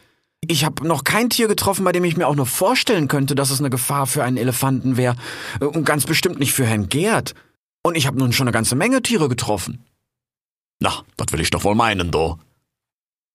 Ich 0.48 0.66
habe 0.66 0.86
noch 0.88 1.04
kein 1.04 1.30
Tier 1.30 1.48
getroffen, 1.48 1.86
bei 1.86 1.92
dem 1.92 2.04
ich 2.04 2.18
mir 2.18 2.28
auch 2.28 2.36
nur 2.36 2.46
vorstellen 2.46 3.08
könnte, 3.08 3.36
dass 3.36 3.50
es 3.50 3.60
eine 3.60 3.70
Gefahr 3.70 4.08
für 4.08 4.24
einen 4.24 4.38
Elefanten 4.38 4.98
wäre. 4.98 5.16
Und 5.60 5.86
ganz 5.86 6.06
bestimmt 6.06 6.40
nicht 6.40 6.54
für 6.54 6.66
Herrn 6.66 6.90
Gerd. 6.90 7.34
Und 7.84 7.96
ich 7.96 8.08
habe 8.08 8.18
nun 8.18 8.34
schon 8.34 8.48
eine 8.48 8.54
ganze 8.54 8.76
Menge 8.76 9.02
Tiere 9.02 9.30
getroffen. 9.30 9.86
Na, 10.80 11.04
das 11.18 11.28
will 11.32 11.42
ich 11.42 11.50
doch 11.50 11.64
wohl 11.64 11.76
meinen, 11.76 12.12
do. 12.12 12.40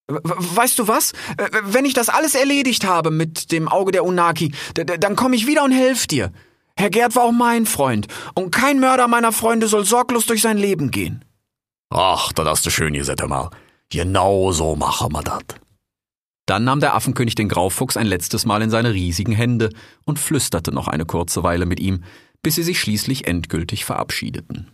Weißt 0.07 0.79
du 0.79 0.87
was? 0.87 1.13
Wenn 1.63 1.85
ich 1.85 1.93
das 1.93 2.09
alles 2.09 2.33
erledigt 2.33 2.85
habe 2.85 3.11
mit 3.11 3.51
dem 3.51 3.67
Auge 3.67 3.91
der 3.91 4.03
Unaki, 4.03 4.53
dann 4.73 5.15
komme 5.15 5.35
ich 5.35 5.45
wieder 5.45 5.63
und 5.63 5.71
helf 5.71 6.07
dir. 6.07 6.31
Herr 6.75 6.89
Gerd 6.89 7.15
war 7.15 7.23
auch 7.23 7.31
mein 7.31 7.65
Freund, 7.65 8.07
und 8.35 8.51
kein 8.51 8.79
Mörder 8.79 9.07
meiner 9.07 9.31
Freunde 9.31 9.67
soll 9.67 9.85
sorglos 9.85 10.25
durch 10.25 10.41
sein 10.41 10.57
Leben 10.57 10.91
gehen. 10.91 11.25
Ach, 11.89 12.31
das 12.33 12.47
hast 12.47 12.65
du 12.65 12.69
schön 12.69 12.93
gesagt 12.93 13.27
mal. 13.27 13.49
Genau 13.89 14.51
so 14.51 14.75
machen 14.75 15.11
wir 15.11 15.21
das. 15.21 15.43
Dann 16.49 16.63
nahm 16.63 16.79
der 16.79 16.95
Affenkönig 16.95 17.35
den 17.35 17.47
Graufuchs 17.47 17.95
ein 17.95 18.07
letztes 18.07 18.43
Mal 18.47 18.63
in 18.63 18.71
seine 18.71 18.91
riesigen 18.91 19.33
Hände 19.33 19.69
und 20.05 20.17
flüsterte 20.17 20.71
noch 20.71 20.87
eine 20.87 21.05
kurze 21.05 21.43
Weile 21.43 21.67
mit 21.67 21.79
ihm, 21.79 22.03
bis 22.41 22.55
sie 22.55 22.63
sich 22.63 22.79
schließlich 22.79 23.27
endgültig 23.27 23.85
verabschiedeten. 23.85 24.67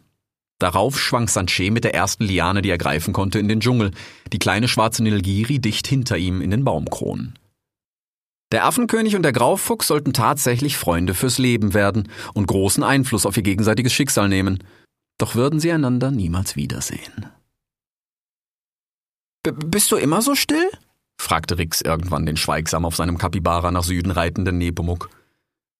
Darauf 0.58 0.98
schwang 0.98 1.28
Sanche 1.28 1.72
mit 1.72 1.84
der 1.84 1.94
ersten 1.94 2.24
Liane, 2.24 2.62
die 2.62 2.70
er 2.70 2.78
greifen 2.78 3.12
konnte, 3.12 3.40
in 3.40 3.50
den 3.50 3.60
Dschungel, 3.60 3.92
die 4.32 4.40
kleine 4.40 4.70
schwarze 4.70 5.04
Nilgiri 5.04 5.60
dicht 5.60 5.86
hinter 5.86 6.18
ihm 6.18 6.40
in 6.40 6.50
den 6.50 6.64
Baumkronen. 6.64 7.38
Der 8.54 8.66
Affenkönig 8.66 9.18
und 9.18 9.24
der 9.24 9.34
Graufuchs 9.34 9.88
sollten 9.88 10.14
tatsächlich 10.14 10.78
Freunde 10.78 11.14
fürs 11.14 11.40
Leben 11.40 11.74
werden 11.74 12.08
und 12.34 12.48
großen 12.48 12.84
Einfluss 12.84 13.26
auf 13.26 13.36
ihr 13.36 13.44
gegenseitiges 13.44 13.92
Schicksal 13.92 14.30
nehmen, 14.30 14.64
doch 15.18 15.36
würden 15.36 15.60
sie 15.60 15.74
einander 15.74 16.10
niemals 16.10 16.56
wiedersehen. 16.56 17.26
B 19.44 19.52
bist 19.52 19.92
du 19.92 19.98
immer 19.98 20.22
so 20.22 20.36
still? 20.36 20.70
Fragte 21.26 21.58
Rix 21.58 21.82
irgendwann 21.82 22.26
den 22.26 22.38
schweigsam 22.38 22.86
auf 22.86 22.96
seinem 22.96 23.18
Kapibara 23.18 23.72
nach 23.72 23.84
Süden 23.84 24.12
reitenden 24.12 24.58
Nepomuk. 24.58 25.10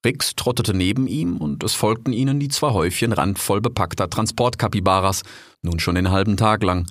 Rix 0.04 0.36
trottete 0.36 0.74
neben 0.74 1.08
ihm 1.08 1.38
und 1.38 1.64
es 1.64 1.74
folgten 1.74 2.14
ihnen 2.14 2.40
die 2.40 2.50
zwei 2.50 2.72
Häufchen 2.72 3.14
randvoll 3.14 3.62
bepackter 3.62 4.10
Transportkapibaras, 4.10 5.24
nun 5.62 5.80
schon 5.80 5.96
den 5.96 6.12
halben 6.12 6.36
Tag 6.36 6.64
lang. 6.64 6.86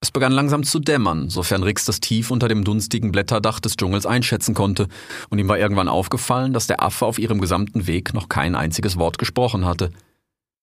Es 0.00 0.10
begann 0.10 0.32
langsam 0.32 0.64
zu 0.64 0.80
dämmern, 0.80 1.30
sofern 1.30 1.62
Rix 1.62 1.84
das 1.84 2.00
tief 2.00 2.32
unter 2.32 2.48
dem 2.48 2.64
dunstigen 2.64 3.12
Blätterdach 3.12 3.60
des 3.60 3.76
Dschungels 3.76 4.04
einschätzen 4.04 4.52
konnte, 4.52 4.88
und 5.30 5.38
ihm 5.38 5.48
war 5.48 5.58
irgendwann 5.58 5.88
aufgefallen, 5.88 6.52
dass 6.52 6.66
der 6.66 6.82
Affe 6.82 7.06
auf 7.06 7.20
ihrem 7.20 7.40
gesamten 7.40 7.86
Weg 7.86 8.14
noch 8.14 8.28
kein 8.28 8.56
einziges 8.56 8.96
Wort 8.98 9.18
gesprochen 9.18 9.64
hatte. 9.64 9.90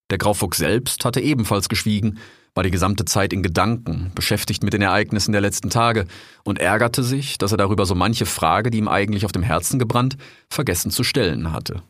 Der 0.10 0.18
Graufuchs 0.18 0.58
selbst 0.58 1.06
hatte 1.06 1.22
ebenfalls 1.22 1.70
geschwiegen, 1.70 2.20
war 2.56 2.64
die 2.64 2.72
gesamte 2.72 3.06
Zeit 3.06 3.34
in 3.34 3.44
Gedanken, 3.44 4.12
beschäftigt 4.16 4.64
mit 4.64 4.74
den 4.74 4.82
Ereignissen 4.82 5.32
der 5.32 5.42
letzten 5.42 5.70
Tage 5.70 6.06
und 6.44 6.60
ärgerte 6.60 7.04
sich, 7.04 7.38
dass 7.38 7.52
er 7.52 7.58
darüber 7.58 7.86
so 7.86 7.96
manche 7.96 8.26
Frage, 8.26 8.70
die 8.70 8.80
ihm 8.80 8.88
eigentlich 8.88 9.26
auf 9.26 9.32
dem 9.32 9.44
Herzen 9.44 9.80
gebrannt, 9.80 10.18
vergessen 10.50 10.92
zu 10.92 11.04
stellen 11.04 11.52
hatte. 11.54 11.82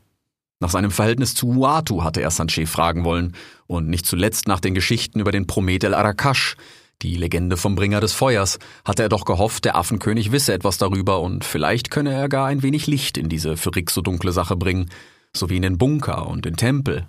Nach 0.61 0.69
seinem 0.69 0.91
Verhältnis 0.91 1.35
zu 1.35 1.47
Uatu 1.47 2.03
hatte 2.03 2.21
er 2.21 2.31
Sanche 2.31 2.65
fragen 2.65 3.05
wollen 3.05 3.33
und 3.67 3.87
nicht 3.87 4.05
zuletzt 4.05 4.47
nach 4.47 4.59
den 4.59 4.73
Geschichten 4.73 5.19
über 5.19 5.31
den 5.31 5.47
Promet 5.47 5.85
El 5.85 5.93
Arakash, 5.93 6.57
die 7.01 7.15
Legende 7.15 7.55
vom 7.55 7.75
Bringer 7.75 8.01
des 8.01 8.11
Feuers, 8.11 8.59
hatte 8.83 9.03
er 9.03 9.09
doch 9.09 9.23
gehofft, 9.23 9.63
der 9.63 9.77
Affenkönig 9.77 10.33
wisse 10.33 10.53
etwas 10.53 10.77
darüber 10.77 11.21
und 11.21 11.45
vielleicht 11.45 11.91
könne 11.91 12.11
er 12.11 12.27
gar 12.27 12.47
ein 12.47 12.61
wenig 12.61 12.87
Licht 12.87 13.17
in 13.17 13.29
diese 13.29 13.55
für 13.55 13.73
Rick 13.73 13.89
so 13.89 14.01
dunkle 14.01 14.33
Sache 14.33 14.57
bringen, 14.57 14.89
sowie 15.33 15.55
in 15.55 15.61
den 15.61 15.77
Bunker 15.77 16.27
und 16.27 16.43
den 16.43 16.57
Tempel, 16.57 17.07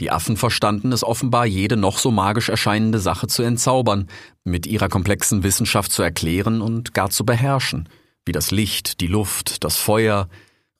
die 0.00 0.10
Affen 0.10 0.36
verstanden 0.36 0.92
es 0.92 1.02
offenbar, 1.02 1.46
jede 1.46 1.76
noch 1.76 1.98
so 1.98 2.10
magisch 2.10 2.50
erscheinende 2.50 2.98
Sache 2.98 3.28
zu 3.28 3.42
entzaubern, 3.42 4.08
mit 4.44 4.66
ihrer 4.66 4.88
komplexen 4.88 5.42
Wissenschaft 5.42 5.90
zu 5.90 6.02
erklären 6.02 6.60
und 6.60 6.92
gar 6.92 7.08
zu 7.10 7.24
beherrschen, 7.24 7.88
wie 8.26 8.32
das 8.32 8.50
Licht, 8.50 9.00
die 9.00 9.06
Luft, 9.06 9.64
das 9.64 9.76
Feuer. 9.76 10.28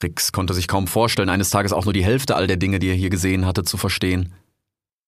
Rix 0.02 0.32
konnte 0.32 0.52
sich 0.52 0.68
kaum 0.68 0.86
vorstellen, 0.86 1.30
eines 1.30 1.48
Tages 1.48 1.72
auch 1.72 1.84
nur 1.84 1.94
die 1.94 2.04
Hälfte 2.04 2.36
all 2.36 2.46
der 2.46 2.58
Dinge, 2.58 2.78
die 2.78 2.88
er 2.88 2.94
hier 2.94 3.08
gesehen 3.08 3.46
hatte, 3.46 3.64
zu 3.64 3.78
verstehen. 3.78 4.34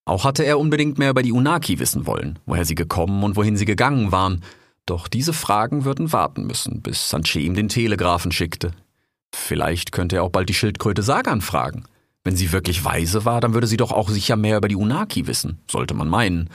Auch 0.07 0.25
hatte 0.25 0.43
er 0.43 0.59
unbedingt 0.59 0.97
mehr 0.97 1.11
über 1.11 1.23
die 1.23 1.33
Unaki 1.33 1.79
wissen 1.79 2.07
wollen, 2.07 2.39
woher 2.47 2.65
sie 2.65 2.75
gekommen 2.75 3.23
und 3.25 3.37
wohin 3.37 3.59
sie 3.59 3.67
gegangen 3.67 4.11
waren, 4.11 4.43
Doch 4.87 5.07
diese 5.07 5.35
Fragen 5.35 5.85
würden 5.85 6.15
warten 6.15 6.47
müssen, 6.47 6.81
bis 6.81 7.11
Sanche 7.11 7.41
ihm 7.41 7.55
den 7.55 7.69
Telegrafen 7.69 8.33
schickte. 8.33 8.71
Vielleicht 9.35 9.93
könnte 9.93 10.17
er 10.17 10.23
auch 10.23 10.31
bald 10.31 10.49
die 10.49 10.55
Schildkröte 10.55 11.03
Sagan 11.03 11.43
fragen. 11.43 11.85
Wenn 12.29 12.37
sie 12.37 12.53
wirklich 12.53 12.85
weise 12.85 13.25
war, 13.25 13.41
dann 13.41 13.55
würde 13.55 13.67
sie 13.67 13.79
doch 13.79 13.91
auch 13.91 14.11
sicher 14.11 14.37
mehr 14.37 14.59
über 14.59 14.69
die 14.69 14.77
Unaki 14.77 15.27
wissen, 15.27 15.63
sollte 15.67 15.95
man 15.95 16.11
meinen. 16.11 16.51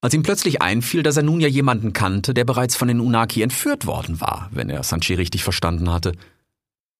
Als 0.00 0.14
ihm 0.14 0.24
plötzlich 0.24 0.62
einfiel, 0.62 1.04
dass 1.04 1.16
er 1.16 1.22
nun 1.22 1.38
ja 1.38 1.46
jemanden 1.46 1.92
kannte, 1.92 2.34
der 2.34 2.44
bereits 2.44 2.74
von 2.74 2.88
den 2.88 2.98
Unaki 2.98 3.40
entführt 3.40 3.86
worden 3.86 4.20
war, 4.20 4.50
wenn 4.50 4.68
er 4.68 4.82
Sanche 4.82 5.16
richtig 5.16 5.44
verstanden 5.44 5.92
hatte. 5.92 6.10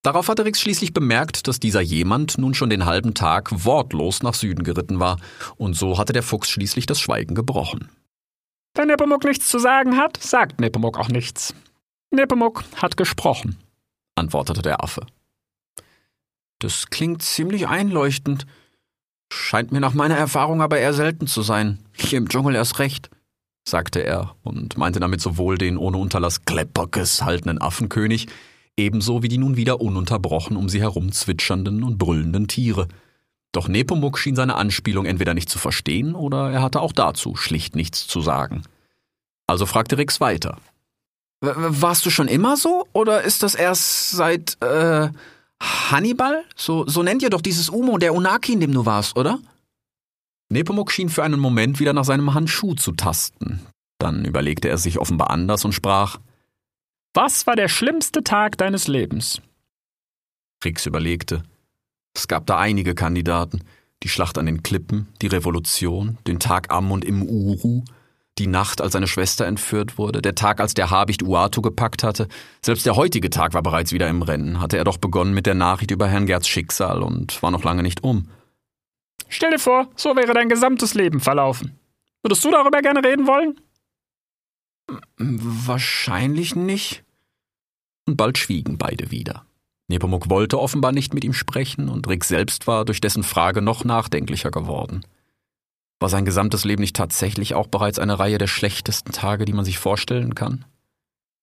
Darauf 0.05 0.29
hatte 0.29 0.45
Rix 0.45 0.61
schließlich 0.61 0.93
bemerkt, 0.93 1.49
dass 1.49 1.59
dieser 1.59 1.81
jemand 1.81 2.39
nun 2.39 2.55
schon 2.55 2.71
den 2.71 2.85
halben 2.85 3.15
Tag 3.15 3.65
wortlos 3.65 4.23
nach 4.23 4.35
Süden 4.35 4.63
geritten 4.63 5.01
war, 5.01 5.19
und 5.57 5.75
so 5.75 5.99
hatte 5.99 6.13
der 6.13 6.23
Fuchs 6.23 6.49
schließlich 6.49 6.87
das 6.87 7.01
Schweigen 7.01 7.35
gebrochen. 7.35 7.89
Wenn 8.77 8.87
Nepomuk 8.87 9.25
nichts 9.25 9.49
zu 9.49 9.59
sagen 9.59 9.97
hat, 9.97 10.23
sagt 10.23 10.61
Nepomuk 10.61 10.97
auch 10.97 11.09
nichts. 11.09 11.57
Nepomuk 12.13 12.63
hat 12.77 12.97
gesprochen, 12.97 13.57
antwortete 14.15 14.63
der 14.63 14.85
Affe. 14.85 15.05
Das 16.59 16.87
klingt 16.91 17.23
ziemlich 17.23 17.69
einleuchtend. 17.69 18.47
Scheint 19.33 19.73
mir 19.73 19.81
nach 19.81 19.95
meiner 19.95 20.17
Erfahrung 20.17 20.63
aber 20.63 20.79
eher 20.79 20.95
selten 20.95 21.27
zu 21.27 21.43
sein. 21.43 21.81
Hier 21.93 22.19
im 22.19 22.29
Dschungel 22.29 22.55
erst 22.55 22.79
recht, 22.79 23.11
sagte 23.69 24.01
er 24.01 24.37
und 24.43 24.79
meinte 24.79 25.01
damit 25.01 25.21
sowohl 25.21 25.59
den 25.59 25.77
ohne 25.77 25.97
Unterlass 25.97 26.45
Klepperkes 26.45 27.23
haltenden 27.23 27.61
Affenkönig, 27.61 28.29
ebenso 28.77 29.23
wie 29.23 29.29
die 29.29 29.39
nun 29.39 29.57
wieder 29.57 29.81
ununterbrochen 29.81 30.57
um 30.57 30.69
sie 30.69 30.81
herum 30.81 31.13
zwitschernden 31.13 31.83
und 31.83 31.99
brüllenden 31.99 32.47
Tiere. 32.47 32.89
Doch 33.53 33.69
Nepomuk 33.69 34.19
schien 34.19 34.37
seine 34.37 34.57
Anspielung 34.57 35.07
entweder 35.07 35.35
nicht 35.35 35.49
zu 35.49 35.59
verstehen 35.59 36.15
oder 36.15 36.51
er 36.51 36.63
hatte 36.63 36.81
auch 36.81 36.93
dazu 36.93 37.37
schlicht 37.37 37.75
nichts 37.75 38.07
zu 38.07 38.21
sagen. 38.21 38.63
Also 39.47 39.67
fragte 39.67 39.99
Rix 39.99 40.21
weiter. 40.21 40.59
Warst 41.41 42.07
du 42.07 42.11
schon 42.11 42.29
immer 42.29 42.57
so 42.57 42.87
oder 42.93 43.23
ist 43.23 43.43
das 43.43 43.55
erst 43.55 44.11
seit 44.11 44.61
äh, 44.63 45.09
Hannibal? 45.63 46.45
So, 46.55 46.87
so 46.87 47.03
nennt 47.03 47.23
ihr 47.23 47.31
doch 47.31 47.41
dieses 47.41 47.69
Umo, 47.69 47.99
der 47.99 48.15
Unaki, 48.15 48.53
in 48.53 48.61
dem 48.61 48.73
du 48.73 48.87
warst, 48.87 49.17
oder? 49.17 49.39
Nepomuk 50.49 50.93
schien 50.93 51.09
für 51.09 51.25
einen 51.25 51.41
Moment 51.41 51.81
wieder 51.81 51.93
nach 51.93 52.05
seinem 52.05 52.35
Handschuh 52.35 52.75
zu 52.75 52.93
tasten. 52.93 53.61
Dann 53.99 54.25
überlegte 54.25 54.69
er 54.69 54.79
sich 54.79 54.99
offenbar 54.99 55.31
anders 55.31 55.65
und 55.65 55.73
sprach 55.73 56.19
Was 57.15 57.47
war 57.47 57.57
der 57.57 57.69
schlimmste 57.69 58.23
Tag 58.23 58.59
deines 58.59 58.89
Lebens? 58.89 59.41
Rix 60.65 60.87
überlegte. 60.87 61.43
Es 62.15 62.29
gab 62.29 62.47
da 62.47 62.59
einige 62.59 62.95
Kandidaten. 62.95 63.63
Die 64.03 64.09
Schlacht 64.09 64.39
an 64.39 64.47
den 64.47 64.63
Klippen, 64.63 65.09
die 65.23 65.27
Revolution, 65.27 66.19
den 66.27 66.39
Tag 66.39 66.71
am 66.71 66.93
und 66.93 67.05
im 67.05 67.23
Uru, 67.23 67.83
die 68.39 68.47
Nacht, 68.47 68.81
als 68.81 68.93
seine 68.93 69.07
Schwester 69.07 69.47
entführt 69.47 69.99
wurde, 69.99 70.21
der 70.21 70.35
Tag, 70.35 70.61
als 70.61 70.75
der 70.75 70.91
Habicht 70.91 71.23
Uatu 71.23 71.63
gepackt 71.63 72.03
hatte. 72.03 72.29
Selbst 72.63 72.85
der 72.85 72.97
heutige 72.97 73.31
Tag 73.31 73.55
war 73.55 73.63
bereits 73.63 73.93
wieder 73.93 74.09
im 74.09 74.23
Rennen, 74.23 74.61
hatte 74.61 74.77
er 74.77 74.85
doch 74.85 74.99
begonnen 74.99 75.35
mit 75.35 75.47
der 75.47 75.55
Nachricht 75.55 75.91
über 75.91 76.09
Herrn 76.09 76.27
Gerds 76.27 76.49
Schicksal 76.49 77.03
und 77.03 77.43
war 77.43 77.51
noch 77.51 77.65
lange 77.65 77.83
nicht 77.83 78.03
um. 78.03 78.29
Stell 79.29 79.51
dir 79.51 79.59
vor, 79.59 79.89
so 79.97 80.15
wäre 80.17 80.35
dein 80.35 80.49
gesamtes 80.49 80.95
Leben 80.95 81.21
verlaufen. 81.21 81.79
Würdest 82.23 82.45
du 82.45 82.51
darüber 82.51 82.83
gerne 82.83 83.03
reden 83.05 83.27
wollen? 83.27 83.61
Wahrscheinlich 85.19 86.55
nicht. 86.55 87.05
Und 88.07 88.17
bald 88.17 88.39
schwiegen 88.39 88.79
beide 88.79 89.11
wieder. 89.11 89.47
Nepomuk 89.89 90.29
wollte 90.29 90.61
offenbar 90.61 90.93
nicht 90.93 91.15
mit 91.15 91.25
ihm 91.25 91.33
sprechen 91.33 91.89
und 91.89 92.09
Rick 92.09 92.25
selbst 92.25 92.67
war 92.67 92.85
durch 92.85 93.01
dessen 93.01 93.23
Frage 93.23 93.63
noch 93.63 93.85
nachdenklicher 93.85 94.51
geworden. 94.51 95.03
War 95.99 96.09
sein 96.09 96.25
gesamtes 96.25 96.65
Leben 96.65 96.83
nicht 96.83 96.97
tatsächlich 96.97 97.55
auch 97.55 97.69
bereits 97.69 97.99
eine 97.99 98.19
Reihe 98.19 98.39
der 98.39 98.49
schlechtesten 98.49 99.13
Tage, 99.13 99.45
die 99.45 99.55
man 99.55 99.65
sich 99.65 99.79
vorstellen 99.79 100.35
kann? 100.35 100.65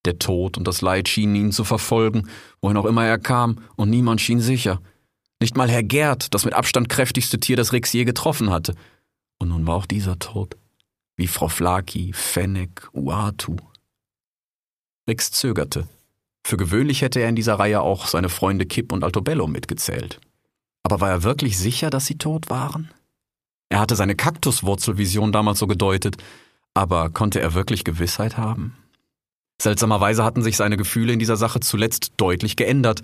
Der 0.05 0.19
Tod 0.19 0.57
und 0.57 0.67
das 0.67 0.81
Leid 0.81 1.07
schienen 1.07 1.35
ihn 1.35 1.51
zu 1.51 1.63
verfolgen, 1.63 2.29
wohin 2.61 2.77
auch 2.77 2.85
immer 2.85 3.05
er 3.05 3.17
kam, 3.17 3.59
und 3.75 3.89
niemand 3.89 4.21
schien 4.21 4.39
sicher. 4.39 4.81
Nicht 5.39 5.57
mal 5.57 5.69
Herr 5.69 5.83
Gerd, 5.83 6.33
das 6.33 6.45
mit 6.45 6.53
Abstand 6.53 6.89
kräftigste 6.89 7.39
Tier, 7.39 7.57
das 7.57 7.73
Rix 7.73 7.91
je 7.93 8.03
getroffen 8.03 8.49
hatte. 8.49 8.75
Und 9.39 9.49
nun 9.49 9.65
war 9.65 9.75
auch 9.75 9.85
dieser 9.85 10.19
tot. 10.19 10.55
Wie 11.15 11.27
Frau 11.27 11.47
Flaki, 11.47 12.11
Fennec, 12.13 12.89
Uatu. 12.93 13.57
Rix 15.07 15.31
zögerte. 15.31 15.87
Für 16.45 16.57
gewöhnlich 16.57 17.01
hätte 17.01 17.19
er 17.19 17.29
in 17.29 17.35
dieser 17.35 17.55
Reihe 17.55 17.81
auch 17.81 18.07
seine 18.07 18.29
Freunde 18.29 18.65
Kip 18.65 18.91
und 18.91 19.03
Altobello 19.03 19.47
mitgezählt. 19.47 20.19
Aber 20.83 20.99
war 21.01 21.09
er 21.09 21.23
wirklich 21.23 21.57
sicher, 21.57 21.89
dass 21.89 22.05
sie 22.05 22.17
tot 22.17 22.49
waren? 22.49 22.91
Er 23.69 23.79
hatte 23.79 23.95
seine 23.95 24.15
Kaktuswurzelvision 24.15 25.31
damals 25.31 25.59
so 25.59 25.67
gedeutet, 25.67 26.17
aber 26.73 27.09
konnte 27.09 27.39
er 27.39 27.53
wirklich 27.53 27.83
Gewissheit 27.83 28.37
haben? 28.37 28.75
Seltsamerweise 29.61 30.23
hatten 30.23 30.41
sich 30.41 30.57
seine 30.57 30.77
Gefühle 30.77 31.13
in 31.13 31.19
dieser 31.19 31.37
Sache 31.37 31.59
zuletzt 31.59 32.13
deutlich 32.17 32.55
geändert, 32.55 33.01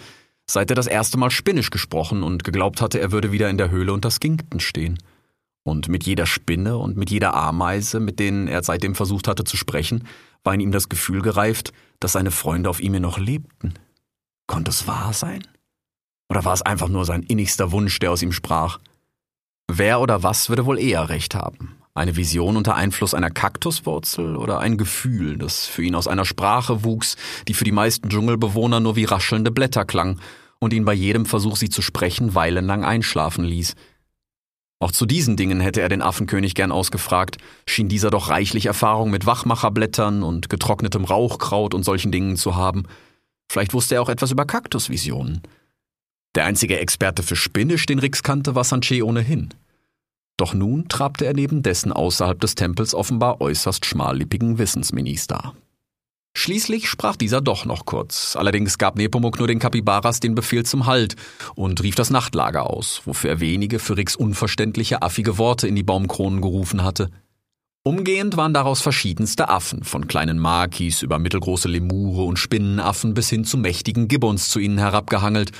seit 0.49 0.69
er 0.69 0.75
das 0.75 0.87
erste 0.87 1.17
Mal 1.17 1.31
Spinnisch 1.31 1.69
gesprochen 1.69 2.23
und 2.23 2.43
geglaubt 2.43 2.81
hatte, 2.81 2.99
er 2.99 3.11
würde 3.11 3.31
wieder 3.31 3.49
in 3.49 3.57
der 3.57 3.69
Höhle 3.69 3.93
unter 3.93 4.11
Skinkton 4.11 4.59
stehen. 4.59 4.97
Und 5.63 5.87
mit 5.87 6.05
jeder 6.05 6.25
Spinne 6.25 6.77
und 6.77 6.97
mit 6.97 7.11
jeder 7.11 7.35
Ameise, 7.35 7.99
mit 7.99 8.19
denen 8.19 8.47
er 8.47 8.63
seitdem 8.63 8.95
versucht 8.95 9.27
hatte 9.27 9.43
zu 9.43 9.57
sprechen, 9.57 10.07
war 10.43 10.53
in 10.53 10.61
ihm 10.61 10.71
das 10.71 10.89
Gefühl 10.89 11.21
gereift, 11.21 11.71
dass 11.99 12.13
seine 12.13 12.31
Freunde 12.31 12.69
auf 12.69 12.79
ihm 12.79 12.93
noch 12.93 13.19
lebten. 13.19 13.73
Konnte 14.47 14.71
es 14.71 14.87
wahr 14.87 15.13
sein? 15.13 15.45
Oder 16.29 16.45
war 16.45 16.53
es 16.53 16.61
einfach 16.61 16.87
nur 16.87 17.05
sein 17.05 17.23
innigster 17.23 17.71
Wunsch, 17.71 17.99
der 17.99 18.11
aus 18.11 18.21
ihm 18.21 18.31
sprach? 18.31 18.79
Wer 19.71 20.01
oder 20.01 20.23
was 20.23 20.49
würde 20.49 20.65
wohl 20.65 20.79
eher 20.79 21.09
recht 21.09 21.35
haben? 21.35 21.77
Eine 21.93 22.15
Vision 22.15 22.57
unter 22.57 22.73
Einfluss 22.73 23.13
einer 23.13 23.29
Kaktuswurzel 23.29 24.35
oder 24.35 24.57
ein 24.57 24.79
Gefühl, 24.79 25.37
das 25.37 25.67
für 25.67 25.83
ihn 25.83 25.93
aus 25.93 26.07
einer 26.07 26.25
Sprache 26.25 26.83
wuchs, 26.83 27.17
die 27.47 27.53
für 27.53 27.65
die 27.65 27.71
meisten 27.71 28.09
Dschungelbewohner 28.09 28.79
nur 28.79 28.95
wie 28.95 29.03
raschelnde 29.03 29.51
Blätter 29.51 29.85
klang 29.85 30.19
und 30.57 30.73
ihn 30.73 30.85
bei 30.85 30.93
jedem 30.95 31.27
Versuch, 31.27 31.55
sie 31.55 31.69
zu 31.69 31.83
sprechen, 31.83 32.33
weilenlang 32.33 32.83
einschlafen 32.83 33.45
ließ. 33.45 33.75
Auch 34.79 34.91
zu 34.91 35.05
diesen 35.05 35.37
Dingen 35.37 35.59
hätte 35.59 35.81
er 35.81 35.89
den 35.89 36.01
Affenkönig 36.01 36.55
gern 36.55 36.71
ausgefragt, 36.71 37.37
schien 37.67 37.89
dieser 37.89 38.09
doch 38.09 38.29
reichlich 38.29 38.65
Erfahrung 38.65 39.11
mit 39.11 39.27
Wachmacherblättern 39.27 40.23
und 40.23 40.49
getrocknetem 40.49 41.05
Rauchkraut 41.05 41.75
und 41.75 41.83
solchen 41.83 42.11
Dingen 42.11 42.37
zu 42.37 42.55
haben. 42.55 42.85
Vielleicht 43.51 43.75
wusste 43.75 43.95
er 43.95 44.01
auch 44.01 44.09
etwas 44.09 44.31
über 44.31 44.45
Kaktusvisionen. 44.45 45.43
Der 46.35 46.45
einzige 46.45 46.79
Experte 46.79 47.23
für 47.23 47.35
Spinnisch, 47.35 47.85
den 47.85 47.99
Rix 47.99 48.23
kannte, 48.23 48.55
war 48.55 48.63
Sanche 48.63 49.05
ohnehin. 49.05 49.53
Doch 50.39 50.53
nun 50.53 50.87
trabte 50.87 51.25
er 51.25 51.33
neben 51.33 51.63
dessen 51.63 51.91
außerhalb 51.91 52.39
des 52.39 52.55
Tempels 52.55 52.93
offenbar 52.93 53.41
äußerst 53.41 53.85
schmallippigen 53.85 54.57
Wissensminister. 54.57 55.53
Schließlich 56.33 56.87
sprach 56.87 57.17
dieser 57.17 57.41
doch 57.41 57.65
noch 57.65 57.85
kurz. 57.85 58.37
Allerdings 58.37 58.77
gab 58.77 58.95
Nepomuk 58.95 59.37
nur 59.37 59.49
den 59.49 59.59
Kapibaras 59.59 60.21
den 60.21 60.35
Befehl 60.35 60.65
zum 60.65 60.85
Halt 60.85 61.17
und 61.55 61.83
rief 61.83 61.95
das 61.95 62.09
Nachtlager 62.09 62.69
aus, 62.69 63.01
wofür 63.03 63.31
er 63.31 63.39
wenige 63.41 63.79
für 63.79 63.97
Rix 63.97 64.15
unverständliche 64.15 65.01
affige 65.01 65.37
Worte 65.37 65.67
in 65.67 65.75
die 65.75 65.83
Baumkronen 65.83 66.39
gerufen 66.39 66.83
hatte. 66.83 67.09
Umgehend 67.83 68.37
waren 68.37 68.53
daraus 68.53 68.79
verschiedenste 68.79 69.49
Affen, 69.49 69.83
von 69.83 70.07
kleinen 70.07 70.39
Makis 70.39 71.01
über 71.01 71.19
mittelgroße 71.19 71.67
Lemure 71.67 72.23
und 72.23 72.39
Spinnenaffen 72.39 73.13
bis 73.13 73.29
hin 73.29 73.43
zu 73.43 73.57
mächtigen 73.57 74.07
Gibbons 74.07 74.47
zu 74.47 74.59
ihnen 74.59 74.77
herabgehangelt 74.77 75.51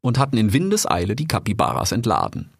und 0.00 0.16
hatten 0.16 0.36
in 0.36 0.52
Windeseile 0.52 1.16
die 1.16 1.26
Kapibaras 1.26 1.90
entladen. 1.90 2.50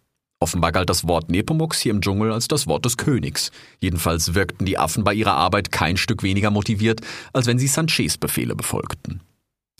Offenbar 0.41 0.71
galt 0.71 0.89
das 0.89 1.05
Wort 1.05 1.29
Nepomuks 1.29 1.81
hier 1.81 1.91
im 1.91 1.99
Dschungel 1.99 2.31
als 2.31 2.47
das 2.47 2.65
Wort 2.65 2.85
des 2.85 2.95
Königs. 2.95 3.51
Jedenfalls 3.81 4.35
wirkten 4.35 4.65
die 4.65 4.77
Affen 4.77 5.03
bei 5.03 5.13
ihrer 5.13 5.33
Arbeit 5.33 5.69
kein 5.69 5.97
Stück 5.97 6.23
weniger 6.23 6.49
motiviert, 6.49 7.01
als 7.33 7.45
wenn 7.45 7.59
sie 7.59 7.67
Sanches 7.67 8.17
Befehle 8.17 8.55
befolgten. 8.55 9.19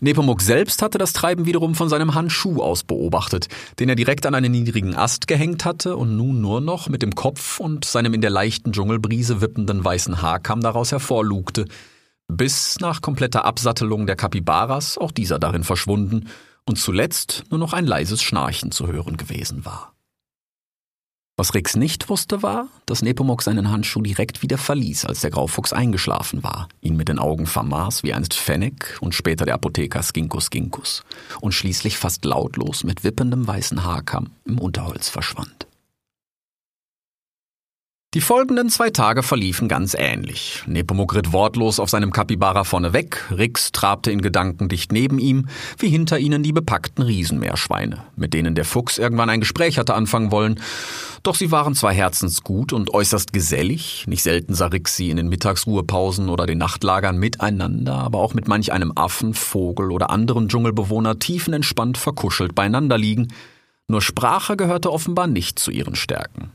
Nepomuk 0.01 0.41
selbst 0.41 0.81
hatte 0.81 0.97
das 0.97 1.13
Treiben 1.13 1.45
wiederum 1.45 1.75
von 1.75 1.87
seinem 1.87 2.13
Handschuh 2.13 2.61
aus 2.61 2.83
beobachtet, 2.83 3.47
den 3.79 3.87
er 3.89 3.95
direkt 3.95 4.25
an 4.25 4.35
einen 4.35 4.51
niedrigen 4.51 4.95
Ast 4.95 5.27
gehängt 5.27 5.63
hatte 5.63 5.95
und 5.95 6.17
nun 6.17 6.41
nur 6.41 6.59
noch 6.59 6.89
mit 6.89 7.01
dem 7.01 7.15
Kopf 7.15 7.59
und 7.59 7.85
seinem 7.85 8.13
in 8.13 8.21
der 8.21 8.29
leichten 8.29 8.73
Dschungelbrise 8.73 9.41
wippenden 9.41 9.83
weißen 9.83 10.21
Haarkamm 10.21 10.61
daraus 10.61 10.91
hervorlugte, 10.91 11.65
bis 12.27 12.77
nach 12.79 13.01
kompletter 13.01 13.45
Absattelung 13.45 14.07
der 14.07 14.15
Kapibaras 14.15 14.97
auch 14.97 15.11
dieser 15.11 15.39
darin 15.39 15.63
verschwunden 15.63 16.29
und 16.65 16.77
zuletzt 16.77 17.43
nur 17.49 17.59
noch 17.59 17.73
ein 17.73 17.85
leises 17.85 18.21
Schnarchen 18.21 18.71
zu 18.71 18.87
hören 18.87 19.17
gewesen 19.17 19.65
war. 19.65 19.93
Was 21.39 21.53
Rix 21.53 21.77
nicht 21.77 22.09
wusste, 22.09 22.43
war, 22.43 22.67
dass 22.85 23.01
Nepomuk 23.01 23.43
seinen 23.43 23.71
Handschuh 23.71 24.01
direkt 24.01 24.41
wieder 24.41 24.57
verließ, 24.57 25.05
als 25.05 25.21
der 25.21 25.31
Graufuchs 25.31 25.71
eingeschlafen 25.71 26.43
war, 26.43 26.67
ihn 26.81 26.97
mit 26.97 27.07
den 27.07 27.17
Augen 27.17 27.45
vermaß 27.45 28.03
wie 28.03 28.13
einst 28.13 28.33
Fennec 28.33 28.97
und 28.99 29.15
später 29.15 29.45
der 29.45 29.53
Apotheker 29.53 30.03
Skinkus 30.03 30.49
Ginkus 30.49 31.05
und 31.39 31.53
schließlich 31.53 31.97
fast 31.97 32.25
lautlos 32.25 32.83
mit 32.83 33.05
wippendem 33.05 33.47
weißen 33.47 33.85
Haarkamm 33.85 34.31
im 34.43 34.59
Unterholz 34.59 35.07
verschwand. 35.07 35.68
Die 38.15 38.21
folgenden 38.21 38.69
zwei 38.69 38.89
Tage 38.89 39.21
verliefen 39.21 39.67
ganz 39.67 39.93
ähnlich. 39.93 40.63
Nepomuk 40.65 41.13
ritt 41.13 41.31
wortlos 41.31 41.79
auf 41.79 41.91
seinem 41.91 42.11
Kapibara 42.11 42.63
vorne 42.63 42.91
weg, 42.91 43.23
Rix 43.29 43.71
trabte 43.71 44.09
in 44.09 44.23
Gedanken 44.23 44.67
dicht 44.67 44.91
neben 44.91 45.19
ihm, 45.19 45.47
wie 45.77 45.89
hinter 45.89 46.17
ihnen 46.17 46.41
die 46.41 46.51
bepackten 46.51 47.03
Riesenmeerschweine, 47.03 48.03
mit 48.15 48.33
denen 48.33 48.55
der 48.55 48.65
Fuchs 48.65 48.97
irgendwann 48.97 49.29
ein 49.29 49.41
Gespräch 49.41 49.77
hatte 49.77 49.93
anfangen 49.93 50.31
wollen. 50.31 50.59
Doch 51.21 51.35
sie 51.35 51.51
waren 51.51 51.75
zwar 51.75 51.93
herzensgut 51.93 52.73
und 52.73 52.91
äußerst 52.91 53.31
gesellig, 53.31 54.05
nicht 54.07 54.23
selten 54.23 54.55
sah 54.55 54.65
Rix 54.65 54.95
sie 54.95 55.11
in 55.11 55.17
den 55.17 55.29
Mittagsruhepausen 55.29 56.29
oder 56.29 56.47
den 56.47 56.57
Nachtlagern 56.57 57.19
miteinander, 57.19 57.93
aber 57.93 58.17
auch 58.21 58.33
mit 58.33 58.47
manch 58.47 58.71
einem 58.71 58.91
Affen, 58.95 59.35
Vogel 59.35 59.91
oder 59.91 60.09
anderen 60.09 60.49
Dschungelbewohner 60.49 61.19
tiefenentspannt 61.19 61.99
verkuschelt 61.99 62.55
beieinander 62.55 62.97
liegen. 62.97 63.27
Nur 63.87 64.01
Sprache 64.01 64.57
gehörte 64.57 64.91
offenbar 64.91 65.27
nicht 65.27 65.59
zu 65.59 65.69
ihren 65.69 65.95
Stärken. 65.95 66.53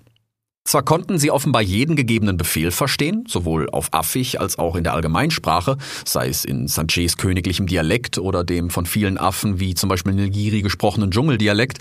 Zwar 0.67 0.83
konnten 0.83 1.19
sie 1.19 1.31
offenbar 1.31 1.61
jeden 1.61 1.95
gegebenen 1.95 2.39
Befehl 2.39 2.71
verstehen, 2.71 3.25
sowohl 3.29 3.69
auf 3.71 3.93
Affig 3.93 4.41
als 4.41 4.59
auch 4.59 4.77
in 4.77 4.85
der 4.85 4.95
Allgemeinsprache, 4.95 5.77
sei 6.07 6.29
es 6.29 6.45
in 6.45 6.69
Sanchez 6.69 7.17
königlichem 7.17 7.67
Dialekt 7.67 8.19
oder 8.19 8.45
dem 8.45 8.71
von 8.71 8.87
vielen 8.87 9.19
Affen 9.19 9.61
wie 9.61 9.75
zum 9.75 9.91
Beispiel 9.91 10.15
Nilgiri 10.15 10.63
gesprochenen 10.63 11.11
Dschungeldialekt, 11.11 11.79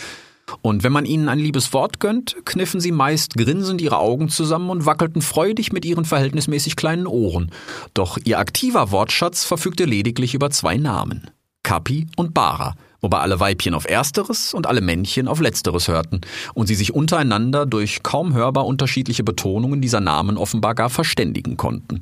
und 0.61 0.83
wenn 0.83 0.91
man 0.91 1.05
ihnen 1.05 1.29
ein 1.29 1.39
liebes 1.39 1.73
Wort 1.73 1.99
gönnt, 1.99 2.35
kniffen 2.45 2.81
sie 2.81 2.91
meist 2.91 3.35
grinsend 3.35 3.81
ihre 3.81 3.97
Augen 3.97 4.29
zusammen 4.29 4.69
und 4.69 4.85
wackelten 4.85 5.21
freudig 5.21 5.71
mit 5.71 5.85
ihren 5.85 6.05
verhältnismäßig 6.05 6.75
kleinen 6.75 7.07
Ohren. 7.07 7.51
Doch 7.93 8.17
ihr 8.23 8.39
aktiver 8.39 8.91
Wortschatz 8.91 9.45
verfügte 9.45 9.85
lediglich 9.85 10.33
über 10.33 10.49
zwei 10.49 10.77
Namen. 10.77 11.31
Kapi 11.63 12.07
und 12.17 12.33
Bara, 12.33 12.75
wobei 13.03 13.19
alle 13.19 13.39
Weibchen 13.39 13.75
auf 13.75 13.87
ersteres 13.87 14.55
und 14.55 14.65
alle 14.65 14.81
Männchen 14.81 15.27
auf 15.27 15.39
letzteres 15.39 15.87
hörten 15.87 16.21
und 16.55 16.65
sie 16.65 16.73
sich 16.73 16.95
untereinander 16.95 17.67
durch 17.67 18.01
kaum 18.01 18.33
hörbar 18.33 18.65
unterschiedliche 18.65 19.23
Betonungen 19.23 19.81
dieser 19.81 19.99
Namen 19.99 20.37
offenbar 20.37 20.73
gar 20.73 20.89
verständigen 20.89 21.57
konnten. 21.57 22.01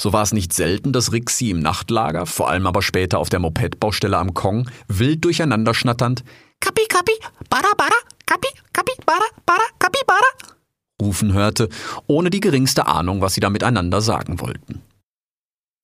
So 0.00 0.14
war 0.14 0.22
es 0.22 0.32
nicht 0.32 0.54
selten, 0.54 0.92
dass 0.92 1.12
Rixi 1.12 1.50
im 1.50 1.60
Nachtlager, 1.60 2.24
vor 2.24 2.48
allem 2.48 2.66
aber 2.66 2.80
später 2.80 3.18
auf 3.18 3.28
der 3.28 3.40
Mopedbaustelle 3.40 4.16
am 4.16 4.32
Kong, 4.32 4.70
wild 4.88 5.24
durcheinander 5.24 5.74
schnatternd 5.74 6.24
Kapi, 6.60 6.82
Kapi, 6.88 7.12
Bara, 7.50 7.72
Bara, 7.76 7.96
Kapi, 8.24 8.48
Kapi, 8.72 8.92
Bara, 9.04 9.26
Bara, 9.44 9.64
Kapi, 9.78 9.98
Bara 10.06 10.56
rufen 11.00 11.32
hörte, 11.32 11.68
ohne 12.06 12.30
die 12.30 12.40
geringste 12.40 12.86
Ahnung, 12.86 13.20
was 13.20 13.34
sie 13.34 13.40
da 13.40 13.50
miteinander 13.50 14.00
sagen 14.00 14.40
wollten. 14.40 14.82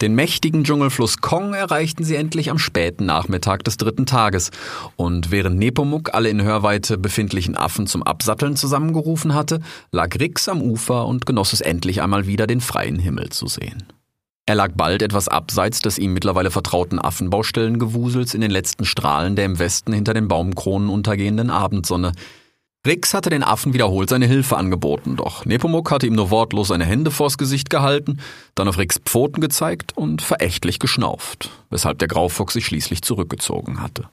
Den 0.02 0.16
mächtigen 0.16 0.64
Dschungelfluss 0.64 1.18
Kong 1.18 1.54
erreichten 1.54 2.02
sie 2.02 2.16
endlich 2.16 2.50
am 2.50 2.58
späten 2.58 3.06
Nachmittag 3.06 3.62
des 3.62 3.76
dritten 3.76 4.04
Tages, 4.04 4.50
und 4.96 5.30
während 5.30 5.60
Nepomuk 5.60 6.12
alle 6.12 6.28
in 6.28 6.42
Hörweite 6.42 6.98
befindlichen 6.98 7.56
Affen 7.56 7.86
zum 7.86 8.02
Absatteln 8.02 8.56
zusammengerufen 8.56 9.32
hatte, 9.32 9.60
lag 9.92 10.12
Rix 10.18 10.48
am 10.48 10.60
Ufer 10.60 11.06
und 11.06 11.24
genoss 11.24 11.52
es 11.52 11.60
endlich 11.60 12.02
einmal 12.02 12.26
wieder 12.26 12.48
den 12.48 12.60
freien 12.60 12.98
Himmel 12.98 13.28
zu 13.28 13.46
sehen. 13.46 13.84
Er 14.44 14.56
lag 14.56 14.72
bald 14.74 15.02
etwas 15.02 15.28
abseits 15.28 15.78
des 15.78 15.98
ihm 15.98 16.12
mittlerweile 16.14 16.50
vertrauten 16.50 16.98
Affenbaustellengewusels 16.98 18.34
in 18.34 18.40
den 18.40 18.50
letzten 18.50 18.84
Strahlen 18.84 19.36
der 19.36 19.44
im 19.44 19.60
Westen 19.60 19.92
hinter 19.92 20.14
den 20.14 20.26
Baumkronen 20.26 20.88
untergehenden 20.88 21.48
Abendsonne, 21.48 22.10
Rix 22.84 23.14
hatte 23.14 23.30
den 23.30 23.44
Affen 23.44 23.74
wiederholt 23.74 24.08
seine 24.08 24.26
Hilfe 24.26 24.56
angeboten, 24.56 25.14
doch 25.14 25.44
Nepomuk 25.44 25.92
hatte 25.92 26.08
ihm 26.08 26.16
nur 26.16 26.30
wortlos 26.30 26.68
seine 26.68 26.84
Hände 26.84 27.12
vors 27.12 27.38
Gesicht 27.38 27.70
gehalten, 27.70 28.18
dann 28.56 28.66
auf 28.66 28.76
Rix 28.76 28.98
Pfoten 29.04 29.40
gezeigt 29.40 29.96
und 29.96 30.20
verächtlich 30.20 30.80
geschnauft, 30.80 31.50
weshalb 31.70 32.00
der 32.00 32.08
Graufuchs 32.08 32.54
sich 32.54 32.66
schließlich 32.66 33.02
zurückgezogen 33.02 33.80
hatte. 33.80 34.08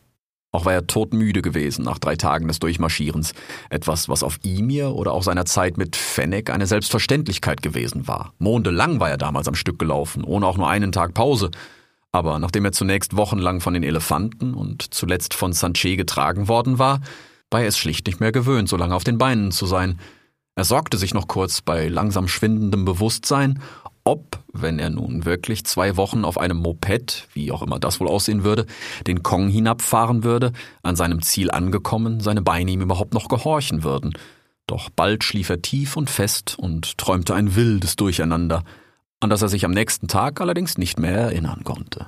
Auch 0.51 0.65
war 0.65 0.73
er 0.73 0.85
todmüde 0.85 1.41
gewesen 1.41 1.83
nach 1.83 1.97
drei 1.97 2.15
Tagen 2.15 2.47
des 2.47 2.59
Durchmarschierens, 2.59 3.33
etwas, 3.71 4.07
was 4.07 4.21
auf 4.21 4.37
Imir 4.43 4.93
oder 4.95 5.13
auch 5.13 5.23
seiner 5.23 5.45
Zeit 5.45 5.77
mit 5.77 5.95
Fennec 5.95 6.51
eine 6.51 6.67
Selbstverständlichkeit 6.67 7.63
gewesen 7.63 8.07
war. 8.07 8.33
Mondelang 8.37 8.99
war 8.99 9.09
er 9.09 9.17
damals 9.17 9.47
am 9.47 9.55
Stück 9.55 9.79
gelaufen, 9.79 10.23
ohne 10.23 10.45
auch 10.45 10.57
nur 10.57 10.69
einen 10.69 10.91
Tag 10.91 11.15
Pause. 11.15 11.49
Aber 12.11 12.37
nachdem 12.39 12.65
er 12.65 12.71
zunächst 12.71 13.15
wochenlang 13.15 13.61
von 13.61 13.75
den 13.75 13.83
Elefanten 13.83 14.53
und 14.55 14.91
zuletzt 14.93 15.35
von 15.35 15.53
Sanchez 15.53 15.97
getragen 15.97 16.47
worden 16.47 16.79
war, 16.79 17.01
war 17.51 17.61
er 17.61 17.67
es 17.67 17.77
schlicht 17.77 18.07
nicht 18.07 18.19
mehr 18.19 18.31
gewöhnt, 18.31 18.69
so 18.69 18.77
lange 18.77 18.95
auf 18.95 19.03
den 19.03 19.17
Beinen 19.17 19.51
zu 19.51 19.65
sein. 19.65 19.99
Er 20.55 20.65
sorgte 20.65 20.97
sich 20.97 21.13
noch 21.13 21.27
kurz 21.27 21.61
bei 21.61 21.87
langsam 21.87 22.27
schwindendem 22.27 22.85
Bewusstsein, 22.85 23.61
ob, 24.03 24.43
wenn 24.53 24.79
er 24.79 24.89
nun 24.89 25.25
wirklich 25.25 25.65
zwei 25.65 25.95
Wochen 25.95 26.25
auf 26.25 26.37
einem 26.37 26.57
Moped, 26.57 27.27
wie 27.33 27.51
auch 27.51 27.61
immer 27.61 27.79
das 27.79 27.99
wohl 27.99 28.07
aussehen 28.07 28.43
würde, 28.43 28.65
den 29.05 29.23
Kong 29.23 29.49
hinabfahren 29.49 30.23
würde, 30.23 30.51
an 30.81 30.95
seinem 30.95 31.21
Ziel 31.21 31.51
angekommen, 31.51 32.19
seine 32.19 32.41
Beine 32.41 32.71
ihm 32.71 32.81
überhaupt 32.81 33.13
noch 33.13 33.27
gehorchen 33.27 33.83
würden. 33.83 34.13
Doch 34.67 34.89
bald 34.89 35.23
schlief 35.23 35.49
er 35.49 35.61
tief 35.61 35.95
und 35.95 36.09
fest 36.09 36.57
und 36.57 36.97
träumte 36.97 37.35
ein 37.35 37.55
wildes 37.55 37.95
Durcheinander, 37.95 38.63
an 39.19 39.29
das 39.29 39.41
er 39.41 39.49
sich 39.49 39.65
am 39.65 39.71
nächsten 39.71 40.07
Tag 40.07 40.41
allerdings 40.41 40.77
nicht 40.77 40.99
mehr 40.99 41.17
erinnern 41.17 41.63
konnte. 41.63 42.07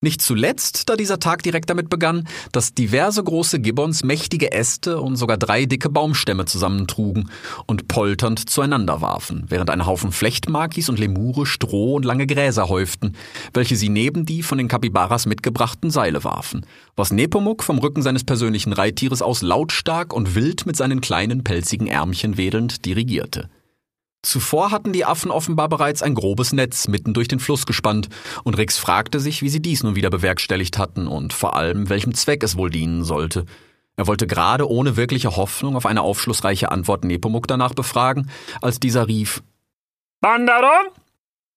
Nicht 0.00 0.22
zuletzt, 0.22 0.88
da 0.88 0.94
dieser 0.94 1.18
Tag 1.18 1.42
direkt 1.42 1.68
damit 1.70 1.90
begann, 1.90 2.28
dass 2.52 2.72
diverse 2.72 3.24
große 3.24 3.58
Gibbons 3.58 4.04
mächtige 4.04 4.52
Äste 4.52 5.00
und 5.00 5.16
sogar 5.16 5.36
drei 5.38 5.66
dicke 5.66 5.88
Baumstämme 5.88 6.44
zusammentrugen 6.44 7.30
und 7.66 7.88
polternd 7.88 8.48
zueinander 8.48 9.00
warfen, 9.00 9.46
während 9.48 9.70
ein 9.70 9.86
Haufen 9.86 10.12
Flechtmakis 10.12 10.88
und 10.88 11.00
Lemure 11.00 11.46
Stroh 11.46 11.96
und 11.96 12.04
lange 12.04 12.28
Gräser 12.28 12.68
häuften, 12.68 13.16
welche 13.52 13.74
sie 13.74 13.88
neben 13.88 14.24
die 14.24 14.44
von 14.44 14.58
den 14.58 14.68
Kapibaras 14.68 15.26
mitgebrachten 15.26 15.90
Seile 15.90 16.22
warfen, 16.22 16.64
was 16.94 17.10
Nepomuk 17.10 17.64
vom 17.64 17.78
Rücken 17.78 18.02
seines 18.02 18.22
persönlichen 18.22 18.72
Reittieres 18.72 19.20
aus 19.20 19.42
lautstark 19.42 20.12
und 20.12 20.36
wild 20.36 20.64
mit 20.64 20.76
seinen 20.76 21.00
kleinen 21.00 21.42
pelzigen 21.42 21.88
Ärmchen 21.88 22.36
wedelnd 22.36 22.84
dirigierte. 22.84 23.48
Zuvor 24.22 24.70
hatten 24.70 24.92
die 24.92 25.04
Affen 25.04 25.30
offenbar 25.30 25.68
bereits 25.68 26.02
ein 26.02 26.14
grobes 26.14 26.52
Netz 26.52 26.88
mitten 26.88 27.14
durch 27.14 27.28
den 27.28 27.38
Fluss 27.38 27.66
gespannt, 27.66 28.08
und 28.44 28.58
Rix 28.58 28.76
fragte 28.76 29.20
sich, 29.20 29.42
wie 29.42 29.48
sie 29.48 29.62
dies 29.62 29.82
nun 29.82 29.96
wieder 29.96 30.10
bewerkstelligt 30.10 30.76
hatten 30.76 31.06
und 31.06 31.32
vor 31.32 31.54
allem, 31.56 31.88
welchem 31.88 32.14
Zweck 32.14 32.42
es 32.42 32.56
wohl 32.56 32.70
dienen 32.70 33.04
sollte. 33.04 33.44
Er 33.96 34.06
wollte 34.06 34.26
gerade 34.26 34.68
ohne 34.68 34.96
wirkliche 34.96 35.36
Hoffnung 35.36 35.76
auf 35.76 35.86
eine 35.86 36.02
aufschlussreiche 36.02 36.70
Antwort 36.70 37.04
Nepomuk 37.04 37.46
danach 37.46 37.74
befragen, 37.74 38.30
als 38.60 38.80
dieser 38.80 39.08
rief 39.08 39.42
Wanderung? 40.20 40.92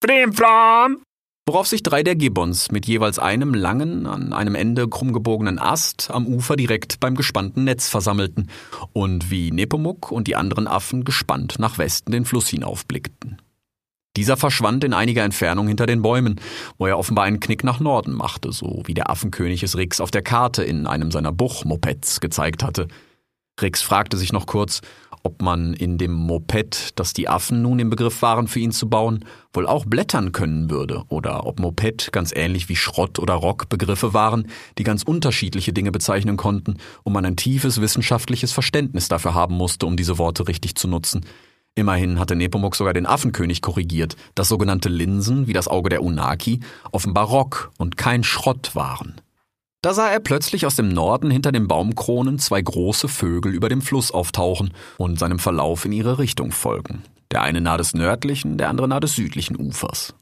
Flimflam? 0.03 1.03
Worauf 1.51 1.67
sich 1.67 1.83
drei 1.83 2.01
der 2.01 2.15
Gibbons 2.15 2.71
mit 2.71 2.87
jeweils 2.87 3.19
einem 3.19 3.53
langen, 3.53 4.07
an 4.07 4.31
einem 4.31 4.55
Ende 4.55 4.87
krummgebogenen 4.87 5.59
Ast 5.59 6.09
am 6.09 6.25
Ufer 6.25 6.55
direkt 6.55 7.01
beim 7.01 7.13
gespannten 7.13 7.65
Netz 7.65 7.89
versammelten 7.89 8.49
und 8.93 9.31
wie 9.31 9.51
Nepomuk 9.51 10.13
und 10.13 10.29
die 10.29 10.37
anderen 10.37 10.65
Affen 10.65 11.03
gespannt 11.03 11.55
nach 11.59 11.77
Westen 11.77 12.13
den 12.13 12.23
Fluss 12.23 12.47
hinaufblickten. 12.47 13.41
Dieser 14.15 14.37
verschwand 14.37 14.85
in 14.85 14.93
einiger 14.93 15.25
Entfernung 15.25 15.67
hinter 15.67 15.87
den 15.87 16.01
Bäumen, 16.01 16.39
wo 16.77 16.87
er 16.87 16.97
offenbar 16.97 17.25
einen 17.25 17.41
Knick 17.41 17.65
nach 17.65 17.81
Norden 17.81 18.13
machte, 18.13 18.53
so 18.53 18.83
wie 18.85 18.93
der 18.93 19.09
Affenkönig 19.09 19.61
es 19.61 19.75
Rix 19.75 19.99
auf 19.99 20.09
der 20.09 20.21
Karte 20.21 20.63
in 20.63 20.87
einem 20.87 21.11
seiner 21.11 21.33
Buchmopeds 21.33 22.21
gezeigt 22.21 22.63
hatte. 22.63 22.87
Rix 23.61 23.81
fragte 23.81 24.15
sich 24.15 24.31
noch 24.31 24.45
kurz, 24.45 24.79
ob 25.23 25.41
man 25.41 25.73
in 25.73 25.97
dem 25.97 26.11
Moped, 26.11 26.99
das 26.99 27.13
die 27.13 27.27
Affen 27.27 27.61
nun 27.61 27.79
im 27.79 27.89
Begriff 27.89 28.21
waren 28.21 28.47
für 28.47 28.59
ihn 28.59 28.71
zu 28.71 28.89
bauen, 28.89 29.25
wohl 29.53 29.67
auch 29.67 29.85
blättern 29.85 30.31
können 30.31 30.69
würde, 30.69 31.03
oder 31.09 31.45
ob 31.45 31.59
Moped 31.59 32.11
ganz 32.11 32.31
ähnlich 32.35 32.69
wie 32.69 32.75
Schrott 32.75 33.19
oder 33.19 33.35
Rock 33.35 33.69
Begriffe 33.69 34.13
waren, 34.13 34.47
die 34.77 34.83
ganz 34.83 35.03
unterschiedliche 35.03 35.73
Dinge 35.73 35.91
bezeichnen 35.91 36.37
konnten 36.37 36.77
und 37.03 37.13
man 37.13 37.25
ein 37.25 37.35
tiefes 37.35 37.81
wissenschaftliches 37.81 38.51
Verständnis 38.51 39.07
dafür 39.07 39.33
haben 39.33 39.55
musste, 39.55 39.85
um 39.85 39.97
diese 39.97 40.17
Worte 40.17 40.47
richtig 40.47 40.75
zu 40.75 40.87
nutzen. 40.87 41.25
Immerhin 41.73 42.19
hatte 42.19 42.35
Nepomuk 42.35 42.75
sogar 42.75 42.93
den 42.93 43.05
Affenkönig 43.05 43.61
korrigiert, 43.61 44.17
dass 44.35 44.49
sogenannte 44.49 44.89
Linsen, 44.89 45.47
wie 45.47 45.53
das 45.53 45.69
Auge 45.69 45.89
der 45.89 46.03
Unaki, 46.03 46.59
offenbar 46.91 47.27
Rock 47.27 47.71
und 47.77 47.95
kein 47.95 48.23
Schrott 48.23 48.75
waren. 48.75 49.21
Da 49.83 49.95
sah 49.95 50.09
er 50.09 50.19
plötzlich 50.19 50.67
aus 50.67 50.75
dem 50.75 50.89
Norden 50.89 51.31
hinter 51.31 51.51
den 51.51 51.67
Baumkronen 51.67 52.37
zwei 52.37 52.61
große 52.61 53.07
Vögel 53.07 53.51
über 53.51 53.67
dem 53.67 53.81
Fluss 53.81 54.11
auftauchen 54.11 54.73
und 54.97 55.17
seinem 55.17 55.39
Verlauf 55.39 55.85
in 55.85 55.91
ihre 55.91 56.19
Richtung 56.19 56.51
folgen. 56.51 57.01
Der 57.31 57.41
eine 57.41 57.61
nahe 57.61 57.79
des 57.79 57.95
nördlichen, 57.95 58.59
der 58.59 58.69
andere 58.69 58.87
nahe 58.87 58.99
des 58.99 59.15
südlichen 59.15 59.55
Ufers. 59.55 60.13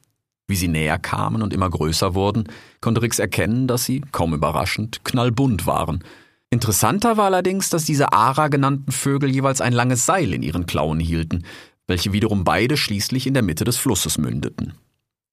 Wie 0.48 0.56
sie 0.56 0.68
näher 0.68 0.98
kamen 0.98 1.42
und 1.42 1.52
immer 1.52 1.68
größer 1.68 2.14
wurden, 2.14 2.44
konnte 2.80 3.02
Rix 3.02 3.18
erkennen, 3.18 3.66
dass 3.66 3.84
sie, 3.84 4.00
kaum 4.12 4.32
überraschend, 4.32 5.04
knallbunt 5.04 5.66
waren. 5.66 6.04
Interessanter 6.48 7.18
war 7.18 7.26
allerdings, 7.26 7.68
dass 7.68 7.84
diese 7.84 8.14
Ara 8.14 8.48
genannten 8.48 8.92
Vögel 8.92 9.30
jeweils 9.30 9.60
ein 9.60 9.74
langes 9.74 10.06
Seil 10.06 10.32
in 10.32 10.42
ihren 10.42 10.64
Klauen 10.64 11.00
hielten, 11.00 11.44
welche 11.86 12.14
wiederum 12.14 12.44
beide 12.44 12.78
schließlich 12.78 13.26
in 13.26 13.34
der 13.34 13.42
Mitte 13.42 13.64
des 13.64 13.76
Flusses 13.76 14.16
mündeten. 14.16 14.72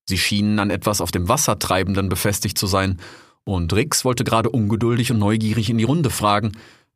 Sie 0.05 0.17
schienen 0.17 0.59
an 0.59 0.69
etwas 0.69 0.99
auf 0.99 1.11
dem 1.11 1.29
Wassertreibenden 1.29 2.09
befestigt 2.09 2.57
zu 2.57 2.67
sein 2.67 2.99
und 3.47 3.73
Rix 3.73 4.05
wollte 4.05 4.23
gerade 4.23 4.49
ungeduldig 4.49 5.11
und 5.11 5.19
neugierig 5.19 5.69
in 5.69 5.77
die 5.77 5.83
Runde 5.83 6.09
fragen, 6.09 6.51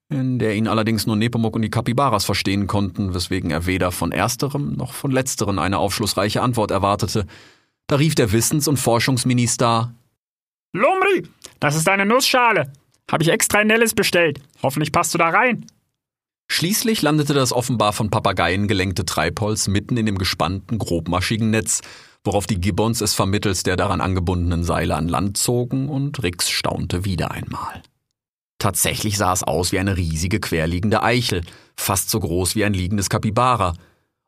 in 0.10 0.40
der 0.40 0.56
ihn 0.56 0.68
allerdings 0.68 1.08
nur 1.08 1.16
Nepomuk 1.16 1.56
und 1.56 1.62
die 1.62 1.70
Kapibaras 1.70 2.26
verstehen 2.26 2.68
konnten, 2.68 3.14
weswegen 3.14 3.52
er 3.52 3.66
weder 3.66 3.92
von 3.92 4.12
ersterem 4.12 4.74
noch 4.74 4.94
von 4.94 5.12
letzteren 5.12 5.60
eine 5.60 5.78
aufschlussreiche 5.78 6.42
Antwort 6.42 6.72
erwartete. 6.72 7.26
Da 7.88 7.96
rief 7.96 8.16
der 8.16 8.32
Wissens- 8.32 8.68
und 8.68 8.78
Forschungsminister 8.78 9.94
Lumri, 10.74 11.28
das 11.60 11.76
ist 11.76 11.88
eine 11.88 12.06
Nussschale. 12.06 12.72
Habe 13.10 13.24
ich 13.24 13.30
extra 13.30 13.62
in 13.62 13.68
Nellis 13.68 13.94
bestellt. 13.94 14.42
Hoffentlich 14.64 14.92
passt 14.92 15.14
du 15.14 15.18
da 15.18 15.30
rein. 15.30 15.66
Schließlich 16.50 17.02
landete 17.02 17.34
das 17.34 17.54
offenbar 17.54 17.94
von 17.94 18.10
Papageien 18.10 18.68
gelenkte 18.68 19.06
Treibholz 19.06 19.68
mitten 19.68 19.96
in 19.96 20.06
dem 20.06 20.18
gespannten, 20.18 20.80
grobmaschigen 20.80 21.50
Netz, 21.50 21.82
worauf 22.24 22.48
die 22.48 22.60
Gibbons 22.60 23.02
es 23.02 23.14
vermittels 23.14 23.64
der 23.64 23.78
daran 23.78 24.02
angebundenen 24.02 24.64
Seile 24.64 24.96
an 24.96 25.08
Land 25.08 25.38
zogen 25.38 25.90
und 25.90 26.22
Rix 26.24 26.50
staunte 26.50 27.06
wieder 27.06 27.32
einmal. 27.32 27.82
Tatsächlich 28.60 29.18
sah 29.18 29.34
es 29.34 29.44
aus 29.44 29.72
wie 29.72 29.80
eine 29.80 29.98
riesige 29.98 30.40
querliegende 30.40 31.02
Eichel, 31.02 31.42
fast 31.76 32.12
so 32.12 32.20
groß 32.20 32.56
wie 32.56 32.64
ein 32.64 32.74
liegendes 32.74 33.10
Kapibara. 33.10 33.74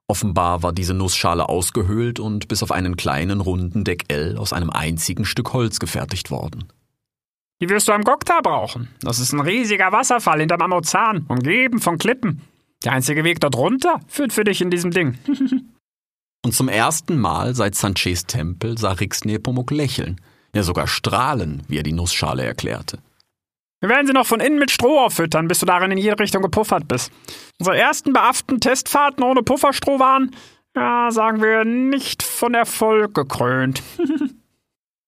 Offenbar 0.07 0.63
war 0.63 0.73
diese 0.73 0.95
Nussschale 0.95 1.47
ausgehöhlt 1.47 2.19
und 2.19 2.47
bis 2.47 2.63
auf 2.63 2.71
einen 2.71 2.97
kleinen 2.97 3.41
runden 3.41 3.83
Deckel 3.83 4.37
aus 4.37 4.51
einem 4.51 4.71
einzigen 4.71 5.25
Stück 5.25 5.53
Holz 5.53 5.79
gefertigt 5.79 6.31
worden. 6.31 6.65
Die 7.61 7.69
wirst 7.69 7.87
du 7.87 7.93
am 7.93 8.03
Gokta 8.03 8.41
brauchen. 8.41 8.89
Das 9.01 9.19
ist 9.19 9.33
ein 9.33 9.39
riesiger 9.39 9.91
Wasserfall 9.91 10.39
hinterm 10.39 10.61
Amazon, 10.61 11.25
umgeben 11.27 11.79
von 11.79 11.97
Klippen. 11.97 12.41
Der 12.83 12.91
einzige 12.91 13.23
Weg 13.23 13.39
dort 13.39 13.55
runter 13.55 14.01
führt 14.07 14.33
für 14.33 14.43
dich 14.43 14.61
in 14.61 14.69
diesem 14.69 14.91
Ding. 14.91 15.17
Und 16.45 16.53
zum 16.53 16.67
ersten 16.67 17.17
Mal 17.17 17.55
seit 17.55 17.75
Sanches 17.75 18.25
Tempel 18.25 18.77
sah 18.77 18.91
Rix 18.91 19.23
Nepomuk 19.23 19.71
lächeln, 19.71 20.19
ja 20.53 20.63
sogar 20.63 20.87
strahlen, 20.87 21.63
wie 21.69 21.77
er 21.77 21.83
die 21.83 21.93
Nussschale 21.93 22.43
erklärte. 22.43 22.99
Wir 23.79 23.89
werden 23.89 24.07
sie 24.07 24.13
noch 24.13 24.27
von 24.27 24.39
innen 24.39 24.59
mit 24.59 24.71
Stroh 24.71 24.99
auffüttern, 24.99 25.47
bis 25.47 25.59
du 25.59 25.65
darin 25.65 25.91
in 25.91 25.97
jede 25.97 26.19
Richtung 26.19 26.41
gepuffert 26.41 26.87
bist. 26.87 27.11
Unsere 27.59 27.77
ersten 27.77 28.13
beafften 28.13 28.59
Testfahrten 28.59 29.23
ohne 29.23 29.41
Pufferstroh 29.41 29.99
waren, 29.99 30.31
ja, 30.75 31.11
sagen 31.11 31.41
wir, 31.41 31.65
nicht 31.65 32.23
von 32.23 32.53
Erfolg 32.53 33.13
gekrönt. 33.13 33.81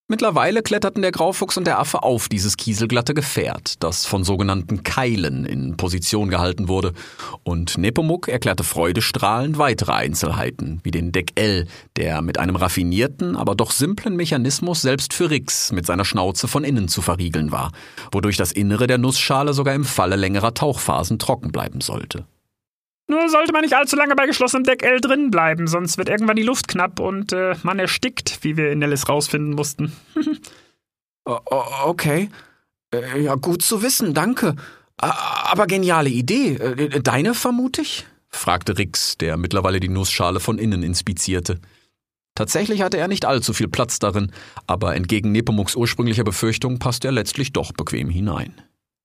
Mittlerweile 0.08 0.62
kletterten 0.62 1.02
der 1.02 1.12
Graufuchs 1.12 1.58
und 1.58 1.66
der 1.66 1.80
Affe 1.80 2.04
auf 2.04 2.30
dieses 2.30 2.58
kieselglatte 2.58 3.16
Gefährt, 3.16 3.82
das 3.82 4.06
von 4.06 4.24
sogenannten 4.24 4.84
Keilen 4.84 5.48
in 5.48 5.78
Position 5.78 6.30
gehalten 6.30 6.68
wurde, 6.68 6.94
und 7.44 7.80
Nepomuk 7.80 8.28
erklärte 8.28 8.64
freudestrahlend 8.64 9.58
weitere 9.58 9.94
Einzelheiten, 9.94 10.80
wie 10.84 10.92
den 10.92 11.12
Deck 11.12 11.32
L, 11.34 11.66
der 11.96 12.22
mit 12.22 12.38
einem 12.38 12.56
raffinierten, 12.56 13.36
aber 13.36 13.56
doch 13.56 13.72
simplen 13.72 14.16
Mechanismus 14.16 14.84
selbst 14.84 15.12
für 15.12 15.32
Rix 15.32 15.72
mit 15.72 15.88
seiner 15.88 16.06
Schnauze 16.06 16.48
von 16.48 16.64
innen 16.64 16.88
zu 16.88 17.02
verriegeln 17.02 17.52
war, 17.52 17.72
wodurch 18.12 18.38
das 18.38 18.52
Innere 18.52 18.86
der 18.86 19.00
Nussschale 19.00 19.56
sogar 19.56 19.74
im 19.74 19.86
Falle 19.86 20.18
längerer 20.18 20.54
Tauchphasen 20.54 21.18
trocken 21.18 21.52
bleiben 21.52 21.82
sollte. 21.82 22.28
Nur 23.08 23.30
sollte 23.30 23.54
man 23.54 23.62
nicht 23.62 23.76
allzu 23.76 23.96
lange 23.96 24.16
bei 24.16 24.26
geschlossenem 24.26 24.64
Deck 24.64 24.84
L 24.84 25.00
drin 25.00 25.30
bleiben, 25.30 25.68
sonst 25.68 25.98
wird 25.98 26.10
irgendwann 26.10 26.36
die 26.36 26.44
Luft 26.44 26.68
knapp 26.68 27.00
und 27.00 27.34
äh, 27.34 27.56
man 27.62 27.78
erstickt, 27.78 28.40
wie 28.42 28.58
wir 28.58 28.72
in 28.72 28.80
Nellis 28.80 29.08
rausfinden 29.08 29.54
mussten. 29.54 29.94
okay. 31.26 32.30
Äh, 32.94 33.22
ja, 33.22 33.36
gut 33.36 33.62
zu 33.62 33.84
wissen, 33.84 34.14
danke. 34.14 34.56
Aber 34.98 35.68
geniale 35.68 36.10
Idee. 36.10 36.56
Äh, 36.56 37.02
deine, 37.02 37.34
vermute 37.34 37.82
ich? 37.82 38.06
fragte 38.30 38.78
Rix, 38.78 39.18
der 39.18 39.38
mittlerweile 39.38 39.80
die 39.80 39.90
Nussschale 39.90 40.40
von 40.40 40.58
innen 40.58 40.84
inspizierte. 40.84 41.60
Tatsächlich 42.36 42.82
hatte 42.82 42.98
er 42.98 43.08
nicht 43.08 43.26
allzu 43.26 43.54
viel 43.54 43.70
Platz 43.70 44.00
darin, 44.00 44.32
aber 44.68 44.96
entgegen 44.96 45.32
Nepomuks 45.32 45.76
ursprünglicher 45.76 46.26
Befürchtung 46.26 46.80
passte 46.80 47.08
er 47.08 47.14
letztlich 47.14 47.54
doch 47.54 47.72
bequem 47.72 48.10
hinein. 48.10 48.62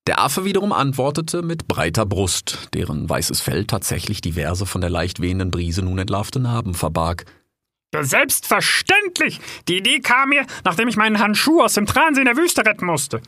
Der 0.07 0.21
Affe 0.21 0.45
wiederum 0.45 0.73
antwortete 0.73 1.43
mit 1.43 1.69
breiter 1.69 2.07
Brust, 2.07 2.69
deren 2.75 3.09
weißes 3.09 3.41
Fell 3.41 3.67
tatsächlich 3.67 4.21
diverse 4.21 4.67
von 4.67 4.81
der 4.81 4.91
leicht 4.91 5.21
wehenden 5.21 5.51
Brise 5.51 5.83
nun 5.83 5.99
entlarvte 5.99 6.41
Narben 6.41 6.75
verbarg. 6.75 7.27
Selbstverständlich! 7.93 9.41
Die 9.69 9.79
Idee 9.79 10.01
kam 10.01 10.31
mir, 10.31 10.47
nachdem 10.65 10.89
ich 10.89 10.97
meinen 10.97 11.19
Handschuh 11.19 11.61
aus 11.61 11.75
dem 11.75 11.87
Transee 11.87 12.21
in 12.21 12.27
der 12.27 12.37
Wüste 12.37 12.65
retten 12.65 12.87
musste. 12.87 13.21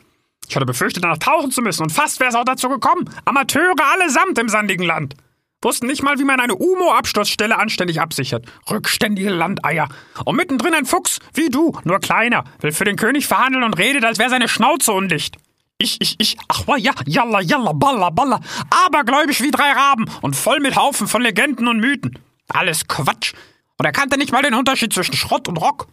Ich 0.47 0.55
hatte 0.55 0.65
befürchtet, 0.65 1.03
danach 1.03 1.17
tauchen 1.19 1.51
zu 1.51 1.61
müssen, 1.61 1.83
und 1.83 1.91
fast 1.91 2.19
wäre 2.19 2.29
es 2.29 2.35
auch 2.35 2.45
dazu 2.45 2.69
gekommen. 2.69 3.09
Amateure 3.25 3.75
allesamt 3.93 4.37
im 4.39 4.49
sandigen 4.49 4.85
Land. 4.85 5.15
Wussten 5.61 5.87
nicht 5.87 6.03
mal, 6.03 6.19
wie 6.19 6.25
man 6.25 6.39
eine 6.39 6.55
UMO-Absturzstelle 6.55 7.57
anständig 7.57 8.01
absichert. 8.01 8.45
Rückständige 8.69 9.29
Landeier. 9.29 9.87
Und 10.25 10.35
mittendrin 10.35 10.73
ein 10.73 10.85
Fuchs, 10.85 11.19
wie 11.33 11.49
du, 11.49 11.77
nur 11.85 11.99
kleiner, 11.99 12.43
will 12.59 12.73
für 12.73 12.83
den 12.83 12.97
König 12.97 13.27
verhandeln 13.27 13.63
und 13.63 13.77
redet, 13.77 14.03
als 14.03 14.19
wäre 14.19 14.29
seine 14.29 14.49
Schnauze 14.49 14.91
undicht. 14.91 15.37
Ich, 15.77 15.99
ich, 15.99 16.15
ich, 16.19 16.37
ach 16.47 16.67
wa 16.67 16.77
ja, 16.77 16.93
jalla, 17.05 17.41
jalla, 17.41 17.73
balla, 17.73 18.09
balla, 18.09 18.39
abergläubisch 18.85 19.41
wie 19.41 19.51
drei 19.51 19.71
Raben 19.71 20.05
und 20.21 20.35
voll 20.35 20.59
mit 20.59 20.75
Haufen 20.75 21.07
von 21.07 21.21
Legenden 21.21 21.67
und 21.67 21.79
Mythen. 21.79 22.19
Alles 22.47 22.87
Quatsch. 22.87 23.33
Und 23.77 23.85
er 23.85 23.91
kannte 23.91 24.17
nicht 24.17 24.31
mal 24.31 24.43
den 24.43 24.53
Unterschied 24.53 24.93
zwischen 24.93 25.15
Schrott 25.15 25.47
und 25.47 25.57
Rock. 25.57 25.87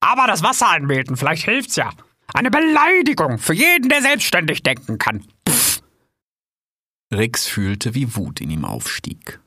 Aber 0.00 0.26
das 0.26 0.42
Wasser 0.42 0.68
anbeten, 0.68 1.16
vielleicht 1.16 1.44
hilft's 1.44 1.76
ja. 1.76 1.90
Eine 2.32 2.50
Beleidigung 2.50 3.38
für 3.38 3.54
jeden, 3.54 3.88
der 3.88 4.02
selbstständig 4.02 4.62
denken 4.62 4.98
kann. 4.98 5.24
Pff. 5.48 5.82
Rix 7.12 7.46
fühlte, 7.46 7.94
wie 7.94 8.16
Wut 8.16 8.40
in 8.40 8.50
ihm 8.50 8.64
aufstieg. 8.64 9.40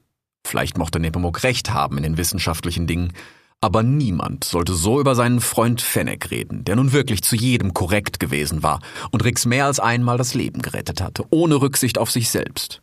Vielleicht 0.45 0.77
mochte 0.77 0.99
Nepomuk 0.99 1.43
recht 1.43 1.71
haben 1.71 1.97
in 1.97 2.03
den 2.03 2.17
wissenschaftlichen 2.17 2.87
Dingen, 2.87 3.13
aber 3.61 3.81
niemand 3.83 4.43
sollte 4.43 4.73
so 4.73 4.99
über 4.99 5.15
seinen 5.15 5.41
Freund 5.41 5.81
Fennec 5.81 6.29
reden, 6.29 6.63
der 6.63 6.75
nun 6.75 6.91
wirklich 6.91 7.23
zu 7.23 7.35
jedem 7.35 7.73
korrekt 7.73 8.19
gewesen 8.19 8.61
war 8.61 8.81
und 9.11 9.23
Rix 9.23 9.45
mehr 9.45 9.65
als 9.65 9.79
einmal 9.79 10.17
das 10.17 10.33
Leben 10.33 10.61
gerettet 10.61 11.01
hatte, 11.01 11.25
ohne 11.31 11.55
Rücksicht 11.55 11.97
auf 11.97 12.11
sich 12.11 12.29
selbst. 12.29 12.81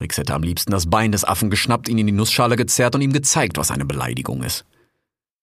Rix 0.00 0.16
hätte 0.16 0.34
am 0.34 0.44
liebsten 0.44 0.70
das 0.70 0.88
Bein 0.88 1.10
des 1.10 1.24
Affen 1.24 1.50
geschnappt, 1.50 1.88
ihn 1.88 1.98
in 1.98 2.06
die 2.06 2.12
Nussschale 2.12 2.54
gezerrt 2.54 2.94
und 2.94 3.00
ihm 3.00 3.12
gezeigt, 3.12 3.58
was 3.58 3.72
eine 3.72 3.84
Beleidigung 3.84 4.44
ist. 4.44 4.64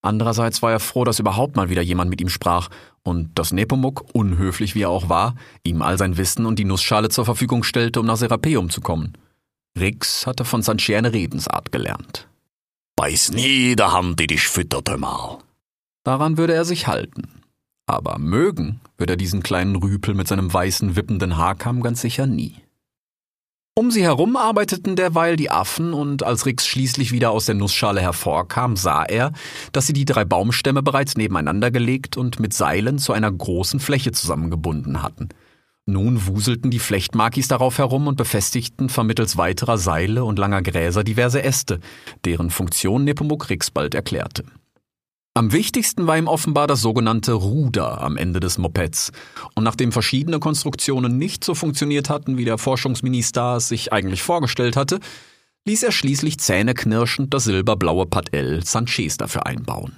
Andererseits 0.01 0.61
war 0.61 0.71
er 0.71 0.79
froh, 0.79 1.03
dass 1.03 1.19
überhaupt 1.19 1.55
mal 1.55 1.69
wieder 1.69 1.81
jemand 1.81 2.09
mit 2.09 2.21
ihm 2.21 2.29
sprach 2.29 2.69
und 3.03 3.37
dass 3.37 3.51
Nepomuk, 3.51 4.05
unhöflich 4.13 4.75
wie 4.75 4.83
er 4.83 4.89
auch 4.89 5.09
war, 5.09 5.35
ihm 5.63 5.81
all 5.81 5.97
sein 5.97 6.15
Wissen 6.15 6.45
und 6.45 6.59
die 6.59 6.63
Nussschale 6.63 7.09
zur 7.09 7.25
Verfügung 7.25 7.63
stellte, 7.63 7.99
um 7.99 8.05
nach 8.05 8.15
Serapeum 8.15 8.69
zu 8.69 8.81
kommen. 8.81 9.13
Rix 9.77 10.25
hatte 10.25 10.45
von 10.45 10.61
Sanchi 10.61 10.95
eine 10.95 11.11
Redensart 11.11 11.71
gelernt. 11.71 12.29
Beiß 13.05 13.33
nie 13.33 13.75
der 13.75 13.91
Hand, 13.91 14.19
die 14.19 14.25
dich 14.25 14.47
fütterte 14.47 14.97
mal. 14.97 15.37
Daran 16.03 16.39
würde 16.39 16.55
er 16.55 16.65
sich 16.65 16.87
halten. 16.87 17.43
Aber 17.85 18.17
mögen 18.17 18.81
würde 18.97 19.13
er 19.13 19.17
diesen 19.17 19.43
kleinen 19.43 19.75
Rüpel 19.75 20.15
mit 20.15 20.27
seinem 20.27 20.51
weißen, 20.51 20.95
wippenden 20.95 21.37
Haarkamm 21.37 21.83
ganz 21.83 22.01
sicher 22.01 22.25
nie. 22.25 22.55
Um 23.75 23.91
sie 23.91 24.01
herum 24.01 24.35
arbeiteten 24.35 24.95
derweil 24.95 25.35
die 25.35 25.51
Affen, 25.51 25.93
und 25.93 26.23
als 26.23 26.47
Rix 26.47 26.65
schließlich 26.65 27.11
wieder 27.11 27.29
aus 27.29 27.45
der 27.45 27.53
Nussschale 27.53 28.01
hervorkam, 28.01 28.75
sah 28.75 29.03
er, 29.03 29.33
dass 29.71 29.85
sie 29.85 29.93
die 29.93 30.05
drei 30.05 30.25
Baumstämme 30.25 30.81
bereits 30.81 31.15
nebeneinander 31.15 31.69
gelegt 31.69 32.17
und 32.17 32.39
mit 32.39 32.53
Seilen 32.53 32.97
zu 32.97 33.13
einer 33.13 33.31
großen 33.31 33.79
Fläche 33.79 34.13
zusammengebunden 34.13 35.03
hatten– 35.03 35.29
nun 35.85 36.25
wuselten 36.25 36.71
die 36.71 36.79
Flechtmakis 36.79 37.47
darauf 37.47 37.77
herum 37.77 38.07
und 38.07 38.15
befestigten 38.15 38.89
vermittels 38.89 39.37
weiterer 39.37 39.77
Seile 39.77 40.23
und 40.25 40.39
langer 40.39 40.61
Gräser 40.61 41.03
diverse 41.03 41.43
Äste, 41.43 41.79
deren 42.25 42.49
Funktion 42.49 43.03
Nepomuk 43.03 43.49
Rix 43.49 43.69
bald 43.69 43.93
erklärte. 43.93 44.45
Am 45.37 45.51
wichtigsten 45.51 46.07
war 46.07 46.17
ihm 46.17 46.27
offenbar 46.27 46.65
das 46.65 46.81
sogenannte 46.81 47.33
Ruder 47.33 48.01
am 48.01 48.15
Ende 48.15 48.39
des 48.39 48.57
Mopeds. 48.57 49.11
Und 49.53 49.65
nachdem 49.65 49.91
verschiedene 49.91 50.39
Konstruktionen 50.39 51.17
nicht 51.17 51.43
so 51.43 51.53
funktioniert 51.53 52.09
hatten, 52.09 52.37
wie 52.37 52.45
der 52.45 52.57
Forschungsminister 52.57 53.57
es 53.57 53.67
sich 53.67 53.91
eigentlich 53.91 54.23
vorgestellt 54.23 54.77
hatte, 54.77 55.01
ließ 55.65 55.83
er 55.83 55.91
schließlich 55.91 56.39
zähneknirschend 56.39 57.33
das 57.33 57.43
silberblaue 57.43 58.05
Padel 58.05 58.63
Sanchez 58.63 59.17
dafür 59.17 59.45
einbauen. 59.45 59.93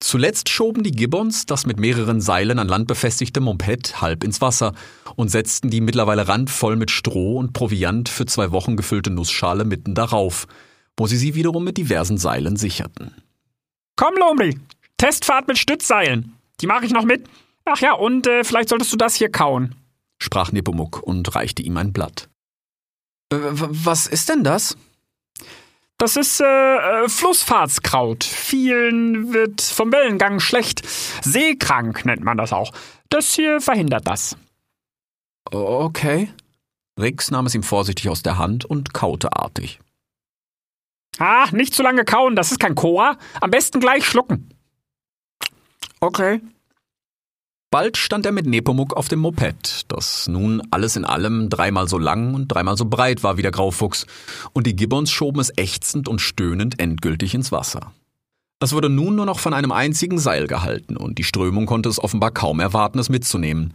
Zuletzt 0.00 0.48
schoben 0.48 0.82
die 0.82 0.92
Gibbons 0.92 1.44
das 1.44 1.66
mit 1.66 1.78
mehreren 1.78 2.22
Seilen 2.22 2.58
an 2.58 2.68
Land 2.68 2.88
befestigte 2.88 3.40
Moped 3.40 4.00
halb 4.00 4.24
ins 4.24 4.40
Wasser 4.40 4.72
und 5.14 5.28
setzten 5.28 5.68
die 5.68 5.82
mittlerweile 5.82 6.26
randvoll 6.26 6.76
mit 6.76 6.90
Stroh 6.90 7.36
und 7.36 7.52
Proviant 7.52 8.08
für 8.08 8.24
zwei 8.24 8.50
Wochen 8.50 8.76
gefüllte 8.76 9.10
Nussschale 9.10 9.64
mitten 9.64 9.94
darauf, 9.94 10.46
wo 10.96 11.06
sie 11.06 11.18
sie 11.18 11.34
wiederum 11.34 11.64
mit 11.64 11.76
diversen 11.76 12.16
Seilen 12.16 12.56
sicherten. 12.56 13.14
Komm, 13.96 14.14
Lomri, 14.18 14.58
Testfahrt 14.96 15.46
mit 15.48 15.58
Stützseilen. 15.58 16.34
Die 16.60 16.66
mache 16.66 16.86
ich 16.86 16.92
noch 16.92 17.04
mit. 17.04 17.28
Ach 17.66 17.80
ja, 17.80 17.92
und 17.92 18.26
äh, 18.26 18.42
vielleicht 18.42 18.70
solltest 18.70 18.92
du 18.92 18.96
das 18.96 19.14
hier 19.14 19.30
kauen, 19.30 19.74
sprach 20.18 20.50
Nepomuk 20.50 21.02
und 21.02 21.34
reichte 21.34 21.62
ihm 21.62 21.76
ein 21.76 21.92
Blatt. 21.92 22.28
Äh, 23.32 23.36
was 23.38 24.06
ist 24.06 24.30
denn 24.30 24.44
das? 24.44 24.76
Das 26.00 26.16
ist 26.16 26.40
äh, 26.40 26.44
äh, 26.44 27.08
Flussfahrtskraut. 27.10 28.24
Vielen 28.24 29.34
wird 29.34 29.60
vom 29.60 29.92
Wellengang 29.92 30.40
schlecht. 30.40 30.82
Seekrank 31.22 32.06
nennt 32.06 32.24
man 32.24 32.38
das 32.38 32.54
auch. 32.54 32.72
Das 33.10 33.34
hier 33.34 33.60
verhindert 33.60 34.06
das. 34.06 34.34
Okay. 35.44 36.32
Rix 36.98 37.30
nahm 37.30 37.44
es 37.44 37.54
ihm 37.54 37.62
vorsichtig 37.62 38.08
aus 38.08 38.22
der 38.22 38.38
Hand 38.38 38.64
und 38.64 38.94
kaute 38.94 39.36
artig. 39.36 39.78
Ah, 41.18 41.48
nicht 41.52 41.74
zu 41.74 41.82
lange 41.82 42.06
kauen, 42.06 42.34
das 42.34 42.50
ist 42.50 42.60
kein 42.60 42.74
Koa. 42.74 43.18
Am 43.42 43.50
besten 43.50 43.78
gleich 43.78 44.06
schlucken. 44.06 44.48
Okay. 46.00 46.40
Bald 47.72 47.96
stand 47.96 48.26
er 48.26 48.32
mit 48.32 48.46
Nepomuk 48.46 48.94
auf 48.94 49.06
dem 49.06 49.20
Moped, 49.20 49.84
das 49.86 50.26
nun 50.26 50.60
alles 50.72 50.96
in 50.96 51.04
allem 51.04 51.48
dreimal 51.48 51.86
so 51.86 51.98
lang 51.98 52.34
und 52.34 52.48
dreimal 52.48 52.76
so 52.76 52.84
breit 52.84 53.22
war 53.22 53.36
wie 53.36 53.42
der 53.42 53.52
Graufuchs, 53.52 54.06
und 54.52 54.66
die 54.66 54.74
Gibbons 54.74 55.12
schoben 55.12 55.38
es 55.38 55.52
ächzend 55.56 56.08
und 56.08 56.20
stöhnend 56.20 56.80
endgültig 56.80 57.32
ins 57.32 57.52
Wasser. 57.52 57.92
Es 58.58 58.72
wurde 58.72 58.88
nun 58.88 59.14
nur 59.14 59.24
noch 59.24 59.38
von 59.38 59.54
einem 59.54 59.70
einzigen 59.70 60.18
Seil 60.18 60.48
gehalten, 60.48 60.96
und 60.96 61.18
die 61.18 61.24
Strömung 61.24 61.66
konnte 61.66 61.88
es 61.88 62.02
offenbar 62.02 62.32
kaum 62.32 62.58
erwarten, 62.58 62.98
es 62.98 63.08
mitzunehmen. 63.08 63.72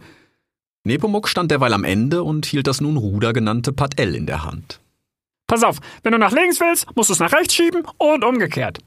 Nepomuk 0.84 1.26
stand 1.26 1.50
derweil 1.50 1.72
am 1.72 1.82
Ende 1.82 2.22
und 2.22 2.44
hielt 2.44 2.66
das 2.66 2.82
nun 2.82 2.98
Ruder 2.98 3.32
genannte 3.32 3.72
Pad-L 3.72 4.14
in 4.14 4.26
der 4.26 4.44
Hand. 4.44 4.78
Pass 5.46 5.62
auf, 5.62 5.78
wenn 6.02 6.12
du 6.12 6.18
nach 6.18 6.32
links 6.32 6.60
willst, 6.60 6.94
musst 6.96 7.08
du 7.08 7.14
es 7.14 7.20
nach 7.20 7.32
rechts 7.32 7.54
schieben 7.54 7.82
und 7.96 8.24
umgekehrt. 8.24 8.78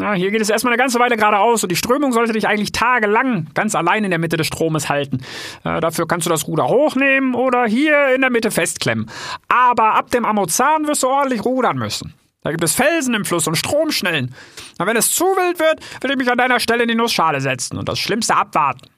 Na, 0.00 0.12
hier 0.12 0.30
geht 0.30 0.40
es 0.40 0.48
erstmal 0.48 0.72
eine 0.72 0.80
ganze 0.80 1.00
Weile 1.00 1.16
geradeaus 1.16 1.64
und 1.64 1.72
die 1.72 1.76
Strömung 1.76 2.12
sollte 2.12 2.32
dich 2.32 2.46
eigentlich 2.46 2.70
tagelang 2.70 3.48
ganz 3.54 3.74
allein 3.74 4.04
in 4.04 4.10
der 4.10 4.20
Mitte 4.20 4.36
des 4.36 4.46
Stromes 4.46 4.88
halten. 4.88 5.18
Äh, 5.64 5.80
dafür 5.80 6.06
kannst 6.06 6.24
du 6.24 6.30
das 6.30 6.46
Ruder 6.46 6.68
hochnehmen 6.68 7.34
oder 7.34 7.64
hier 7.64 8.14
in 8.14 8.20
der 8.20 8.30
Mitte 8.30 8.52
festklemmen. 8.52 9.10
Aber 9.48 9.96
ab 9.96 10.12
dem 10.12 10.24
Amazon 10.24 10.86
wirst 10.86 11.02
du 11.02 11.08
ordentlich 11.08 11.44
rudern 11.44 11.78
müssen. 11.78 12.14
Da 12.42 12.52
gibt 12.52 12.62
es 12.62 12.74
Felsen 12.74 13.12
im 13.14 13.24
Fluss 13.24 13.48
und 13.48 13.56
Stromschnellen. 13.56 14.32
Und 14.78 14.86
wenn 14.86 14.96
es 14.96 15.10
zu 15.10 15.24
wild 15.24 15.58
wird, 15.58 15.80
will 16.00 16.12
ich 16.12 16.16
mich 16.16 16.30
an 16.30 16.38
deiner 16.38 16.60
Stelle 16.60 16.84
in 16.84 16.88
die 16.88 16.94
Nussschale 16.94 17.40
setzen 17.40 17.76
und 17.76 17.88
das 17.88 17.98
Schlimmste 17.98 18.36
abwarten. 18.36 18.88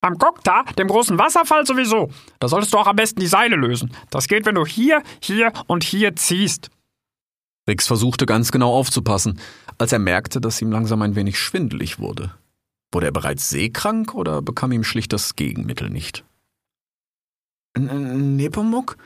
Am 0.00 0.18
Kokta, 0.18 0.64
dem 0.76 0.88
großen 0.88 1.16
Wasserfall 1.16 1.64
sowieso. 1.64 2.10
Da 2.40 2.48
solltest 2.48 2.74
du 2.74 2.78
auch 2.78 2.88
am 2.88 2.96
besten 2.96 3.20
die 3.20 3.28
Seile 3.28 3.54
lösen. 3.54 3.94
Das 4.10 4.26
geht, 4.26 4.46
wenn 4.46 4.56
du 4.56 4.66
hier, 4.66 5.00
hier 5.20 5.52
und 5.68 5.84
hier 5.84 6.16
ziehst. 6.16 6.70
Rix 7.66 7.86
versuchte 7.86 8.26
ganz 8.26 8.52
genau 8.52 8.74
aufzupassen, 8.74 9.40
als 9.78 9.92
er 9.92 9.98
merkte, 9.98 10.40
dass 10.40 10.60
ihm 10.62 10.70
langsam 10.70 11.02
ein 11.02 11.16
wenig 11.16 11.38
schwindelig 11.38 11.98
wurde. 11.98 12.32
Wurde 12.92 13.06
er 13.06 13.12
bereits 13.12 13.50
seekrank 13.50 14.14
oder 14.14 14.42
bekam 14.42 14.72
ihm 14.72 14.84
schlicht 14.84 15.12
das 15.12 15.36
Gegenmittel 15.36 15.90
nicht? 15.90 16.24
Nepomuk? 17.76 18.96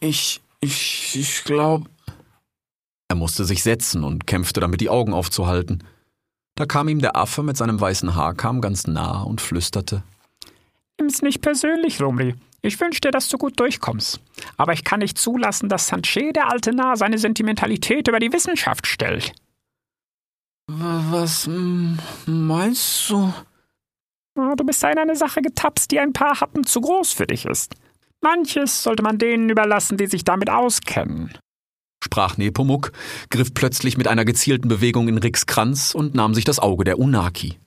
Ich, 0.00 0.42
ich, 0.60 1.16
ich 1.16 1.44
glaube. 1.44 1.88
Er 3.08 3.16
musste 3.16 3.44
sich 3.44 3.62
setzen 3.62 4.04
und 4.04 4.26
kämpfte 4.26 4.60
damit, 4.60 4.80
die 4.80 4.90
Augen 4.90 5.14
aufzuhalten. 5.14 5.82
Da 6.54 6.66
kam 6.66 6.88
ihm 6.88 7.00
der 7.00 7.16
Affe 7.16 7.42
mit 7.42 7.56
seinem 7.56 7.80
weißen 7.80 8.14
Haarkamm 8.14 8.60
ganz 8.60 8.86
nah 8.86 9.22
und 9.22 9.40
flüsterte. 9.40 10.02
Nimm's 10.98 11.22
nicht 11.22 11.40
persönlich, 11.40 12.02
Rumli. 12.02 12.34
Ich 12.62 12.78
wünsche 12.78 13.00
dir, 13.00 13.10
dass 13.10 13.30
du 13.30 13.38
gut 13.38 13.58
durchkommst. 13.58 14.20
Aber 14.58 14.74
ich 14.74 14.84
kann 14.84 15.00
nicht 15.00 15.16
zulassen, 15.16 15.70
dass 15.70 15.86
Sanchez, 15.86 16.34
der 16.34 16.50
alte 16.50 16.74
Narr, 16.74 16.98
seine 16.98 17.16
Sentimentalität 17.16 18.06
über 18.06 18.18
die 18.18 18.32
Wissenschaft 18.32 18.86
stellt. 18.86 19.32
Was 20.72 21.48
meinst 22.26 23.10
du? 23.10 23.32
Du 24.36 24.64
bist 24.64 24.84
in 24.84 24.98
eine 24.98 25.16
Sache 25.16 25.42
getapst, 25.42 25.90
die 25.90 25.98
ein 25.98 26.12
paar 26.12 26.40
Happen 26.40 26.64
zu 26.64 26.80
groß 26.80 27.12
für 27.12 27.26
dich 27.26 27.44
ist. 27.44 27.74
Manches 28.20 28.84
sollte 28.84 29.02
man 29.02 29.18
denen 29.18 29.50
überlassen, 29.50 29.96
die 29.96 30.06
sich 30.06 30.22
damit 30.22 30.48
auskennen. 30.48 31.36
Sprach 32.04 32.36
Nepomuk, 32.36 32.92
griff 33.30 33.52
plötzlich 33.52 33.98
mit 33.98 34.06
einer 34.06 34.24
gezielten 34.24 34.68
Bewegung 34.68 35.08
in 35.08 35.18
Ricks 35.18 35.46
Kranz 35.46 35.92
und 35.92 36.14
nahm 36.14 36.34
sich 36.34 36.44
das 36.44 36.60
Auge 36.60 36.84
der 36.84 36.98
Unaki. 37.00 37.58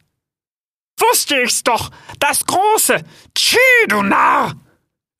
Wusste 1.00 1.42
ich's 1.42 1.64
doch! 1.64 1.92
Das 2.20 2.46
große! 2.46 3.04
Tschü, 3.36 3.58
du 3.90 4.02
Narr! 4.02 4.56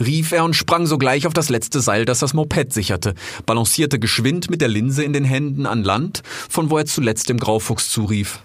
Rief 0.02 0.32
er 0.32 0.44
und 0.44 0.56
sprang 0.56 0.86
sogleich 0.86 1.28
auf 1.28 1.34
das 1.34 1.50
letzte 1.50 1.80
Seil, 1.82 2.06
das 2.06 2.20
das 2.20 2.34
Moped 2.34 2.74
sicherte, 2.74 3.14
balancierte 3.46 4.00
geschwind 4.00 4.50
mit 4.50 4.62
der 4.62 4.68
Linse 4.68 5.04
in 5.04 5.14
den 5.14 5.26
Händen 5.26 5.66
an 5.66 5.84
Land, 5.84 6.24
von 6.50 6.70
wo 6.70 6.78
er 6.78 6.86
zuletzt 6.86 7.30
dem 7.30 7.40
Graufuchs 7.40 7.90
zurief. 7.90 8.40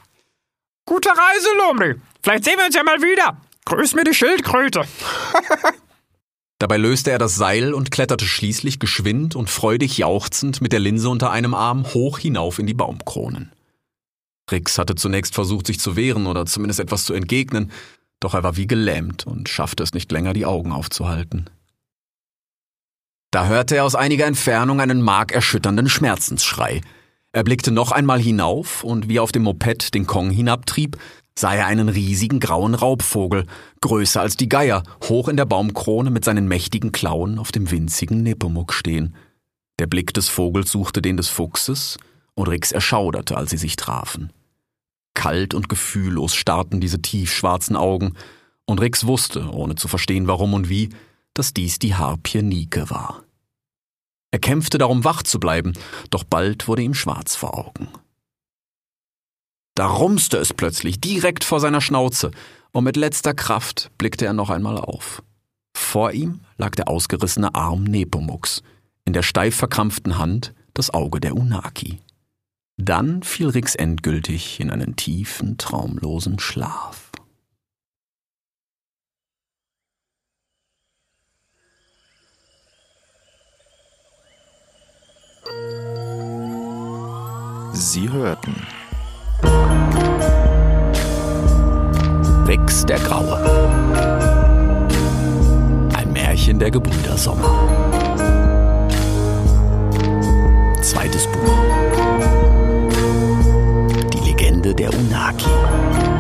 Gute 0.87 1.11
Reise, 1.11 1.49
Lumri. 1.59 1.95
Vielleicht 2.23 2.45
sehen 2.45 2.57
wir 2.57 2.67
uns 2.67 2.75
ja 2.75 2.83
mal 2.83 3.01
wieder. 3.01 3.37
Grüß 3.65 3.95
mir 3.95 4.05
die 4.05 4.15
Schildkröte. 4.15 4.85
Dabei 6.59 6.77
löste 6.77 7.11
er 7.11 7.19
das 7.19 7.37
Seil 7.37 7.73
und 7.73 7.91
kletterte 7.91 8.25
schließlich 8.25 8.81
geschwind 8.81 9.37
und 9.37 9.49
freudig 9.49 9.99
jauchzend 9.99 10.61
mit 10.61 10.73
der 10.73 10.81
Linse 10.81 11.09
unter 11.09 11.31
einem 11.31 11.55
Arm 11.55 11.85
hoch 11.95 12.19
hinauf 12.19 12.59
in 12.59 12.67
die 12.67 12.75
Baumkronen. 12.75 13.53
Rix 14.51 14.79
hatte 14.79 14.95
zunächst 14.95 15.35
versucht, 15.35 15.67
sich 15.67 15.79
zu 15.79 15.95
wehren 15.95 16.27
oder 16.27 16.47
zumindest 16.47 16.81
etwas 16.81 17.05
zu 17.05 17.13
entgegnen, 17.13 17.71
doch 18.21 18.35
er 18.35 18.43
war 18.43 18.57
wie 18.57 18.67
gelähmt 18.67 19.27
und 19.27 19.49
schaffte 19.49 19.83
es 19.83 19.95
nicht 19.95 20.11
länger, 20.13 20.33
die 20.33 20.47
Augen 20.47 20.73
aufzuhalten. 20.73 21.49
Da 23.31 23.47
hörte 23.47 23.77
er 23.77 23.85
aus 23.85 23.95
einiger 23.95 24.27
Entfernung 24.27 24.81
einen 24.81 25.03
markerschütternden 25.03 25.89
Schmerzensschrei. 25.89 26.81
Er 27.33 27.45
blickte 27.45 27.71
noch 27.71 27.93
einmal 27.93 28.21
hinauf 28.21 28.85
und 28.85 29.09
wie 29.09 29.21
auf 29.21 29.33
dem 29.33 29.43
Moped 29.43 29.95
den 29.95 30.07
Kong 30.07 30.31
hinabtrieb, 30.31 30.97
sah 31.39 31.55
er 31.55 31.67
einen 31.67 31.89
riesigen 31.89 32.41
grauen 32.41 32.75
Raubvogel, 32.75 33.47
größer 33.81 34.21
als 34.21 34.37
die 34.37 34.49
Geier, 34.49 34.83
hoch 35.05 35.29
in 35.29 35.37
der 35.37 35.45
Baumkrone 35.45 36.11
mit 36.11 36.25
seinen 36.25 36.49
mächtigen 36.49 36.91
Klauen 36.91 37.39
auf 37.39 37.53
dem 37.53 37.71
winzigen 37.71 38.23
Nepomuk 38.23 38.73
stehen. 38.73 39.15
Der 39.79 39.87
Blick 39.87 40.13
des 40.15 40.29
Vogels 40.29 40.73
suchte 40.73 41.03
den 41.03 41.17
des 41.17 41.29
Fuchses, 41.29 41.99
und 42.35 42.49
Rix 42.49 42.73
erschauderte, 42.73 43.37
als 43.37 43.51
sie 43.51 43.57
sich 43.57 43.77
trafen. 43.77 44.33
Kalt 45.15 45.55
und 45.55 45.69
gefühllos 45.69 46.35
starrten 46.35 46.81
diese 46.81 47.03
tiefschwarzen 47.03 47.77
Augen, 47.77 48.15
und 48.65 48.81
Rix 48.81 49.07
wusste, 49.07 49.51
ohne 49.51 49.77
zu 49.77 49.89
verstehen 49.89 50.29
warum 50.29 50.53
und 50.53 50.69
wie, 50.69 50.91
dass 51.33 51.55
dies 51.55 51.79
die 51.79 51.95
Harpie 51.95 52.43
Nike 52.43 52.91
war. 52.91 53.25
Er 54.31 54.39
kämpfte 54.39 54.77
darum, 54.77 55.05
wach 55.05 55.23
zu 55.23 55.41
bleiben, 55.41 55.73
doch 56.11 56.25
bald 56.25 56.69
wurde 56.69 56.83
ihm 56.83 56.95
schwarz 56.95 57.35
vor 57.35 57.57
Augen. 57.57 57.89
Da 59.75 59.87
rumste 59.87 60.37
es 60.39 60.53
plötzlich 60.53 61.01
direkt 61.01 61.45
vor 61.45 61.61
seiner 61.61 61.81
Schnauze, 61.81 62.31
und 62.73 62.85
mit 62.85 62.97
letzter 62.97 63.33
Kraft 63.33 63.91
blickte 63.97 64.27
er 64.27 64.35
noch 64.35 64.51
einmal 64.51 64.77
auf. 64.77 65.23
Vor 65.75 66.13
ihm 66.13 66.41
lag 66.57 66.73
der 66.73 66.89
ausgerissene 66.89 67.55
Arm 67.55 67.85
Nepomuks, 67.85 68.63
in 69.05 69.13
der 69.13 69.23
steif 69.23 69.57
verkrampften 69.57 70.19
Hand 70.19 70.53
das 70.75 70.91
Auge 70.91 71.21
der 71.21 71.35
Unaki. 71.35 72.01
Dann 72.81 73.25
fiel 73.25 73.49
Rix 73.49 73.75
endgültig 73.75 74.61
in 74.61 74.71
einen 74.71 74.95
tiefen, 74.95 75.59
traumlosen 75.59 76.39
Schlaf. 76.39 77.11
Sie 87.73 88.09
hörten 88.11 88.55
Rix 92.47 92.87
der 92.87 92.99
Graue. 93.01 93.37
Ein 95.95 96.13
Märchen 96.13 96.61
der 96.61 96.71
Gebrüder 96.71 97.19
Sommer. 97.19 97.69
Zweites 100.81 101.27
Buch. 101.27 101.78
Gebäude 104.69 104.75
der 104.75 104.93
UNAKI. 104.93 106.18